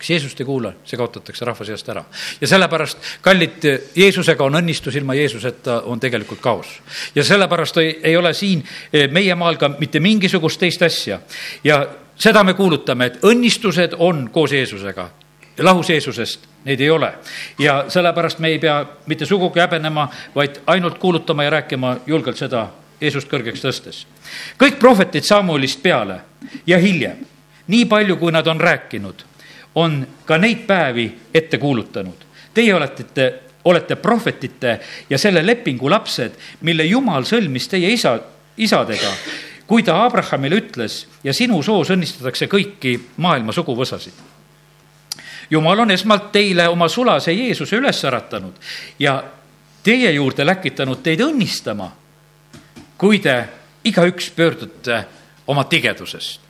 kes 0.00 0.10
Jeesust 0.10 0.40
ei 0.40 0.48
kuula, 0.48 0.72
see 0.88 0.96
kaotatakse 0.96 1.44
rahva 1.44 1.64
seast 1.68 1.88
ära. 1.92 2.04
ja 2.40 2.48
sellepärast, 2.48 2.98
kallid, 3.22 3.66
Jeesusega 3.96 4.44
on 4.44 4.56
õnnistus, 4.62 4.96
ilma 4.96 5.14
Jeesuseta 5.14 5.82
on 5.92 6.00
tegelikult 6.00 6.40
kaos. 6.40 6.80
ja 7.14 7.24
sellepärast 7.24 7.76
ei, 7.84 7.98
ei 8.02 8.16
ole 8.16 8.34
siin 8.34 8.64
eh, 8.92 9.08
meie 9.12 9.34
maal 9.34 9.60
ka 9.60 9.74
mitte 9.78 10.00
mingisugust 10.00 10.60
teist 10.60 10.82
asja. 10.82 11.20
ja 11.64 11.86
seda 12.16 12.44
me 12.44 12.54
kuulutame, 12.54 13.06
et 13.06 13.24
õnnistused 13.24 13.96
on 13.98 14.28
koos 14.32 14.52
Jeesusega 14.52 15.10
lahus 15.60 15.90
Jeesusest, 15.90 16.46
neid 16.64 16.80
ei 16.80 16.90
ole. 16.90 17.12
ja 17.58 17.84
sellepärast 17.88 18.38
me 18.38 18.48
ei 18.48 18.58
pea 18.58 18.84
mitte 19.06 19.26
sugugi 19.26 19.60
häbenema, 19.60 20.08
vaid 20.34 20.60
ainult 20.66 20.98
kuulutama 20.98 21.44
ja 21.44 21.50
rääkima 21.50 21.96
julgelt 22.06 22.36
seda 22.36 22.68
Jeesust 23.00 23.28
kõrgeks 23.28 23.64
tõstes. 23.64 24.06
kõik 24.58 24.78
prohvetid 24.78 25.24
Samuelist 25.24 25.82
peale 25.82 26.20
ja 26.66 26.78
hiljem, 26.78 27.26
nii 27.66 27.84
palju, 27.84 28.16
kui 28.16 28.32
nad 28.32 28.46
on 28.46 28.60
rääkinud, 28.60 29.24
on 29.74 30.06
ka 30.26 30.38
neid 30.38 30.66
päevi 30.66 31.06
ette 31.34 31.58
kuulutanud. 31.58 32.26
Teie 32.54 32.74
olete, 32.74 33.34
olete 33.64 33.96
prohvetite 33.96 34.80
ja 35.10 35.18
selle 35.18 35.46
lepingu 35.46 35.90
lapsed, 35.90 36.34
mille 36.60 36.84
Jumal 36.84 37.24
sõlmis 37.28 37.68
teie 37.70 37.92
isa, 37.92 38.18
isadega, 38.56 39.12
kui 39.66 39.82
ta 39.86 40.00
Abrahamile 40.04 40.58
ütles 40.58 41.04
ja 41.24 41.34
sinu 41.34 41.62
soos 41.62 41.90
õnnistatakse 41.94 42.50
kõiki 42.50 42.98
maailma 43.16 43.52
suguvõsasid 43.52 44.26
jumal 45.50 45.78
on 45.78 45.90
esmalt 45.90 46.32
teile 46.32 46.68
oma 46.68 46.88
sulase 46.88 47.32
Jeesuse 47.32 47.76
üles 47.76 48.04
äratanud 48.04 48.54
ja 48.98 49.22
teie 49.82 50.12
juurde 50.12 50.46
läkitanud 50.46 51.02
teid 51.02 51.20
õnnistama, 51.24 51.90
kui 52.98 53.18
te 53.18 53.36
igaüks 53.84 54.30
pöördute 54.36 55.04
oma 55.46 55.64
tigedusest. 55.64 56.49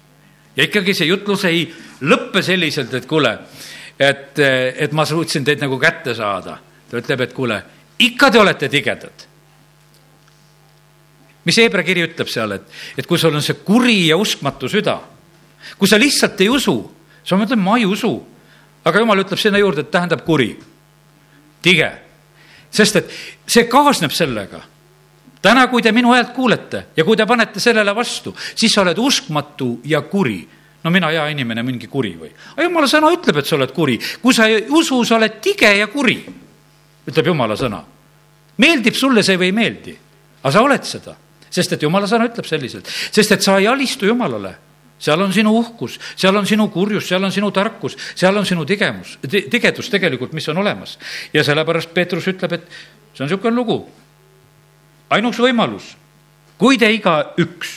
Ja 0.60 0.66
ikkagi 0.68 0.94
see 0.94 1.08
jutlus 1.08 1.46
ei 1.48 1.64
lõppe 2.04 2.42
selliselt, 2.44 2.92
et 2.94 3.08
kuule, 3.08 3.32
et, 3.98 4.38
et 4.38 4.92
ma 4.92 5.06
suutsin 5.08 5.44
teid 5.44 5.62
nagu 5.64 5.78
kätte 5.80 6.14
saada. 6.14 6.58
ta 6.90 6.98
ütleb, 6.98 7.20
et 7.24 7.32
kuule, 7.32 7.62
ikka 7.98 8.30
te 8.30 8.38
olete 8.38 8.68
tigedad 8.68 9.26
mis 11.44 11.56
Hebra 11.56 11.82
kiri 11.82 12.04
ütleb 12.04 12.28
seal, 12.28 12.52
et, 12.52 12.66
et 12.98 13.06
kui 13.08 13.18
sul 13.18 13.34
on 13.34 13.42
see 13.42 13.56
kuri 13.64 14.10
ja 14.10 14.16
uskmatu 14.20 14.68
süda, 14.68 14.98
kui 15.78 15.88
sa 15.88 15.96
lihtsalt 15.98 16.40
ei 16.44 16.50
usu, 16.52 16.76
sa 17.24 17.38
mõtled, 17.40 17.58
ma 17.58 17.78
ei 17.80 17.88
usu 17.88 18.12
aga 18.84 19.02
jumal 19.02 19.22
ütleb 19.22 19.40
sinna 19.40 19.60
juurde, 19.60 19.84
et 19.84 19.92
tähendab 19.92 20.24
kuri, 20.24 20.54
tige. 21.62 21.90
sest 22.70 23.00
et 23.00 23.10
see 23.50 23.66
kaasneb 23.68 24.12
sellega. 24.14 24.62
Täna, 25.42 25.66
kui 25.68 25.82
te 25.82 25.92
minu 25.92 26.12
häält 26.14 26.32
kuulete 26.36 26.86
ja 26.96 27.04
kui 27.04 27.16
te 27.16 27.26
panete 27.26 27.60
sellele 27.60 27.94
vastu, 27.96 28.34
siis 28.54 28.72
sa 28.72 28.82
oled 28.84 28.98
uskmatu 28.98 29.80
ja 29.84 30.02
kuri 30.02 30.40
no 30.84 30.90
mina, 30.90 31.10
hea 31.12 31.26
inimene, 31.34 31.64
mingi 31.66 31.88
kuri 31.90 32.14
või? 32.20 32.30
aga 32.54 32.68
jumala 32.68 32.88
sõna 32.90 33.10
ütleb, 33.14 33.40
et 33.40 33.48
sa 33.48 33.56
oled 33.56 33.72
kuri. 33.76 33.98
kui 34.22 34.36
sa 34.36 34.46
ei 34.48 34.64
usu, 34.68 35.02
sa 35.04 35.18
oled 35.18 35.40
tige 35.42 35.72
ja 35.76 35.88
kuri, 35.92 36.18
ütleb 37.08 37.32
jumala 37.32 37.56
sõna. 37.56 37.82
meeldib 38.60 38.96
sulle 38.96 39.22
see 39.26 39.38
või 39.40 39.50
ei 39.50 39.56
meeldi, 39.56 39.96
aga 40.40 40.54
sa 40.54 40.64
oled 40.64 40.88
seda, 40.88 41.16
sest 41.50 41.76
et 41.76 41.82
jumala 41.82 42.08
sõna 42.08 42.28
ütleb 42.30 42.48
selliselt, 42.48 42.88
sest 42.88 43.36
et 43.36 43.44
sa 43.44 43.58
ei 43.58 43.68
alistu 43.68 44.08
jumalale 44.08 44.56
seal 45.00 45.20
on 45.24 45.32
sinu 45.32 45.54
uhkus, 45.56 45.96
seal 46.16 46.36
on 46.36 46.46
sinu 46.46 46.68
kurjus, 46.68 47.06
seal 47.08 47.24
on 47.24 47.32
sinu 47.32 47.48
tarkus, 47.56 47.96
seal 48.14 48.36
on 48.36 48.44
sinu 48.46 48.66
tigemus, 48.68 49.16
tigedus 49.24 49.88
tegelikult, 49.88 50.34
mis 50.36 50.48
on 50.52 50.60
olemas. 50.60 50.98
ja 51.32 51.44
sellepärast 51.44 51.94
Peetrus 51.94 52.28
ütleb, 52.28 52.52
et 52.52 52.66
see 53.14 53.24
on 53.24 53.30
niisugune 53.30 53.56
lugu. 53.56 53.78
Ainus 55.10 55.38
võimalus, 55.42 55.94
kui 56.58 56.78
te 56.78 56.90
igaüks, 56.92 57.72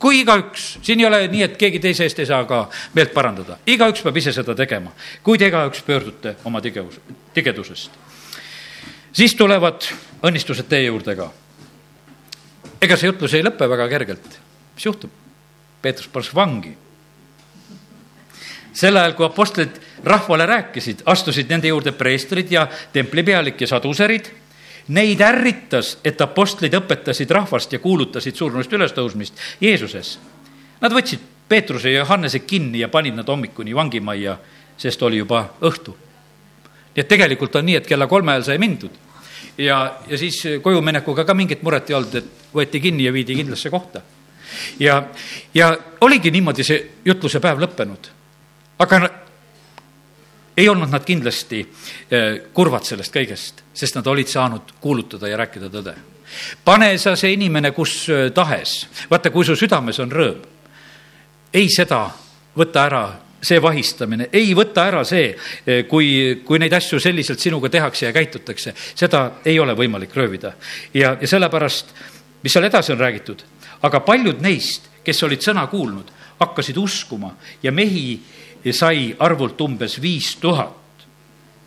kui 0.00 0.22
igaüks, 0.22 0.78
siin 0.82 1.02
ei 1.02 1.06
ole 1.06 1.22
nii, 1.28 1.42
et 1.46 1.56
keegi 1.60 1.80
teise 1.82 2.06
eest 2.06 2.22
ei 2.22 2.28
saa 2.28 2.44
ka 2.48 2.64
meelt 2.96 3.12
parandada, 3.14 3.58
igaüks 3.66 4.02
peab 4.04 4.16
ise 4.16 4.34
seda 4.34 4.56
tegema, 4.58 4.92
kui 5.22 5.38
te 5.38 5.50
igaüks 5.50 5.84
pöördute 5.86 6.36
oma 6.48 6.62
tigevus, 6.64 7.00
tigedusest. 7.34 7.90
siis 9.12 9.34
tulevad 9.34 9.86
õnnistused 10.22 10.68
teie 10.68 10.88
juurde 10.88 11.16
ka. 11.16 11.30
ega 12.80 12.96
see 12.96 13.10
jutlus 13.10 13.34
ei 13.34 13.44
lõpe 13.44 13.68
väga 13.68 13.88
kergelt, 13.88 14.38
mis 14.74 14.86
juhtub? 14.86 15.10
Peetrus 15.82 16.08
pannakse 16.08 16.36
vangi. 16.36 16.76
sel 18.72 18.96
ajal, 18.96 19.14
kui 19.14 19.26
apostlid 19.26 19.80
rahvale 20.04 20.46
rääkisid, 20.46 21.02
astusid 21.06 21.48
nende 21.50 21.68
juurde 21.68 21.92
preestrid 21.92 22.52
ja 22.52 22.66
templipealik 22.92 23.60
ja 23.60 23.66
saduserid. 23.66 24.30
Neid 24.90 25.20
ärritas, 25.22 25.98
et 26.04 26.20
apostlid 26.20 26.74
õpetasid 26.74 27.30
rahvast 27.30 27.72
ja 27.72 27.78
kuulutasid 27.78 28.34
surnust 28.36 28.72
ülestõusmist 28.72 29.38
Jeesuses. 29.60 30.16
Nad 30.80 30.94
võtsid 30.96 31.22
Peetruse 31.48 31.92
ja 31.92 32.02
Johannese 32.02 32.40
kinni 32.46 32.80
ja 32.80 32.88
panid 32.88 33.14
nad 33.14 33.28
hommikuni 33.28 33.74
vangimajja, 33.74 34.38
sest 34.78 35.02
oli 35.02 35.20
juba 35.22 35.44
õhtu. 35.60 35.96
nii 36.94 37.02
et 37.04 37.08
tegelikult 37.08 37.56
on 37.56 37.64
nii, 37.66 37.76
et 37.76 37.86
kella 37.86 38.06
kolme 38.06 38.32
ajal 38.32 38.44
sai 38.44 38.58
mindud 38.58 38.90
ja, 39.58 39.96
ja 40.08 40.18
siis 40.18 40.42
kojuminekuga 40.62 41.24
ka 41.24 41.34
mingit 41.34 41.62
muret 41.62 41.90
ei 41.90 41.96
olnud, 41.96 42.14
et 42.14 42.54
võeti 42.54 42.80
kinni 42.80 43.04
ja 43.04 43.12
viidi 43.12 43.36
kindlasse 43.38 43.70
kohta 43.70 44.02
ja, 44.80 45.02
ja 45.54 45.70
oligi 46.00 46.30
niimoodi 46.30 46.64
see 46.66 46.80
jutluse 47.04 47.40
päev 47.40 47.60
lõppenud. 47.62 48.10
aga 48.78 49.00
ei 50.60 50.68
olnud 50.68 50.92
nad 50.92 51.04
kindlasti 51.06 51.60
eh, 51.64 52.28
kurvad 52.52 52.84
sellest 52.84 53.14
kõigest, 53.14 53.64
sest 53.72 53.96
nad 53.96 54.06
olid 54.10 54.28
saanud 54.28 54.76
kuulutada 54.80 55.28
ja 55.28 55.38
rääkida 55.40 55.70
tõde. 55.72 55.94
pane 56.64 56.98
sa 56.98 57.16
see 57.16 57.32
inimene 57.32 57.72
kus 57.72 58.08
eh, 58.08 58.28
tahes, 58.34 58.86
vaata, 59.10 59.30
kui 59.30 59.44
su 59.44 59.56
südames 59.56 59.98
on 59.98 60.12
rõõm, 60.12 60.44
ei 61.52 61.68
seda 61.72 62.04
võta 62.56 62.84
ära 62.86 63.04
see 63.40 63.60
vahistamine, 63.62 64.28
ei 64.32 64.52
võta 64.54 64.84
ära 64.86 65.04
see, 65.04 65.32
eh, 65.66 65.86
kui, 65.88 66.42
kui 66.44 66.60
neid 66.60 66.76
asju 66.76 67.00
selliselt 67.00 67.40
sinuga 67.40 67.70
tehakse 67.72 68.06
ja 68.06 68.12
käitutakse, 68.12 68.74
seda 68.94 69.40
ei 69.44 69.58
ole 69.58 69.74
võimalik 69.74 70.14
röövida. 70.14 70.52
ja, 70.94 71.16
ja 71.20 71.28
sellepärast, 71.28 71.94
mis 72.42 72.52
seal 72.52 72.68
edasi 72.68 72.92
on 72.92 73.00
räägitud, 73.00 73.44
aga 73.82 74.00
paljud 74.00 74.42
neist, 74.44 74.90
kes 75.04 75.22
olid 75.22 75.40
sõna 75.40 75.66
kuulnud, 75.72 76.12
hakkasid 76.40 76.76
uskuma 76.76 77.34
ja 77.62 77.72
mehi 77.72 78.20
sai 78.72 79.14
arvult 79.18 79.60
umbes 79.60 80.00
viis 80.02 80.36
tuhat 80.40 80.80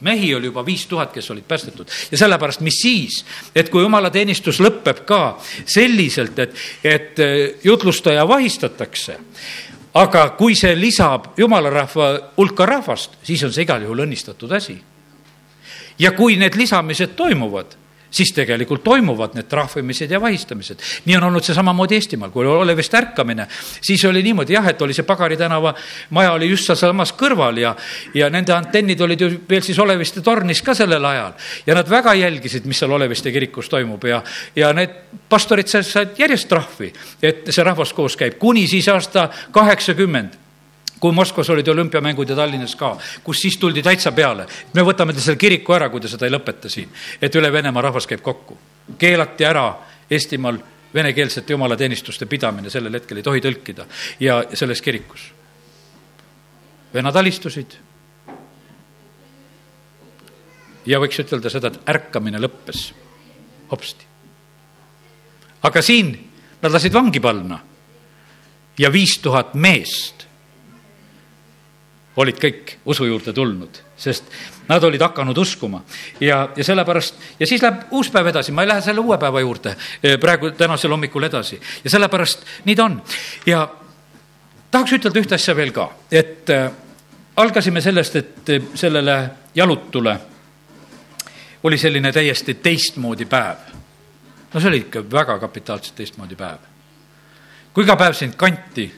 mehi 0.04 0.36
oli 0.36 0.46
juba 0.46 0.66
viis 0.66 0.86
tuhat, 0.88 1.12
kes 1.14 1.32
olid 1.32 1.44
päästetud. 1.48 1.88
Ja 2.12 2.18
sellepärast, 2.18 2.60
mis 2.62 2.82
siis, 2.82 3.26
et 3.56 3.70
kui 3.72 3.82
jumalateenistus 3.86 4.60
lõpeb 4.60 5.04
ka 5.08 5.38
selliselt, 5.66 6.39
et, 6.39 6.56
et 6.84 7.20
äh, 7.24 7.36
jutlustaja 7.64 8.28
vahistatakse, 8.28 9.16
aga 9.94 10.26
kui 10.38 10.58
see 10.60 10.74
lisab 10.76 11.32
jumala 11.38 11.72
rahva 11.72 12.10
hulka 12.38 12.66
rahvast, 12.66 13.16
siis 13.24 13.44
on 13.48 13.54
see 13.54 13.64
igal 13.64 13.86
juhul 13.86 14.04
õnnistatud 14.08 14.52
asi. 14.52 14.82
ja 16.00 16.12
kui 16.12 16.36
need 16.36 16.56
lisamised 16.58 17.14
toimuvad 17.16 17.76
siis 18.14 18.34
tegelikult 18.34 18.84
toimuvad 18.84 19.34
need 19.38 19.47
trahvimised 19.49 20.11
ja 20.11 20.22
vahistamised. 20.22 20.80
nii 21.05 21.18
on 21.18 21.24
olnud 21.30 21.43
see 21.43 21.55
samamoodi 21.55 21.95
Eestimaal, 21.95 22.32
kui 22.32 22.45
oli 22.45 22.61
Olevist 22.64 22.93
ärkamine, 22.93 23.47
siis 23.82 24.05
oli 24.05 24.24
niimoodi 24.24 24.53
jah, 24.53 24.68
et 24.70 24.82
oli 24.82 24.93
see 24.93 25.07
Pagari 25.07 25.38
tänava 25.38 25.74
maja 26.09 26.34
oli 26.34 26.49
just 26.49 26.70
sealsamas 26.70 27.14
kõrval 27.18 27.57
ja, 27.61 27.76
ja 28.14 28.30
nende 28.30 28.53
antennid 28.53 29.01
olid 29.01 29.22
ju 29.22 29.32
veel 29.49 29.66
siis 29.66 29.80
Oleviste 29.80 30.22
tornis 30.22 30.61
ka 30.61 30.76
sellel 30.78 31.05
ajal. 31.05 31.34
ja 31.66 31.76
nad 31.76 31.89
väga 31.89 32.14
jälgisid, 32.14 32.66
mis 32.66 32.80
seal 32.80 32.91
Oleviste 32.91 33.32
kirikus 33.32 33.70
toimub 33.70 34.05
ja, 34.05 34.22
ja 34.55 34.74
need 34.74 34.93
pastorid 35.30 35.68
said 35.68 36.18
järjest 36.18 36.49
trahvi, 36.49 36.93
et 37.22 37.49
see 37.49 37.66
rahvas 37.66 37.93
koos 37.93 38.18
käib, 38.20 38.38
kuni 38.39 38.68
siis 38.68 38.88
aasta 38.93 39.30
kaheksakümmend 39.51 40.43
kui 41.04 41.12
Moskvas 41.12 41.49
olid 41.49 41.68
olümpiamängud 41.68 42.30
ja 42.30 42.36
Tallinnas 42.36 42.78
ka, 42.80 42.93
kus 43.24 43.41
siis 43.43 43.58
tuldi 43.60 43.82
täitsa 43.84 44.12
peale. 44.16 44.45
me 44.74 44.86
võtame 44.88 45.12
ta 45.14 45.20
selle 45.20 45.36
kiriku 45.38 45.76
ära, 45.76 45.89
kui 45.91 45.99
te 45.99 46.08
seda 46.08 46.30
ei 46.30 46.32
lõpeta 46.32 46.72
siin, 46.72 46.88
et 47.22 47.36
üle 47.36 47.51
Venemaa 47.51 47.84
rahvas 47.84 48.08
käib 48.08 48.24
kokku. 48.24 48.58
keelati 48.97 49.43
ära 49.43 49.66
Eestimaal 50.10 50.62
venekeelsete 50.93 51.54
jumalateenistuste 51.54 52.26
pidamine, 52.26 52.70
sellel 52.70 52.93
hetkel 52.93 53.20
ei 53.20 53.24
tohi 53.24 53.41
tõlkida 53.43 53.86
ja 54.20 54.43
selles 54.54 54.82
kirikus. 54.82 55.34
venad 56.93 57.16
alistusid. 57.16 57.76
ja 60.86 60.99
võiks 60.99 61.20
ütelda 61.20 61.49
seda, 61.49 61.68
et 61.68 61.89
ärkamine 61.89 62.39
lõppes 62.39 62.93
hopsti. 63.72 64.06
aga 65.64 65.82
siin 65.82 66.16
nad 66.62 66.72
lasid 66.72 66.93
vangi 66.93 67.20
panna 67.20 67.60
ja 68.78 68.91
viis 68.91 69.20
tuhat 69.20 69.54
meest 69.54 70.32
olid 72.16 72.38
kõik 72.38 72.76
usu 72.86 73.05
juurde 73.09 73.34
tulnud, 73.34 73.80
sest 73.97 74.28
nad 74.68 74.84
olid 74.84 75.01
hakanud 75.01 75.38
uskuma 75.38 75.82
ja, 76.22 76.49
ja 76.55 76.64
sellepärast 76.64 77.39
ja 77.39 77.47
siis 77.47 77.61
läheb 77.61 77.89
uus 77.91 78.11
päev 78.14 78.30
edasi, 78.30 78.51
ma 78.51 78.64
ei 78.64 78.70
lähe 78.70 78.82
selle 78.86 79.01
uue 79.01 79.18
päeva 79.18 79.41
juurde 79.41 79.76
eh, 80.03 80.18
praegu 80.22 80.51
tänasel 80.57 80.93
hommikul 80.93 81.26
edasi 81.26 81.59
ja 81.84 81.89
sellepärast 81.89 82.45
nii 82.66 82.76
ta 82.76 82.86
on. 82.86 83.01
ja 83.45 83.68
tahaks 84.72 84.93
ütelda 84.99 85.24
ühte 85.24 85.36
asja 85.36 85.55
veel 85.57 85.74
ka, 85.74 85.89
et 86.11 86.49
äh, 86.53 86.70
algasime 87.36 87.82
sellest, 87.82 88.16
et 88.16 88.53
äh, 88.53 88.70
sellele 88.76 89.18
jalutule 89.55 90.18
oli 91.64 91.78
selline 91.78 92.11
täiesti 92.11 92.53
teistmoodi 92.53 93.26
päev. 93.26 93.74
no 94.53 94.59
see 94.59 94.70
oli 94.70 94.86
ikka 94.86 95.05
väga 95.11 95.39
kapitaalselt 95.39 95.95
teistmoodi 95.95 96.36
päev. 96.36 96.57
kui 97.74 97.84
iga 97.84 97.97
päev 97.97 98.14
sind 98.14 98.38
kanti 98.38 98.91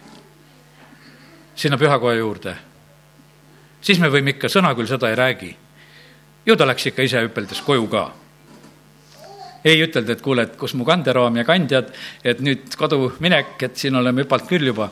sinna 1.55 1.77
pühakoja 1.77 2.19
juurde 2.19 2.57
siis 3.85 4.01
me 4.01 4.09
võime 4.11 4.35
ikka, 4.35 4.49
sõna 4.51 4.73
küll 4.77 4.89
seda 4.89 5.11
ei 5.11 5.17
räägi. 5.19 5.55
ju 6.45 6.55
ta 6.55 6.65
läks 6.65 6.85
ikka 6.91 7.03
ise 7.05 7.21
hüpeldes 7.21 7.61
koju 7.61 7.87
ka. 7.87 8.11
ei 9.65 9.81
ütelda, 9.81 10.13
et 10.13 10.21
kuule, 10.21 10.41
et 10.41 10.55
kus 10.57 10.73
mu 10.73 10.85
kanderaam 10.85 11.37
ja 11.37 11.43
kandjad, 11.43 11.89
et 12.23 12.39
nüüd 12.39 12.75
kodu 12.77 13.15
minek, 13.19 13.57
et 13.63 13.77
siin 13.77 13.95
oleme 13.95 14.21
hüpalt 14.23 14.47
küll 14.47 14.67
juba. 14.67 14.89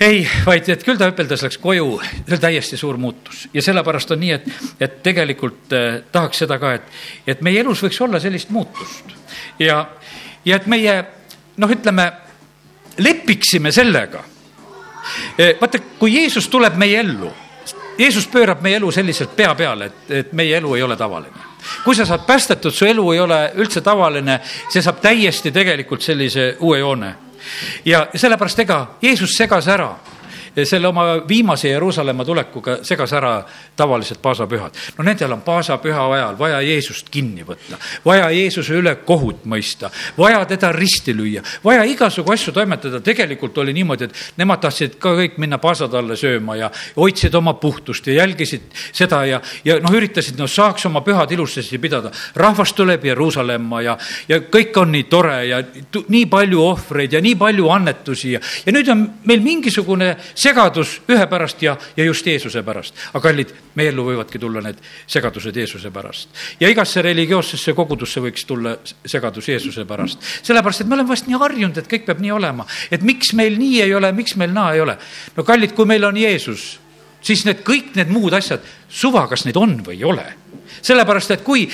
ei, 0.00 0.26
vaid 0.46 0.68
et 0.68 0.84
küll 0.84 0.98
ta 0.98 1.10
hüpeldes 1.10 1.42
läks 1.42 1.58
koju, 1.58 2.00
see 2.00 2.34
oli 2.34 2.40
täiesti 2.40 2.76
suur 2.76 2.96
muutus 2.96 3.48
ja 3.54 3.62
sellepärast 3.62 4.10
on 4.10 4.20
nii, 4.20 4.32
et, 4.32 4.48
et 4.80 5.02
tegelikult 5.02 5.72
eh, 5.72 6.02
tahaks 6.12 6.44
seda 6.44 6.58
ka, 6.58 6.74
et, 6.74 6.98
et 7.26 7.40
meie 7.42 7.60
elus 7.60 7.82
võiks 7.82 8.00
olla 8.00 8.20
sellist 8.20 8.50
muutust 8.50 9.16
ja, 9.58 9.84
ja 10.44 10.56
et 10.56 10.66
meie 10.66 11.04
noh, 11.58 11.70
ütleme, 11.70 12.06
lepiksime 12.98 13.72
sellega. 13.74 14.22
Eh, 15.38 15.56
vaata, 15.60 15.80
kui 15.98 16.14
Jeesus 16.14 16.48
tuleb 16.52 16.76
meie 16.78 17.00
ellu, 17.00 17.30
Jeesus 17.98 18.26
pöörab 18.26 18.60
meie 18.62 18.76
elu 18.76 18.90
selliselt 18.90 19.36
pea 19.36 19.54
peale, 19.54 19.84
et, 19.84 20.10
et 20.10 20.32
meie 20.32 20.56
elu 20.56 20.74
ei 20.74 20.82
ole 20.82 20.96
tavaline 20.96 21.48
kui 21.84 21.94
sa 21.94 22.06
saad 22.06 22.26
päästetud, 22.26 22.72
su 22.72 22.86
elu 22.86 23.12
ei 23.12 23.20
ole 23.20 23.38
üldse 23.58 23.80
tavaline, 23.84 24.40
see 24.72 24.82
saab 24.82 25.00
täiesti 25.02 25.52
tegelikult 25.52 26.02
sellise 26.02 26.54
uue 26.60 26.78
joone. 26.78 27.14
ja 27.84 28.06
sellepärast 28.14 28.58
ega 28.58 28.78
Jeesus 29.02 29.36
segas 29.36 29.68
ära 29.68 29.94
selle 30.64 30.88
oma 30.88 31.04
viimase 31.28 31.68
Jeruusalemma 31.68 32.24
tulekuga 32.24 32.78
segas 32.82 33.12
ära 33.12 33.32
tavalised 33.76 34.20
paasapühad. 34.22 34.76
no 34.98 35.04
nendel 35.04 35.32
on 35.32 35.42
paasapüha 35.42 36.06
ajal 36.14 36.38
vaja 36.38 36.60
Jeesust 36.60 37.10
kinni 37.10 37.44
võtta, 37.46 37.78
vaja 38.04 38.30
Jeesuse 38.30 38.74
üle 38.78 38.94
kohut 39.06 39.44
mõista, 39.44 39.90
vaja 40.18 40.44
teda 40.48 40.72
risti 40.72 41.14
lüüa, 41.16 41.42
vaja 41.64 41.84
igasugu 41.84 42.32
asju 42.32 42.52
toimetada. 42.52 43.00
tegelikult 43.00 43.58
oli 43.58 43.72
niimoodi, 43.72 44.04
et 44.04 44.14
nemad 44.36 44.60
tahtsid 44.60 44.98
ka 44.98 45.14
kõik 45.18 45.38
minna 45.38 45.58
paasatalle 45.58 46.16
sööma 46.16 46.56
ja 46.56 46.70
hoidsid 46.96 47.34
oma 47.34 47.54
puhtust 47.54 48.06
ja 48.06 48.14
jälgisid 48.22 48.62
seda 48.92 49.24
ja, 49.26 49.40
ja 49.64 49.78
noh, 49.80 49.94
üritasid, 49.94 50.38
no 50.38 50.46
saaks 50.46 50.86
oma 50.86 51.02
pühad 51.06 51.32
ilusasti 51.32 51.78
pidada. 51.78 52.10
rahvas 52.34 52.72
tuleb 52.72 53.04
Jeruusalemma 53.04 53.82
ja, 53.82 53.98
ja 54.28 54.40
kõik 54.40 54.76
on 54.80 54.92
nii 54.92 55.04
tore 55.10 55.38
ja 55.46 55.62
nii 56.08 56.26
palju 56.26 56.62
ohvreid 56.62 57.12
ja 57.12 57.20
nii 57.20 57.36
palju 57.38 57.68
annetusi 57.70 58.32
ja, 58.32 58.40
ja 58.66 58.72
nüüd 58.74 58.88
on 58.92 59.04
meil 59.28 59.42
mingisugune 59.44 60.14
segadus 60.48 60.94
ühe 61.10 61.26
pärast 61.28 61.62
ja, 61.62 61.76
ja 61.96 62.04
just 62.06 62.26
Jeesuse 62.26 62.62
pärast. 62.64 62.96
aga 63.12 63.22
kallid, 63.28 63.52
meie 63.76 63.92
ellu 63.92 64.06
võivadki 64.06 64.40
tulla 64.40 64.62
need 64.64 64.80
segadused 65.06 65.56
Jeesuse 65.56 65.90
pärast. 65.94 66.28
ja 66.60 66.70
igasse 66.72 67.02
religioossesse 67.04 67.74
kogudusse 67.76 68.22
võiks 68.24 68.46
tulla 68.48 68.76
segadus 69.06 69.48
Jeesuse 69.48 69.84
pärast. 69.88 70.22
sellepärast, 70.42 70.82
et 70.82 70.90
me 70.90 70.98
oleme 70.98 71.12
vast 71.12 71.28
nii 71.28 71.40
harjunud, 71.40 71.78
et 71.78 71.90
kõik 71.90 72.06
peab 72.08 72.22
nii 72.24 72.34
olema. 72.34 72.66
et 72.90 73.02
miks 73.02 73.32
meil 73.36 73.58
nii 73.58 73.82
ei 73.84 73.94
ole, 73.94 74.12
miks 74.12 74.36
meil 74.36 74.54
naa 74.54 74.74
ei 74.74 74.84
ole. 74.84 74.98
no 75.36 75.44
kallid, 75.44 75.74
kui 75.76 75.88
meil 75.88 76.04
on 76.08 76.16
Jeesus, 76.16 76.78
siis 77.20 77.44
need 77.48 77.64
kõik 77.66 77.94
need 77.98 78.12
muud 78.14 78.36
asjad, 78.38 78.64
suva, 78.88 79.26
kas 79.28 79.44
neid 79.44 79.56
on 79.60 79.78
või 79.84 79.98
ei 80.00 80.04
ole. 80.04 80.26
sellepärast, 80.82 81.36
et 81.36 81.44
kui 81.46 81.68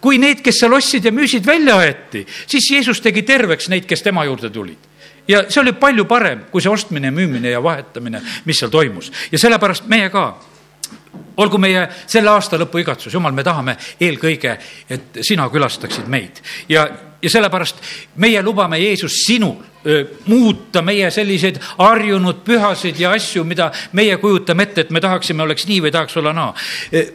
kui 0.00 0.16
need, 0.16 0.38
kes 0.40 0.62
seal 0.62 0.72
ostsid 0.72 1.04
ja 1.04 1.10
müüsid, 1.12 1.44
välja 1.44 1.74
aeti, 1.76 2.22
siis 2.48 2.70
Jeesus 2.72 3.02
tegi 3.04 3.20
terveks 3.22 3.68
neid, 3.68 3.84
kes 3.84 4.00
tema 4.06 4.24
juurde 4.24 4.48
tulid 4.48 4.89
ja 5.30 5.44
see 5.48 5.62
oli 5.62 5.72
palju 5.78 6.04
parem 6.10 6.46
kui 6.50 6.62
see 6.62 6.72
ostmine, 6.72 7.12
müümine 7.14 7.54
ja 7.54 7.62
vahetamine, 7.62 8.22
mis 8.44 8.58
seal 8.58 8.72
toimus. 8.72 9.12
Ja 9.32 9.38
sellepärast 9.38 9.86
meie 9.90 10.10
ka 10.10 10.24
olgu 11.40 11.58
meie 11.58 11.86
selle 12.06 12.30
aasta 12.32 12.58
lõpu 12.60 12.82
igatsus, 12.82 13.14
jumal, 13.14 13.32
me 13.32 13.44
tahame 13.46 13.76
eelkõige, 14.00 14.56
et 14.90 15.22
sina 15.26 15.48
külastaksid 15.52 16.10
meid. 16.10 16.42
Ja, 16.68 16.86
ja 17.22 17.30
sellepärast 17.30 17.82
meie 18.16 18.42
lubame, 18.42 18.78
Jeesus, 18.78 19.22
sinul 19.26 19.56
muuta 20.26 20.82
meie 20.82 21.10
selliseid 21.10 21.56
harjunud 21.78 22.42
pühasid 22.44 22.98
ja 23.00 23.14
asju, 23.16 23.44
mida 23.48 23.70
meie 23.96 24.18
kujutame 24.20 24.66
ette, 24.68 24.84
et 24.84 24.90
me 24.90 25.00
tahaksime, 25.00 25.42
oleks 25.42 25.64
nii 25.68 25.80
või 25.86 25.92
tahaks 25.94 26.16
olla 26.20 26.34
naa. 26.36 26.50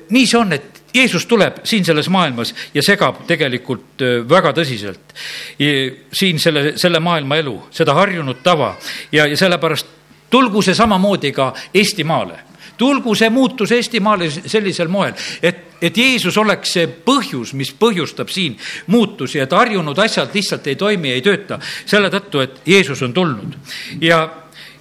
nii 0.10 0.26
see 0.26 0.40
on, 0.40 0.54
et 0.54 0.82
Jeesus 0.96 1.26
tuleb 1.26 1.60
siin 1.68 1.86
selles 1.86 2.10
maailmas 2.10 2.54
ja 2.74 2.82
segab 2.84 3.22
tegelikult 3.28 4.02
väga 4.30 4.54
tõsiselt 4.56 5.14
siin 5.60 6.40
selle, 6.40 6.74
selle 6.80 7.00
maailma 7.00 7.38
elu, 7.44 7.56
seda 7.72 7.94
harjunud 7.94 8.42
tava 8.44 8.74
ja, 9.12 9.28
ja 9.28 9.38
sellepärast 9.38 9.94
tulgu 10.30 10.64
see 10.66 10.76
samamoodi 10.76 11.32
ka 11.36 11.52
Eestimaale 11.74 12.40
tulgu 12.78 13.16
see 13.16 13.30
muutus 13.30 13.72
Eestimaale 13.72 14.30
sellisel 14.32 14.90
moel, 14.92 15.14
et, 15.42 15.65
et 15.82 15.98
Jeesus 15.98 16.38
oleks 16.38 16.74
see 16.78 16.88
põhjus, 16.88 17.54
mis 17.54 17.74
põhjustab 17.76 18.32
siin 18.32 18.58
muutusi, 18.88 19.40
et 19.40 19.52
harjunud 19.52 20.00
asjad 20.00 20.34
lihtsalt 20.34 20.68
ei 20.68 20.80
toimi, 20.80 21.12
ei 21.12 21.22
tööta 21.26 21.60
selle 21.86 22.10
tõttu, 22.14 22.42
et 22.44 22.62
Jeesus 22.66 23.02
on 23.06 23.14
tulnud. 23.14 23.60
Ja 24.02 24.24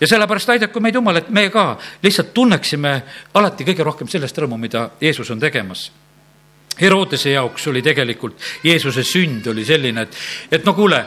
ja 0.01 0.09
sellepärast 0.11 0.51
aidaku 0.51 0.81
meid 0.83 0.97
Jumal, 0.99 1.21
et 1.21 1.29
me 1.31 1.49
ka 1.55 1.77
lihtsalt 2.03 2.33
tunneksime 2.35 2.95
alati 3.39 3.65
kõige 3.65 3.85
rohkem 3.87 4.09
sellest 4.11 4.39
rõõmu, 4.39 4.59
mida 4.61 4.89
Jeesus 5.01 5.31
on 5.31 5.41
tegemas. 5.41 5.91
Herodese 6.75 7.31
jaoks 7.31 7.69
oli 7.71 7.83
tegelikult 7.87 8.41
Jeesuse 8.65 9.05
sünd 9.07 9.47
oli 9.47 9.65
selline, 9.65 10.03
et, 10.03 10.17
et 10.59 10.65
no 10.67 10.75
kuule, 10.75 10.99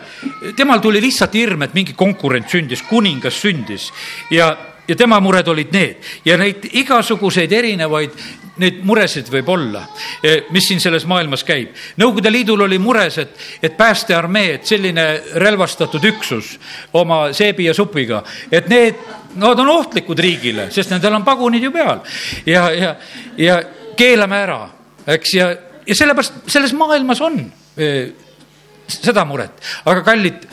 temal 0.56 0.80
tuli 0.80 1.02
lihtsalt 1.04 1.36
hirm, 1.36 1.66
et 1.66 1.76
mingi 1.76 1.94
konkurent 1.98 2.48
sündis, 2.50 2.86
kuningas 2.88 3.42
sündis. 3.44 3.90
Ja, 4.32 4.54
ja 4.88 4.96
tema 4.96 5.20
mured 5.20 5.48
olid 5.48 5.72
need. 5.74 6.12
Ja 6.26 6.38
neid 6.38 6.68
igasuguseid 6.72 7.52
erinevaid 7.52 8.14
neid 8.58 8.80
muresid 8.90 9.28
võib 9.30 9.52
olla, 9.54 9.84
e, 10.26 10.48
mis 10.50 10.66
siin 10.66 10.80
selles 10.82 11.06
maailmas 11.06 11.44
käib. 11.46 11.76
Nõukogude 12.02 12.32
Liidul 12.34 12.64
oli 12.66 12.80
mures, 12.82 13.20
et, 13.22 13.36
et 13.62 13.76
päästearmee, 13.78 14.56
et 14.56 14.66
selline 14.66 15.06
relvastatud 15.44 16.08
üksus 16.10 16.56
oma 16.98 17.28
seebi 17.38 17.68
ja 17.68 17.76
supiga, 17.78 18.24
et 18.50 18.66
need, 18.72 18.98
nad 19.38 19.62
on 19.62 19.70
ohtlikud 19.76 20.18
riigile, 20.18 20.72
sest 20.74 20.90
nendel 20.90 21.20
on 21.20 21.28
pagunid 21.28 21.68
ju 21.68 21.72
peal. 21.76 22.02
Ja, 22.50 22.72
ja, 22.74 22.96
ja 23.38 23.60
keelame 23.98 24.42
ära 24.42 24.60
eks, 25.16 25.34
ja, 25.34 25.52
ja 25.88 25.96
sellepärast 25.96 26.48
selles 26.52 26.74
maailmas 26.78 27.22
on 27.24 27.40
eh, 27.78 28.10
seda 28.92 29.26
muret, 29.28 29.62
aga 29.88 30.04
kallid, 30.06 30.48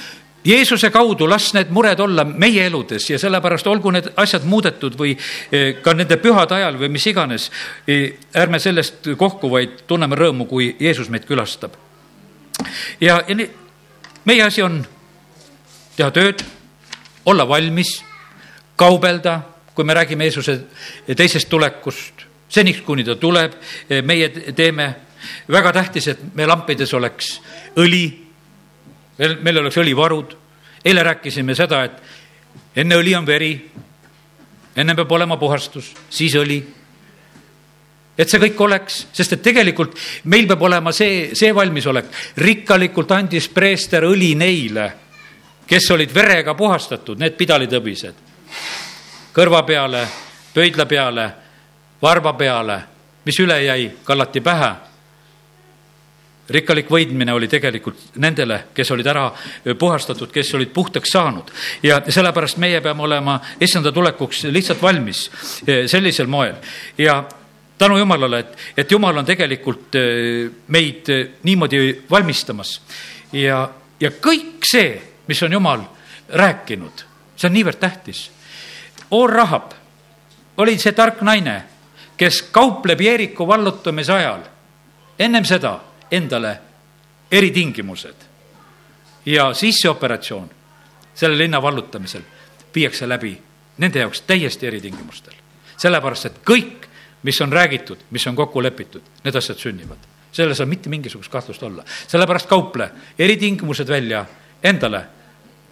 Jeesuse 0.45 0.90
kaudu 0.92 1.26
las 1.28 1.55
need 1.55 1.70
mured 1.72 2.01
olla 2.01 2.24
meie 2.24 2.66
eludes 2.66 3.07
ja 3.11 3.18
sellepärast 3.18 3.66
olgu 3.66 3.90
need 3.95 4.11
asjad 4.20 4.45
muudetud 4.45 4.97
või 4.99 5.14
eh, 5.14 5.78
ka 5.82 5.95
nende 5.97 6.18
pühade 6.20 6.59
ajal 6.59 6.76
või 6.82 6.90
mis 6.92 7.07
iganes. 7.09 7.51
Eh, 7.88 8.18
ärme 8.36 8.61
sellest 8.61 9.09
kohku, 9.16 9.49
vaid 9.51 9.86
tunneme 9.88 10.18
rõõmu, 10.20 10.49
kui 10.51 10.74
Jeesus 10.80 11.09
meid 11.09 11.24
külastab. 11.24 11.72
ja, 13.01 13.22
ja 13.28 13.34
nii, 13.34 13.49
meie 14.24 14.42
asi 14.45 14.62
on 14.62 14.82
teha 15.97 16.11
tööd, 16.11 16.45
olla 17.24 17.49
valmis, 17.49 18.03
kaubelda, 18.76 19.40
kui 19.74 19.84
me 19.84 19.95
räägime 19.95 20.28
Jeesuse 20.28 20.61
teisest 21.16 21.49
tulekust 21.49 22.26
seniks, 22.49 22.82
kuni 22.84 23.05
ta 23.05 23.16
tuleb, 23.16 23.53
eh, 23.88 24.03
meie 24.03 24.28
teeme. 24.53 24.95
väga 25.49 25.72
tähtis, 25.72 26.09
et 26.09 26.18
meie 26.34 26.47
lampides 26.47 26.90
oleks 26.95 27.40
õli, 27.76 28.23
meil, 29.18 29.36
meil 29.42 29.58
oleks 29.58 29.76
õlivarud. 29.76 30.36
eile 30.84 31.02
rääkisime 31.02 31.54
seda, 31.54 31.84
et 31.84 32.76
enne 32.76 32.96
õli 32.96 33.14
on 33.16 33.26
veri, 33.26 33.52
enne 34.76 34.94
peab 34.94 35.12
olema 35.12 35.36
puhastus, 35.36 35.94
siis 36.10 36.34
õli 36.34 36.58
et 38.18 38.30
see 38.30 38.38
kõik 38.38 38.60
oleks, 38.60 38.98
sest 39.12 39.32
et 39.36 39.42
tegelikult 39.42 39.96
meil 40.30 40.46
peab 40.46 40.62
olema 40.62 40.92
see, 40.92 41.34
see 41.34 41.54
valmisolek. 41.54 42.04
rikkalikult 42.36 43.10
andis 43.10 43.48
preester 43.48 44.04
õli 44.04 44.34
neile, 44.38 44.92
kes 45.66 45.90
olid 45.90 46.14
verega 46.14 46.54
puhastatud, 46.54 47.18
need 47.18 47.36
pidalitõbised. 47.36 48.14
kõrva 49.34 49.64
peale, 49.66 50.06
pöidla 50.54 50.86
peale 50.86 51.32
varba 52.02 52.32
peale, 52.32 52.82
mis 53.24 53.38
üle 53.40 53.56
jäi, 53.64 53.90
kallati 54.04 54.40
pähe. 54.40 54.70
Rikkalik 56.49 56.90
võidmine 56.90 57.32
oli 57.32 57.49
tegelikult 57.49 58.16
nendele, 58.20 58.61
kes 58.74 58.90
olid 58.92 59.07
ära 59.09 59.28
puhastatud, 59.78 60.32
kes 60.32 60.53
olid 60.55 60.72
puhtaks 60.74 61.14
saanud. 61.14 61.51
Ja 61.82 62.01
sellepärast 62.09 62.61
meie 62.62 62.80
peame 62.84 63.03
olema 63.07 63.38
issanda 63.61 63.92
tulekuks 63.92 64.45
lihtsalt 64.53 64.82
valmis 64.82 65.26
eh, 65.66 65.86
sellisel 65.88 66.26
moel. 66.26 66.57
Ja 66.99 67.22
tänu 67.78 67.99
Jumalale, 67.99 68.38
et, 68.45 68.57
et 68.76 68.92
Jumal 68.92 69.18
on 69.22 69.28
tegelikult 69.28 69.97
eh, 70.01 70.51
meid 70.68 71.11
eh, 71.12 71.26
niimoodi 71.42 71.84
valmistamas. 72.11 72.80
Ja, 73.32 73.64
ja 74.01 74.14
kõik 74.20 74.66
see, 74.68 74.95
mis 75.28 75.42
on 75.42 75.53
Jumal 75.53 75.86
rääkinud, 76.28 77.07
see 77.36 77.49
on 77.49 77.57
niivõrd 77.57 77.80
tähtis. 77.80 78.28
Oor 79.11 79.32
Rahab 79.32 79.72
oli 80.61 80.76
see 80.78 80.92
tark 80.92 81.22
naine 81.26 81.62
kes 82.16 82.42
kaupleb 82.53 83.01
Jeeriku 83.01 83.47
vallutamise 83.49 84.12
ajal, 84.12 84.45
ennem 85.18 85.45
seda 85.45 85.78
endale 86.16 86.58
eritingimused. 87.30 88.14
ja 89.26 89.54
siis 89.54 89.76
see 89.80 89.90
operatsioon 89.90 90.50
selle 91.14 91.38
linna 91.38 91.62
vallutamisel 91.62 92.22
viiakse 92.74 93.08
läbi 93.08 93.42
nende 93.78 93.98
jaoks 93.98 94.20
täiesti 94.20 94.66
eritingimustel. 94.66 95.34
sellepärast, 95.76 96.26
et 96.26 96.40
kõik, 96.50 96.86
mis 97.22 97.40
on 97.40 97.52
räägitud, 97.52 97.98
mis 98.10 98.26
on 98.26 98.36
kokku 98.36 98.62
lepitud, 98.62 99.02
need 99.24 99.36
asjad 99.36 99.58
sünnivad. 99.58 99.98
selles 100.32 100.56
ei 100.56 100.56
saa 100.56 100.66
mitte 100.66 100.88
mingisugust 100.88 101.32
kahtlust 101.32 101.62
olla. 101.62 101.84
sellepärast 102.06 102.46
kauple 102.46 102.90
eritingimused 103.18 103.88
välja 103.88 104.26
endale, 104.62 105.04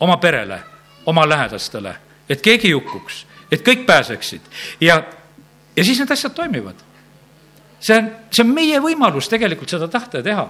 oma 0.01 0.17
perele, 0.17 0.61
oma 1.07 1.29
lähedastele, 1.29 1.97
et 2.29 2.41
keegi 2.43 2.69
ei 2.69 2.73
hukkuks, 2.73 3.27
et 3.51 3.69
kõik 3.69 3.87
pääseksid 3.87 4.41
ja 4.81 5.03
ja 5.77 5.85
siis 5.85 5.99
need 5.99 6.11
asjad 6.11 6.35
toimivad. 6.35 6.77
See 7.83 7.99
on, 7.99 8.11
see 8.31 8.45
on 8.47 8.53
meie 8.55 8.81
võimalus 8.81 9.29
tegelikult 9.29 9.71
seda 9.75 9.89
tahta 9.91 10.23
ja 10.23 10.27
teha 10.31 10.49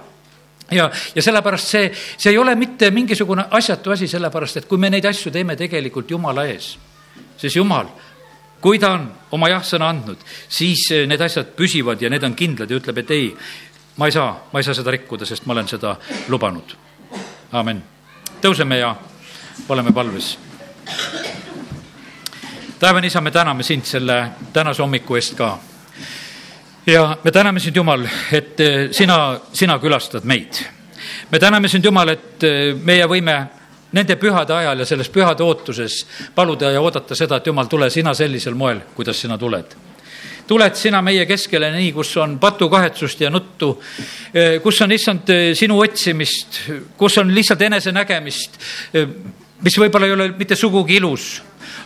ja, 0.71 0.89
ja 1.15 1.21
sellepärast 1.21 1.67
see, 1.67 1.91
see 2.17 2.31
ei 2.31 2.37
ole 2.37 2.55
mitte 2.55 2.91
mingisugune 2.91 3.45
asjatu 3.51 3.91
asi, 3.91 4.07
sellepärast 4.07 4.61
et 4.61 4.69
kui 4.69 4.77
me 4.81 4.89
neid 4.93 5.05
asju 5.09 5.31
teeme 5.33 5.55
tegelikult 5.59 6.11
Jumala 6.11 6.45
ees, 6.49 6.73
siis 7.37 7.55
Jumal, 7.55 7.89
kui 8.63 8.79
ta 8.79 8.93
on 8.95 9.07
oma 9.35 9.49
jah-sõna 9.51 9.89
andnud, 9.91 10.21
siis 10.49 10.87
need 11.07 11.21
asjad 11.21 11.53
püsivad 11.57 12.01
ja 12.01 12.11
need 12.13 12.23
on 12.23 12.35
kindlad 12.37 12.71
ja 12.71 12.79
ütleb, 12.79 13.03
et 13.03 13.11
ei, 13.11 13.27
ma 13.97 14.07
ei 14.07 14.15
saa, 14.15 14.29
ma 14.53 14.61
ei 14.61 14.67
saa 14.67 14.77
seda 14.77 14.93
rikkuda, 14.95 15.27
sest 15.27 15.45
ma 15.45 15.57
olen 15.57 15.67
seda 15.67 15.97
lubanud. 16.31 16.77
amin. 17.51 17.83
tõuseme 18.41 18.79
ja 18.79 18.95
oleme 19.69 19.91
palves. 19.91 20.37
taevane 22.79 23.07
isa, 23.07 23.21
me 23.21 23.31
täname 23.31 23.63
sind 23.63 23.85
selle 23.85 24.31
tänase 24.53 24.81
hommiku 24.81 25.15
eest 25.15 25.35
ka. 25.35 25.57
Ja 26.85 27.17
me 27.23 27.31
täname 27.31 27.59
sind, 27.59 27.75
Jumal, 27.75 28.05
et 28.31 28.57
sina, 28.91 29.39
sina 29.53 29.79
külastad 29.79 30.23
meid. 30.23 30.63
me 31.31 31.39
täname 31.39 31.67
sind, 31.67 31.85
Jumal, 31.85 32.09
et 32.09 32.43
meie 32.83 33.05
võime 33.07 33.37
nende 33.93 34.15
pühade 34.17 34.53
ajal 34.53 34.79
ja 34.79 34.85
selles 34.85 35.09
pühade 35.09 35.43
ootuses 35.43 36.03
paluda 36.35 36.71
ja 36.71 36.81
oodata 36.81 37.15
seda, 37.15 37.37
et 37.37 37.47
Jumal, 37.47 37.69
tule 37.71 37.89
sina 37.89 38.13
sellisel 38.13 38.55
moel, 38.55 38.81
kuidas 38.95 39.21
sina 39.21 39.37
tuled 39.37 39.75
tuled 40.47 40.75
sina 40.75 40.99
meie 41.01 41.23
keskele 41.25 41.69
nii, 41.71 41.93
kus 41.95 42.17
on 42.19 42.35
patukahetsust 42.39 43.21
ja 43.23 43.29
nuttu, 43.31 43.77
kus 44.63 44.81
on 44.83 44.91
issand 44.91 45.31
sinu 45.55 45.79
otsimist, 45.79 46.59
kus 46.99 47.17
on 47.21 47.31
lihtsalt 47.35 47.61
enesenägemist, 47.61 48.59
mis 49.63 49.79
võib-olla 49.79 50.09
ei 50.09 50.15
ole 50.17 50.27
mitte 50.35 50.57
sugugi 50.59 50.99
ilus 50.99 51.29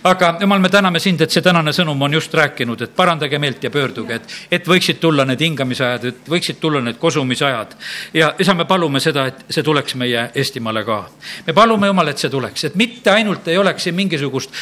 aga 0.08 0.38
jumal, 0.42 0.60
me 0.60 0.70
täname 0.70 1.00
sind, 1.00 1.22
et 1.22 1.34
see 1.34 1.44
tänane 1.44 1.72
sõnum 1.76 2.02
on 2.06 2.14
just 2.14 2.34
rääkinud, 2.36 2.82
et 2.86 2.94
parandage 2.96 3.40
meelt 3.40 3.64
ja 3.64 3.72
pöörduge, 3.72 4.20
et, 4.20 4.36
et 4.52 4.68
võiksid 4.68 5.00
tulla 5.02 5.26
need 5.28 5.42
hingamisajad, 5.44 6.06
et 6.12 6.30
võiksid 6.32 6.60
tulla 6.62 6.82
need 6.84 7.00
kosumisajad. 7.02 7.76
ja 8.14 8.32
isa, 8.40 8.54
me 8.54 8.66
palume 8.66 9.00
seda, 9.04 9.28
et 9.28 9.44
see 9.50 9.64
tuleks 9.64 9.96
meie 9.96 10.30
Eestimaale 10.36 10.84
ka. 10.88 11.00
me 11.48 11.54
palume, 11.54 11.88
Jumal, 11.88 12.12
et 12.12 12.24
see 12.24 12.32
tuleks, 12.32 12.64
et 12.70 12.76
mitte 12.76 13.12
ainult 13.12 13.48
ei 13.48 13.58
oleks 13.58 13.84
siin 13.88 13.96
mingisugust 13.96 14.54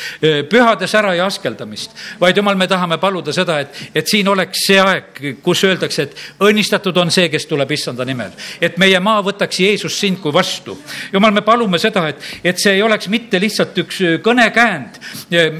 pühade 0.49 0.87
sära 0.87 1.13
ja 1.15 1.25
askeldamist, 1.25 1.95
vaid 2.19 2.37
Jumal, 2.37 2.55
me 2.55 2.67
tahame 2.67 2.97
paluda 2.97 3.33
seda, 3.33 3.59
et, 3.59 3.81
et 3.95 4.07
siin 4.07 4.27
oleks 4.27 4.65
see 4.67 4.79
aeg, 4.81 5.21
kus 5.43 5.63
öeldakse, 5.67 6.07
et 6.07 6.45
õnnistatud 6.45 6.97
on 7.01 7.11
see, 7.11 7.29
kes 7.29 7.45
tuleb 7.49 7.71
issanda 7.71 8.05
nimel. 8.05 8.31
et 8.61 8.77
meie 8.77 8.99
maa 8.99 9.21
võtaks 9.25 9.59
Jeesus 9.59 9.99
sind 9.99 10.19
kui 10.21 10.33
vastu. 10.33 10.77
Jumal, 11.13 11.31
me 11.31 11.41
palume 11.45 11.79
seda, 11.81 12.07
et, 12.09 12.21
et 12.43 12.59
see 12.61 12.75
ei 12.77 12.83
oleks 12.83 13.07
mitte 13.11 13.39
lihtsalt 13.41 13.77
üks 13.85 14.01
kõnekäänd, 14.25 14.99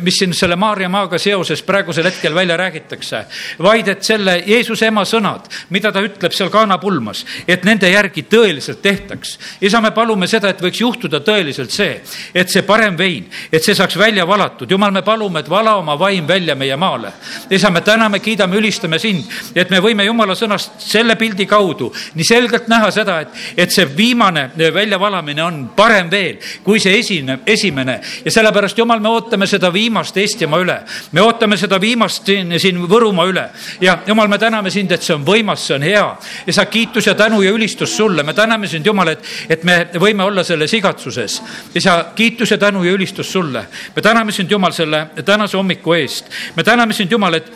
mis 0.02 0.20
siin 0.20 0.34
selle 0.34 0.56
Maarja 0.60 0.90
maaga 0.90 1.20
seoses 1.22 1.62
praegusel 1.66 2.06
hetkel 2.10 2.36
välja 2.36 2.58
räägitakse, 2.58 3.26
vaid 3.64 3.88
et 3.92 4.04
selle 4.04 4.38
Jeesuse 4.46 4.90
ema 4.90 5.06
sõnad, 5.06 5.50
mida 5.70 5.92
ta 5.92 6.04
ütleb 6.06 6.34
seal 6.36 6.52
Kana 6.54 6.78
pulmas, 6.82 7.26
et 7.48 7.66
nende 7.68 7.90
järgi 7.90 8.26
tõeliselt 8.30 8.82
tehtaks. 8.82 9.38
isa, 9.62 9.82
me 9.82 9.92
palume 9.92 10.28
seda, 10.28 10.50
et 10.50 10.62
võiks 10.62 10.82
juhtuda 10.82 11.20
tõeliselt 11.20 11.72
see, 11.72 12.02
et 12.34 12.50
see 12.50 12.64
parem 12.64 12.98
vein, 12.98 13.30
et 13.52 13.64
see 13.64 13.76
saaks 13.76 13.98
välja 13.98 14.26
valatud. 14.28 14.72
jumal, 14.72 14.92
me 14.92 15.02
palume, 15.02 15.40
et 15.40 15.50
vala 15.50 15.76
oma 15.76 15.96
vaim 16.00 16.28
välja 16.28 16.56
meie 16.56 16.76
maale. 16.76 17.12
isa, 17.50 17.70
me 17.70 17.82
täname, 17.82 18.20
kiidame, 18.20 18.58
ülistame 18.58 19.00
sind, 19.00 19.26
et 19.56 19.70
me 19.70 19.80
võime 19.80 20.06
jumala 20.06 20.36
sõnast 20.36 20.80
selle 20.80 21.16
pildi 21.16 21.46
kaudu 21.46 21.92
nii 22.16 22.26
selgelt 22.28 22.68
näha 22.68 22.92
seda, 22.92 23.20
et, 23.22 23.40
et 23.58 23.72
see 23.72 23.86
viimane 23.98 24.50
väljavalamine 24.56 25.44
on 25.44 25.62
parem 25.76 26.10
veel 26.12 26.40
kui 26.64 26.80
see 26.82 26.98
esine, 27.00 27.40
esimene 27.46 28.00
ja 28.26 28.32
sellepärast, 28.32 28.78
jumal, 28.78 29.02
me 29.04 29.12
ootame 29.12 29.48
seda 29.50 29.65
viimast 29.74 30.18
Eestimaa 30.18 30.60
üle. 30.60 30.80
me 31.12 31.22
ootame 31.22 31.58
seda 31.58 31.82
viimast 31.82 32.26
siin, 32.26 32.60
siin 32.60 32.80
Võrumaa 32.90 33.26
üle 33.30 33.46
ja 33.82 33.98
jumal, 34.08 34.28
me 34.28 34.38
täname 34.38 34.72
sind, 34.72 34.92
et 34.92 35.04
see 35.04 35.16
on 35.16 35.26
võimas, 35.26 35.68
see 35.68 35.76
on 35.76 35.86
hea 35.86 36.06
ja 36.48 36.54
sa 36.54 36.66
kiitus 36.66 37.08
ja 37.08 37.16
tänu 37.16 37.42
ja 37.42 37.52
ülistus 37.52 37.98
sulle. 37.98 38.24
me 38.24 38.34
täname 38.34 38.68
sind, 38.68 38.86
Jumal, 38.86 39.14
et, 39.16 39.24
et 39.50 39.64
me 39.64 39.78
võime 40.00 40.24
olla 40.24 40.44
selles 40.44 40.74
igatsuses. 40.74 41.42
isa, 41.76 41.98
kiitus 42.16 42.52
ja 42.52 42.58
tänu 42.58 42.84
ja 42.84 42.92
ülistus 42.92 43.32
sulle. 43.32 43.66
me 43.96 44.02
täname 44.02 44.32
sind, 44.32 44.52
Jumal, 44.52 44.72
selle 44.72 45.08
tänase 45.26 45.58
hommiku 45.58 45.94
eest. 45.94 46.30
me 46.56 46.64
täname 46.64 46.94
sind, 46.94 47.12
Jumal, 47.12 47.34
et 47.34 47.52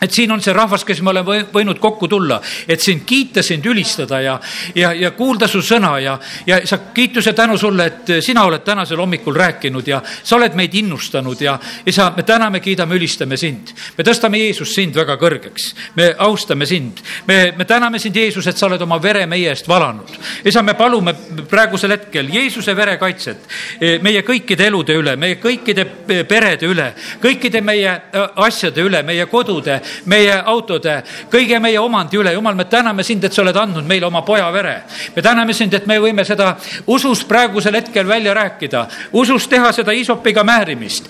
et 0.00 0.12
siin 0.12 0.32
on 0.32 0.40
see 0.42 0.52
rahvas, 0.52 0.84
kes 0.84 1.00
me 1.02 1.10
oleme 1.10 1.38
võinud 1.52 1.78
kokku 1.80 2.08
tulla, 2.08 2.40
et 2.68 2.80
sind 2.82 3.04
kiita, 3.08 3.42
sind 3.42 3.64
ülistada 3.66 4.20
ja, 4.20 4.36
ja, 4.74 4.92
ja 4.92 5.10
kuulda 5.16 5.48
su 5.48 5.62
sõna 5.64 5.96
ja, 6.02 6.16
ja 6.46 6.60
sa 6.66 6.78
kiituse 6.94 7.32
tänu 7.36 7.56
sulle, 7.58 7.86
et 7.86 8.12
sina 8.24 8.44
oled 8.46 8.64
tänasel 8.64 9.00
hommikul 9.00 9.36
rääkinud 9.36 9.88
ja 9.88 10.02
sa 10.04 10.36
oled 10.36 10.56
meid 10.58 10.74
innustanud 10.74 11.40
ja 11.40 11.56
isa, 11.86 12.10
me 12.16 12.22
täname, 12.22 12.60
kiidame, 12.60 12.96
ülistame 12.98 13.36
sind. 13.36 13.72
me 13.96 14.04
tõstame, 14.04 14.40
Jeesus, 14.44 14.74
sind 14.74 14.96
väga 14.96 15.16
kõrgeks. 15.20 15.72
me 15.96 16.12
austame 16.18 16.66
sind. 16.66 17.00
me, 17.26 17.54
me 17.56 17.64
täname 17.64 17.98
sind, 17.98 18.16
Jeesus, 18.16 18.46
et 18.46 18.56
sa 18.56 18.66
oled 18.66 18.82
oma 18.82 18.98
vere 19.02 19.26
meie 19.26 19.50
eest 19.50 19.68
valanud. 19.68 20.12
isa, 20.44 20.62
me 20.62 20.74
palume 20.74 21.14
praegusel 21.48 21.96
hetkel 21.96 22.28
Jeesuse 22.32 22.76
vere 22.76 22.98
kaitset 22.98 23.48
e, 23.80 23.98
meie 24.02 24.22
kõikide 24.26 24.68
elude 24.68 24.96
üle, 24.96 25.16
meie 25.16 25.40
kõikide 25.40 25.86
perede 26.28 26.68
üle, 26.68 26.92
kõikide 27.22 27.60
meie 27.64 27.96
asjade 28.36 28.84
üle, 28.84 29.02
meie 29.06 29.26
kodude 29.30 29.80
meie 30.04 30.34
autode, 30.44 31.02
kõige 31.30 31.60
meie 31.60 31.78
omandi 31.80 32.18
üle. 32.18 32.32
jumal, 32.32 32.54
me 32.54 32.64
täname 32.64 33.02
sind, 33.04 33.24
et 33.24 33.32
sa 33.32 33.42
oled 33.42 33.56
andnud 33.56 33.86
meile 33.86 34.06
oma 34.06 34.22
poja 34.22 34.50
vere. 34.52 34.82
me 35.16 35.22
täname 35.22 35.52
sind, 35.52 35.74
et 35.74 35.86
me 35.86 35.98
võime 35.98 36.24
seda 36.24 36.56
usus 36.86 37.24
praegusel 37.24 37.74
hetkel 37.74 38.08
välja 38.08 38.34
rääkida, 38.34 38.86
usus 39.12 39.48
teha 39.48 39.72
seda 39.72 39.92
isopiga 39.92 40.44
määrimist. 40.44 41.08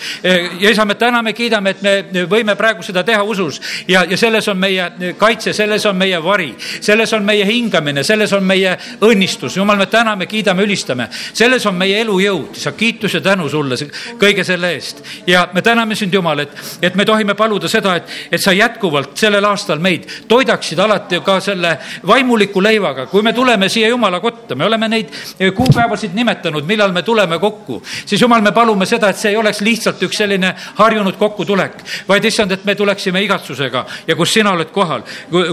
ja 0.60 0.70
isa, 0.70 0.84
me 0.84 0.94
täname, 0.94 1.32
kiidame, 1.32 1.70
et 1.70 1.82
me 1.82 2.24
võime 2.26 2.56
praegu 2.56 2.82
seda 2.82 3.02
teha 3.04 3.22
usus 3.22 3.60
ja, 3.88 4.04
ja 4.04 4.16
selles 4.16 4.48
on 4.48 4.58
meie 4.58 5.14
kaitse, 5.18 5.52
selles 5.52 5.86
on 5.86 5.96
meie 5.96 6.22
vari, 6.22 6.54
selles 6.80 7.12
on 7.12 7.24
meie 7.24 7.44
hingamine, 7.44 8.04
selles 8.04 8.32
on 8.32 8.44
meie 8.44 8.76
õnnistus. 9.00 9.56
jumal, 9.56 9.76
me 9.76 9.86
täname, 9.86 10.26
kiidame, 10.26 10.62
ülistame, 10.62 11.08
selles 11.32 11.66
on 11.66 11.74
meie 11.74 12.00
elujõud. 12.00 12.54
sa 12.56 12.72
kiitus 12.72 13.14
ja 13.14 13.20
tänu 13.20 13.48
sulle 13.48 13.76
kõige 14.18 14.44
selle 14.44 14.72
eest 14.74 15.02
ja 15.26 15.48
me 15.52 15.62
täname 15.62 15.94
sind, 15.94 16.14
Jumal, 16.14 16.38
et, 16.38 16.50
et 16.82 16.94
me 16.94 17.04
tohime 17.04 17.34
paluda 17.34 17.68
seda, 17.68 17.96
et, 17.96 18.12
et 18.30 18.42
sa 18.42 18.52
jätkad 18.52 18.65
jätkuvalt 18.66 19.16
sellel 19.16 19.44
aastal 19.44 19.80
meid 19.82 20.06
toidaksid 20.28 20.78
alati 20.78 21.20
ka 21.24 21.40
selle 21.40 21.78
vaimuliku 22.06 22.62
leivaga. 22.62 23.06
kui 23.06 23.22
me 23.22 23.32
tuleme 23.32 23.68
siia 23.68 23.88
Jumala 23.88 24.20
kotta, 24.20 24.54
me 24.54 24.64
oleme 24.64 24.88
neid 24.88 25.08
kuupäevasid 25.54 26.14
nimetanud, 26.14 26.64
millal 26.66 26.92
me 26.92 27.02
tuleme 27.02 27.38
kokku, 27.38 27.82
siis 28.06 28.20
Jumal, 28.20 28.40
me 28.42 28.52
palume 28.52 28.86
seda, 28.86 29.10
et 29.10 29.20
see 29.20 29.30
ei 29.30 29.36
oleks 29.36 29.60
lihtsalt 29.60 30.02
üks 30.02 30.20
selline 30.22 30.52
harjunud 30.78 31.16
kokkutulek, 31.20 31.82
vaid 32.08 32.24
issand, 32.24 32.52
et 32.52 32.64
me 32.64 32.74
tuleksime 32.74 33.22
igatsusega 33.22 33.84
ja 34.06 34.16
kus 34.16 34.34
sina 34.34 34.52
oled 34.56 34.72
kohal, 34.74 35.04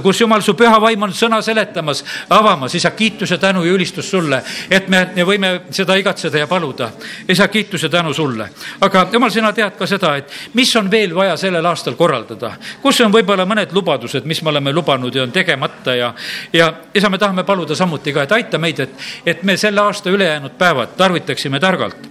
kus 0.03 0.21
Jumal, 0.21 0.41
su 0.41 0.55
püha 0.57 0.79
vaim 0.81 1.07
on 1.07 1.13
sõna 1.15 1.41
seletamas, 1.45 2.03
avamas, 2.33 2.75
isa, 2.75 2.91
kiitus 2.91 3.35
ja 3.35 3.37
tänu 3.37 3.63
ja 3.65 3.73
ülistus 3.73 4.09
sulle, 4.11 4.41
et 4.69 4.89
me 4.89 5.05
võime 5.25 5.53
seda 5.71 5.97
igatseda 5.99 6.43
ja 6.43 6.47
paluda. 6.47 6.91
isa, 7.29 7.47
kiitus 7.47 7.83
ja 7.83 7.89
tänu 7.89 8.13
sulle. 8.13 8.49
aga 8.81 9.07
Jumal, 9.13 9.31
sina 9.31 9.53
tead 9.53 9.77
ka 9.77 9.87
seda, 9.87 10.15
et 10.17 10.31
mis 10.53 10.75
on 10.75 10.91
veel 10.91 11.15
vaja 11.15 11.37
sellel 11.37 11.65
aastal 11.65 11.97
korraldada, 11.99 12.55
kus 12.81 13.01
on 13.05 13.13
võib-olla 13.13 13.45
mõned 13.49 13.73
lubadused, 13.75 14.25
mis 14.29 14.41
me 14.43 14.53
oleme 14.53 14.73
lubanud 14.73 15.15
ja 15.15 15.23
on 15.23 15.31
tegemata 15.31 15.95
ja, 15.95 16.13
ja 16.53 16.71
isa, 16.95 17.09
me 17.09 17.17
tahame 17.21 17.43
paluda 17.43 17.75
samuti 17.75 18.13
ka, 18.13 18.23
et 18.23 18.35
aita 18.39 18.59
meid, 18.61 18.79
et, 18.79 19.05
et 19.25 19.43
me 19.43 19.57
selle 19.57 19.81
aasta 19.81 20.11
ülejäänud 20.13 20.57
päevad 20.57 20.97
tarvitaksime 20.97 21.59
targalt 21.59 22.09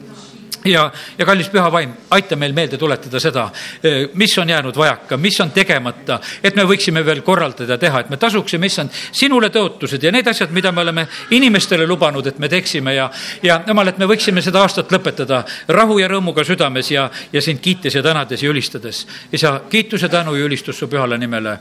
ja, 0.65 0.93
ja 1.19 1.27
kallis 1.27 1.49
püha 1.51 1.71
vaim, 1.73 1.93
aita 2.11 2.37
meil 2.37 2.55
meelde 2.57 2.79
tuletada 2.79 3.21
seda, 3.21 3.49
mis 4.15 4.35
on 4.39 4.51
jäänud 4.51 4.77
vajaka, 4.77 5.17
mis 5.17 5.41
on 5.41 5.51
tegemata, 5.51 6.21
et 6.45 6.57
me 6.57 6.65
võiksime 6.69 7.05
veel 7.07 7.23
korraldada, 7.27 7.79
teha, 7.79 8.01
et 8.05 8.11
me 8.11 8.17
tasuksime, 8.21 8.67
issand, 8.67 8.95
sinule 9.13 9.51
tõotused 9.55 10.03
ja 10.03 10.13
need 10.15 10.29
asjad, 10.29 10.51
mida 10.55 10.73
me 10.73 10.85
oleme 10.85 11.07
inimestele 11.31 11.87
lubanud, 11.87 12.27
et 12.27 12.39
me 12.39 12.51
teeksime 12.53 12.95
ja, 12.95 13.11
ja 13.43 13.61
jumal, 13.67 13.93
et 13.93 13.99
me 13.99 14.09
võiksime 14.11 14.43
seda 14.43 14.63
aastat 14.63 14.93
lõpetada 14.93 15.43
rahu 15.69 15.99
ja 16.03 16.11
rõõmuga 16.13 16.47
südames 16.47 16.91
ja, 16.91 17.09
ja 17.33 17.43
sind 17.43 17.63
kiites 17.63 17.95
ja 17.99 18.03
tänades 18.03 18.43
ja 18.43 18.51
ülistades. 18.51 19.07
isa, 19.33 19.61
kiitus 19.71 20.03
ja 20.03 20.09
tänu 20.09 20.35
ja 20.35 20.45
ülistus 20.45 20.79
su 20.79 20.89
pühale 20.89 21.19
nimele. 21.19 21.59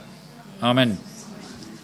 amen 0.62 1.11